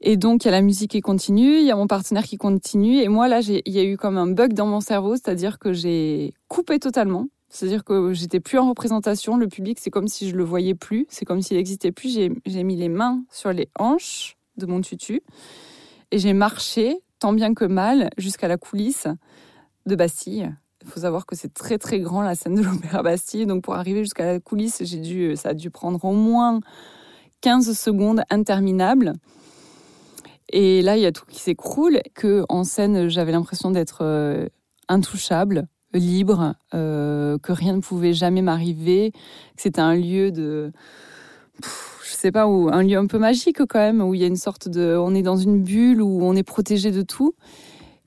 Et 0.00 0.16
donc, 0.16 0.44
il 0.44 0.46
y 0.46 0.48
a 0.48 0.52
la 0.52 0.62
musique 0.62 0.92
qui 0.92 1.00
continue, 1.00 1.58
il 1.58 1.64
y 1.64 1.70
a 1.70 1.76
mon 1.76 1.86
partenaire 1.86 2.24
qui 2.24 2.38
continue. 2.38 2.98
Et 2.98 3.08
moi, 3.08 3.28
là, 3.28 3.40
il 3.40 3.72
y 3.72 3.78
a 3.78 3.84
eu 3.84 3.96
comme 3.96 4.16
un 4.16 4.26
bug 4.26 4.54
dans 4.54 4.66
mon 4.66 4.80
cerveau, 4.80 5.14
c'est-à-dire 5.14 5.58
que 5.58 5.72
j'ai 5.72 6.32
coupé 6.48 6.78
totalement. 6.78 7.28
C'est-à-dire 7.50 7.84
que 7.84 8.12
j'étais 8.14 8.40
plus 8.40 8.58
en 8.58 8.68
représentation. 8.68 9.36
Le 9.36 9.46
public, 9.46 9.78
c'est 9.80 9.90
comme 9.90 10.08
si 10.08 10.28
je 10.28 10.36
le 10.36 10.44
voyais 10.44 10.74
plus. 10.74 11.06
C'est 11.10 11.24
comme 11.24 11.42
s'il 11.42 11.56
n'existait 11.56 11.92
plus. 11.92 12.18
J'ai 12.46 12.64
mis 12.64 12.76
les 12.76 12.88
mains 12.88 13.22
sur 13.30 13.52
les 13.52 13.68
hanches 13.78 14.36
de 14.56 14.66
mon 14.66 14.80
tutu. 14.80 15.20
Et 16.12 16.18
j'ai 16.18 16.32
marché, 16.32 16.98
tant 17.18 17.32
bien 17.32 17.54
que 17.54 17.64
mal, 17.64 18.10
jusqu'à 18.18 18.48
la 18.48 18.56
coulisse 18.56 19.06
de 19.86 19.94
Bastille. 19.94 20.54
Il 20.82 20.88
faut 20.88 21.00
savoir 21.00 21.26
que 21.26 21.36
c'est 21.36 21.52
très 21.52 21.78
très 21.78 22.00
grand 22.00 22.22
la 22.22 22.34
scène 22.34 22.54
de 22.54 22.62
l'Opéra 22.62 23.02
Bastille. 23.02 23.46
Donc 23.46 23.62
pour 23.62 23.74
arriver 23.74 24.00
jusqu'à 24.00 24.24
la 24.24 24.40
coulisse, 24.40 24.82
j'ai 24.82 24.98
dû, 24.98 25.36
ça 25.36 25.50
a 25.50 25.54
dû 25.54 25.70
prendre 25.70 26.04
au 26.04 26.12
moins 26.12 26.60
15 27.42 27.78
secondes 27.78 28.22
interminables. 28.30 29.14
Et 30.52 30.82
là, 30.82 30.96
il 30.96 31.02
y 31.02 31.06
a 31.06 31.12
tout 31.12 31.24
qui 31.28 31.38
s'écroule. 31.38 32.00
Que 32.14 32.44
en 32.48 32.64
scène, 32.64 33.08
j'avais 33.08 33.32
l'impression 33.32 33.70
d'être 33.70 33.98
euh, 34.02 34.46
intouchable, 34.88 35.68
libre, 35.94 36.54
euh, 36.74 37.38
que 37.38 37.52
rien 37.52 37.76
ne 37.76 37.80
pouvait 37.80 38.12
jamais 38.12 38.42
m'arriver. 38.42 39.12
C'était 39.56 39.80
un 39.80 39.94
lieu 39.94 40.32
de 40.32 40.72
sais 42.20 42.32
pas, 42.32 42.46
où, 42.46 42.68
un 42.72 42.82
lieu 42.82 42.98
un 42.98 43.06
peu 43.06 43.18
magique 43.18 43.64
quand 43.66 43.78
même, 43.78 44.00
où 44.00 44.14
il 44.14 44.20
y 44.20 44.24
a 44.24 44.26
une 44.26 44.36
sorte 44.36 44.68
de. 44.68 44.96
On 44.96 45.14
est 45.14 45.22
dans 45.22 45.36
une 45.36 45.62
bulle, 45.62 46.02
où 46.02 46.22
on 46.22 46.34
est 46.34 46.42
protégé 46.42 46.90
de 46.90 47.02
tout. 47.02 47.34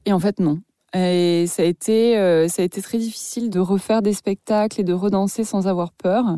Et 0.06 0.14
en 0.14 0.20
fait, 0.20 0.40
non. 0.40 0.60
Et 0.96 1.46
ça 1.48 1.64
a 1.64 1.66
été, 1.66 2.18
euh, 2.18 2.48
ça 2.48 2.62
a 2.62 2.66
été 2.66 2.82
très 2.82 3.00
difficile 3.00 3.50
de 3.50 3.60
refaire 3.60 4.02
des 4.02 4.14
spectacles 4.14 4.82
et 4.82 4.84
de 4.84 4.94
redanser 4.94 5.44
sans 5.44 5.68
avoir 5.68 5.92
peur. 5.92 6.38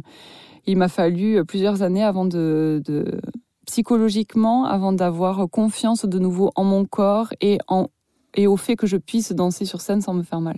Il 0.65 0.77
m'a 0.77 0.87
fallu 0.87 1.43
plusieurs 1.45 1.81
années 1.81 2.03
avant 2.03 2.25
de, 2.25 2.81
de 2.85 3.19
psychologiquement, 3.65 4.65
avant 4.65 4.93
d'avoir 4.93 5.49
confiance 5.49 6.05
de 6.05 6.19
nouveau 6.19 6.51
en 6.55 6.63
mon 6.63 6.85
corps 6.85 7.33
et 7.41 7.57
en 7.67 7.87
et 8.35 8.47
au 8.47 8.57
fait 8.57 8.75
que 8.75 8.87
je 8.87 8.97
puisse 8.97 9.31
danser 9.31 9.65
sur 9.65 9.81
scène 9.81 10.01
sans 10.01 10.13
me 10.13 10.23
faire 10.23 10.41
mal. 10.41 10.57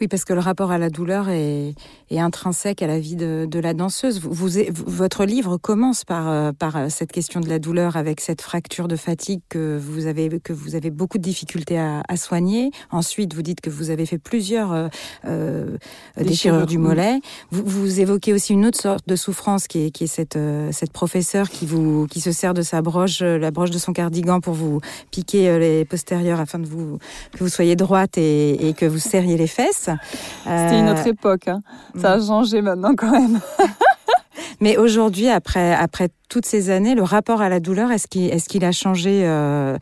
Oui, 0.00 0.08
parce 0.08 0.24
que 0.24 0.32
le 0.32 0.40
rapport 0.40 0.72
à 0.72 0.78
la 0.78 0.90
douleur 0.90 1.28
est, 1.28 1.74
intrinsèque 2.10 2.82
à 2.82 2.86
la 2.86 2.98
vie 2.98 3.14
de, 3.16 3.60
la 3.60 3.74
danseuse. 3.74 4.20
Vous, 4.20 4.48
votre 4.86 5.24
livre 5.24 5.56
commence 5.56 6.04
par, 6.04 6.28
euh, 6.28 6.52
par 6.52 6.76
euh, 6.76 6.86
cette 6.88 7.12
question 7.12 7.40
de 7.40 7.48
la 7.48 7.58
douleur 7.58 7.96
avec 7.96 8.20
cette 8.20 8.40
fracture 8.40 8.88
de 8.88 8.96
fatigue 8.96 9.40
que 9.48 9.78
vous 9.78 10.06
avez, 10.06 10.40
que 10.40 10.52
vous 10.52 10.74
avez 10.74 10.90
beaucoup 10.90 11.18
de 11.18 11.22
difficultés 11.22 11.78
à, 11.78 12.02
soigner. 12.16 12.70
Ensuite, 12.90 13.34
vous 13.34 13.42
dites 13.42 13.60
que 13.60 13.70
vous 13.70 13.90
avez 13.90 14.06
fait 14.06 14.18
plusieurs 14.18 14.72
euh, 14.72 14.88
euh 15.26 15.76
déchirures 16.16 16.66
du 16.66 16.78
mollet. 16.78 17.20
Vous, 17.50 17.62
vous, 17.64 18.00
évoquez 18.00 18.32
aussi 18.32 18.52
une 18.52 18.66
autre 18.66 18.80
sorte 18.80 19.06
de 19.08 19.16
souffrance 19.16 19.68
qui 19.68 19.86
est, 19.86 19.90
qui 19.90 20.04
est 20.04 20.08
cette, 20.08 20.38
cette 20.70 20.92
professeure 20.92 21.50
qui, 21.50 21.66
vous, 21.66 22.06
qui 22.08 22.20
se 22.20 22.32
sert 22.32 22.54
de 22.54 22.62
sa 22.62 22.82
broche, 22.82 23.20
la 23.20 23.50
broche 23.50 23.70
de 23.70 23.78
son 23.78 23.92
cardigan 23.92 24.40
pour 24.40 24.54
vous 24.54 24.80
piquer 25.10 25.58
les 25.58 25.84
postérieurs 25.84 26.40
afin 26.40 26.58
de 26.58 26.66
vous, 26.66 26.98
que 27.32 27.38
vous 27.38 27.48
soyez 27.48 27.76
droite 27.76 28.16
et, 28.16 28.68
et 28.68 28.74
que 28.74 28.86
vous 28.86 28.98
serriez 28.98 29.36
les 29.36 29.48
fesses. 29.48 29.83
C'était 29.84 30.78
une 30.78 30.88
autre 30.88 31.06
euh, 31.06 31.10
époque. 31.10 31.48
Hein. 31.48 31.60
Ça 32.00 32.12
a 32.12 32.16
mm. 32.18 32.26
changé 32.26 32.62
maintenant 32.62 32.94
quand 32.96 33.10
même. 33.10 33.40
Mais 34.60 34.76
aujourd'hui, 34.76 35.28
après, 35.28 35.74
après 35.74 36.08
toutes 36.28 36.46
ces 36.46 36.70
années, 36.70 36.94
le 36.94 37.02
rapport 37.02 37.42
à 37.42 37.48
la 37.48 37.60
douleur, 37.60 37.90
est-ce 37.90 38.06
qu'il 38.06 38.30
est 38.30 38.46
qu'il 38.46 38.64
a 38.64 38.72
changé 38.72 39.22
euh, 39.24 39.76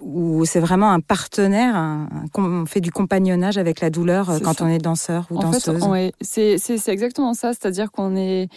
ou, 0.00 0.44
c'est 0.44 0.60
vraiment 0.60 0.90
un 0.90 1.00
partenaire 1.00 2.06
On 2.34 2.66
fait 2.66 2.80
du 2.80 2.90
compagnonnage 2.90 3.58
avec 3.58 3.80
la 3.80 3.90
douleur 3.90 4.30
euh, 4.30 4.38
quand 4.38 4.60
on 4.60 4.68
est 4.68 4.78
danseur 4.78 5.26
ou 5.30 5.38
danseuse? 5.38 5.82
C'est 6.20 6.88
exactement 6.88 7.34
ça. 7.34 7.52
C'est-à-dire 7.52 7.90
qu'on 7.90 8.16
est 8.16 8.48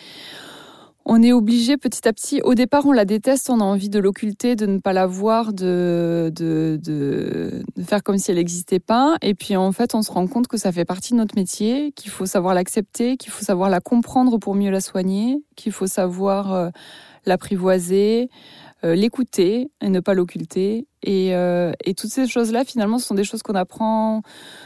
on 1.10 1.24
est 1.24 1.32
obligé 1.32 1.78
petit 1.78 2.06
à 2.06 2.12
petit. 2.12 2.42
Au 2.42 2.54
départ, 2.54 2.86
on 2.86 2.92
la 2.92 3.06
déteste, 3.06 3.50
on 3.50 3.62
a 3.62 3.64
envie 3.64 3.88
de 3.88 3.98
l'occulter, 3.98 4.58
de 4.58 4.66
ne 4.66 4.80
pas 4.80 4.92
la 4.92 5.08
voir, 5.08 5.54
de, 5.54 6.30
de, 6.36 6.78
de, 6.84 7.64
faire 7.82 8.04
comme 8.04 8.18
si 8.18 8.30
elle 8.30 8.38
n'existait 8.38 8.82
pas. 8.82 9.16
Et 9.22 9.34
puis 9.34 9.56
en 9.56 9.72
fait, 9.72 9.96
on 9.96 10.02
se 10.02 10.12
rend 10.12 10.28
compte 10.28 10.48
que 10.50 10.58
ça 10.58 10.74
fait 10.74 10.84
partie 10.84 11.14
de 11.14 11.18
notre 11.18 11.36
métier, 11.36 11.94
qu'il 11.94 12.12
faut 12.12 12.26
savoir 12.26 12.54
l'accepter, 12.54 13.16
qu'il 13.16 13.32
faut 13.32 13.44
savoir 13.44 13.70
la 13.70 13.80
comprendre 13.80 14.38
pour 14.38 14.54
mieux 14.54 14.70
la 14.70 14.82
soigner, 14.82 15.38
qu'il 15.56 15.72
faut 15.72 15.88
savoir 15.88 16.54
euh, 16.54 16.70
l'apprivoiser, 17.26 18.30
euh, 18.84 18.94
l'écouter 18.94 19.72
et 19.82 19.90
ne 19.90 20.02
pas 20.02 20.14
l'occulter. 20.14 20.87
Et, 21.08 21.34
euh, 21.34 21.72
et, 21.86 21.94
toutes 21.94 22.10
ces 22.10 22.28
choses-là, 22.28 22.66
finalement, 22.66 23.00
ce 23.00 23.08
sont 23.08 23.16
des 23.16 23.24
choses 23.24 23.42
qu'on 23.42 23.56
apprend 23.56 24.24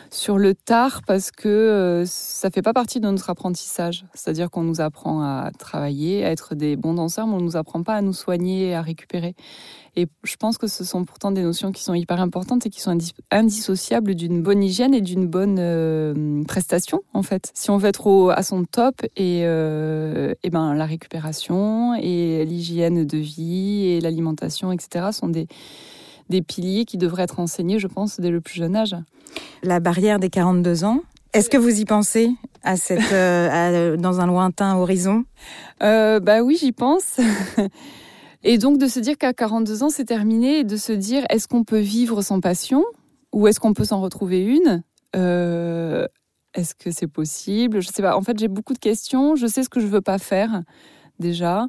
sur 0.10 0.40
le 0.40 0.56
tard 0.56 1.02
parce 1.06 1.30
que 1.30 1.48
euh, 1.48 2.04
ça 2.08 2.50
fait 2.50 2.64
pas 2.64 2.74
partie 2.74 3.00
de 3.00 3.08
notre 3.08 3.30
apprentissage. 3.30 4.06
C'est-à-dire 4.16 4.50
qu'on 4.50 4.64
nous 4.64 4.82
apprend 4.82 5.22
à 5.22 5.52
travailler, 5.60 6.26
à 6.26 6.32
être 6.32 6.56
des 6.56 6.76
bons 6.78 6.96
danseurs, 6.96 7.28
mais 7.28 7.36
on 7.36 7.42
nous 7.42 7.58
apprend 7.58 7.84
pas 7.84 7.94
à 7.94 8.02
nous 8.02 8.14
soigner, 8.14 8.74
à 8.74 8.82
récupérer. 8.82 9.36
Et 9.96 10.08
je 10.24 10.36
pense 10.36 10.58
que 10.58 10.66
ce 10.66 10.84
sont 10.84 11.06
pourtant 11.06 11.30
des 11.30 11.44
notions 11.44 11.72
qui 11.72 11.84
sont 11.84 11.94
hyper 11.94 12.20
importantes 12.20 12.66
et 12.66 12.72
qui 12.72 12.82
sont 12.82 12.98
indissociables 13.30 14.16
d'une 14.16 14.42
bonne 14.42 14.64
hygiène 14.64 14.96
et 14.96 15.02
d'une 15.02 15.28
bonne 15.28 15.58
euh, 15.60 16.44
prestation, 16.46 17.04
en 17.14 17.22
fait. 17.22 17.52
Si 17.54 17.70
on 17.70 17.78
veut 17.78 17.90
être 17.90 18.34
à 18.36 18.42
son 18.42 18.64
top, 18.64 18.96
et, 19.16 19.42
et 19.42 20.50
ben, 20.50 20.74
la 20.74 20.86
récupération 20.86 21.94
et 21.94 22.46
l'hygiène 22.46 23.06
de 23.06 23.18
vie 23.20 23.90
et 23.90 24.02
l'alimentation, 24.02 24.72
etc., 24.72 25.10
sont 25.12 25.28
des, 25.28 25.48
des 26.32 26.42
piliers 26.42 26.86
qui 26.86 26.98
devraient 26.98 27.24
être 27.24 27.40
enseignés, 27.40 27.78
je 27.78 27.86
pense, 27.86 28.20
dès 28.20 28.32
le 28.32 28.42
plus 28.42 28.56
jeune 28.56 28.76
âge. 28.76 28.96
La 29.62 29.80
barrière 29.80 30.18
des 30.18 30.30
42 30.30 30.84
ans, 30.84 31.02
est-ce 31.34 31.50
que 31.50 31.58
vous 31.58 31.80
y 31.80 31.86
pensez 31.86 32.32
à 32.64 32.76
cette, 32.76 33.00
euh, 33.14 33.96
dans 33.98 34.20
un 34.20 34.26
lointain 34.26 34.76
horizon? 34.76 35.24
Bah 35.80 36.42
oui, 36.42 36.58
j'y 36.60 36.72
pense. 36.72 37.20
Et 38.44 38.58
donc 38.58 38.78
de 38.80 38.88
se 38.88 39.00
dire 39.00 39.18
qu'à 39.18 39.34
42 39.34 39.84
ans, 39.84 39.90
c'est 39.90 40.06
terminé 40.06 40.60
et 40.60 40.64
de 40.64 40.76
se 40.76 40.92
dire 40.92 41.24
est-ce 41.30 41.48
qu'on 41.48 41.64
peut 41.64 41.80
vivre 41.80 42.22
sans 42.22 42.40
passion 42.40 42.84
ou 43.32 43.48
est-ce 43.48 43.60
qu'on 43.60 43.74
peut 43.74 43.86
s'en 43.86 44.02
retrouver 44.02 44.44
une? 44.44 44.84
Euh, 45.16 46.08
Est-ce 46.54 46.74
que 46.74 46.92
c'est 46.92 47.08
possible? 47.08 47.82
Je 47.82 47.90
sais 47.90 48.02
pas. 48.02 48.18
En 48.18 48.22
fait, 48.22 48.38
j'ai 48.40 48.48
beaucoup 48.48 48.74
de 48.74 48.80
questions. 48.80 49.36
Je 49.36 49.46
sais 49.46 49.64
ce 49.64 49.70
que 49.70 49.80
je 49.80 49.86
veux 49.86 50.02
pas 50.02 50.18
faire 50.18 50.64
déjà, 51.20 51.68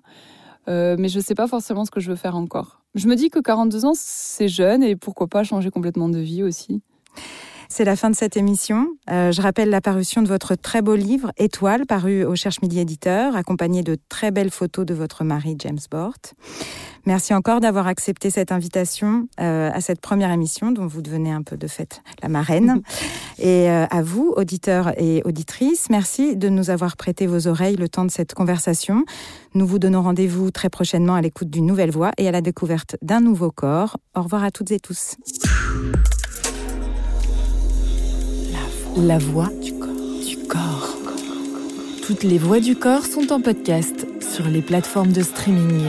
euh, 0.68 0.96
mais 0.98 1.08
je 1.08 1.20
sais 1.20 1.34
pas 1.34 1.46
forcément 1.46 1.84
ce 1.84 1.90
que 1.90 2.00
je 2.00 2.10
veux 2.10 2.16
faire 2.16 2.36
encore. 2.36 2.82
Je 2.94 3.08
me 3.08 3.16
dis 3.16 3.30
que 3.30 3.38
42 3.38 3.84
ans, 3.84 3.92
c'est 3.94 4.48
jeune 4.48 4.82
et 4.82 4.96
pourquoi 4.96 5.26
pas 5.26 5.44
changer 5.44 5.70
complètement 5.70 6.08
de 6.08 6.18
vie 6.18 6.42
aussi. 6.42 6.82
C'est 7.68 7.84
la 7.84 7.96
fin 7.96 8.10
de 8.10 8.14
cette 8.14 8.36
émission. 8.36 8.86
Euh, 9.10 9.32
je 9.32 9.40
rappelle 9.40 9.70
la 9.70 9.80
parution 9.80 10.20
de 10.20 10.28
votre 10.28 10.56
très 10.56 10.82
beau 10.82 10.94
livre 10.94 11.32
Étoile, 11.38 11.86
paru 11.86 12.22
au 12.22 12.36
Cherche 12.36 12.60
Midi 12.60 12.78
Éditeur, 12.78 13.34
accompagné 13.34 13.82
de 13.82 13.96
très 14.10 14.30
belles 14.30 14.50
photos 14.50 14.84
de 14.84 14.92
votre 14.92 15.24
mari 15.24 15.56
James 15.58 15.78
Bort. 15.90 16.18
Merci 17.04 17.34
encore 17.34 17.60
d'avoir 17.60 17.88
accepté 17.88 18.30
cette 18.30 18.52
invitation 18.52 19.28
euh, 19.40 19.70
à 19.72 19.80
cette 19.80 20.00
première 20.00 20.30
émission 20.30 20.70
dont 20.70 20.86
vous 20.86 21.02
devenez 21.02 21.32
un 21.32 21.42
peu 21.42 21.56
de 21.56 21.66
fait 21.66 22.00
la 22.22 22.28
marraine. 22.28 22.82
et 23.38 23.68
euh, 23.70 23.86
à 23.90 24.02
vous, 24.02 24.32
auditeurs 24.36 24.92
et 25.00 25.22
auditrices, 25.24 25.90
merci 25.90 26.36
de 26.36 26.48
nous 26.48 26.70
avoir 26.70 26.96
prêté 26.96 27.26
vos 27.26 27.48
oreilles 27.48 27.76
le 27.76 27.88
temps 27.88 28.04
de 28.04 28.10
cette 28.10 28.34
conversation. 28.34 29.04
Nous 29.54 29.66
vous 29.66 29.78
donnons 29.78 30.02
rendez-vous 30.02 30.50
très 30.50 30.68
prochainement 30.68 31.14
à 31.14 31.20
l'écoute 31.20 31.50
d'une 31.50 31.66
nouvelle 31.66 31.90
voix 31.90 32.12
et 32.18 32.28
à 32.28 32.30
la 32.30 32.40
découverte 32.40 32.96
d'un 33.02 33.20
nouveau 33.20 33.50
corps. 33.50 33.96
Au 34.14 34.22
revoir 34.22 34.44
à 34.44 34.50
toutes 34.50 34.70
et 34.70 34.78
tous. 34.78 35.16
La 38.96 39.18
voix 39.18 39.48
du 39.62 39.72
corps. 39.72 39.88
du 40.26 40.36
corps. 40.46 40.96
Toutes 42.06 42.22
les 42.22 42.38
voix 42.38 42.60
du 42.60 42.76
corps 42.76 43.06
sont 43.06 43.32
en 43.32 43.40
podcast 43.40 44.06
sur 44.20 44.46
les 44.46 44.60
plateformes 44.60 45.12
de 45.12 45.22
streaming. 45.22 45.88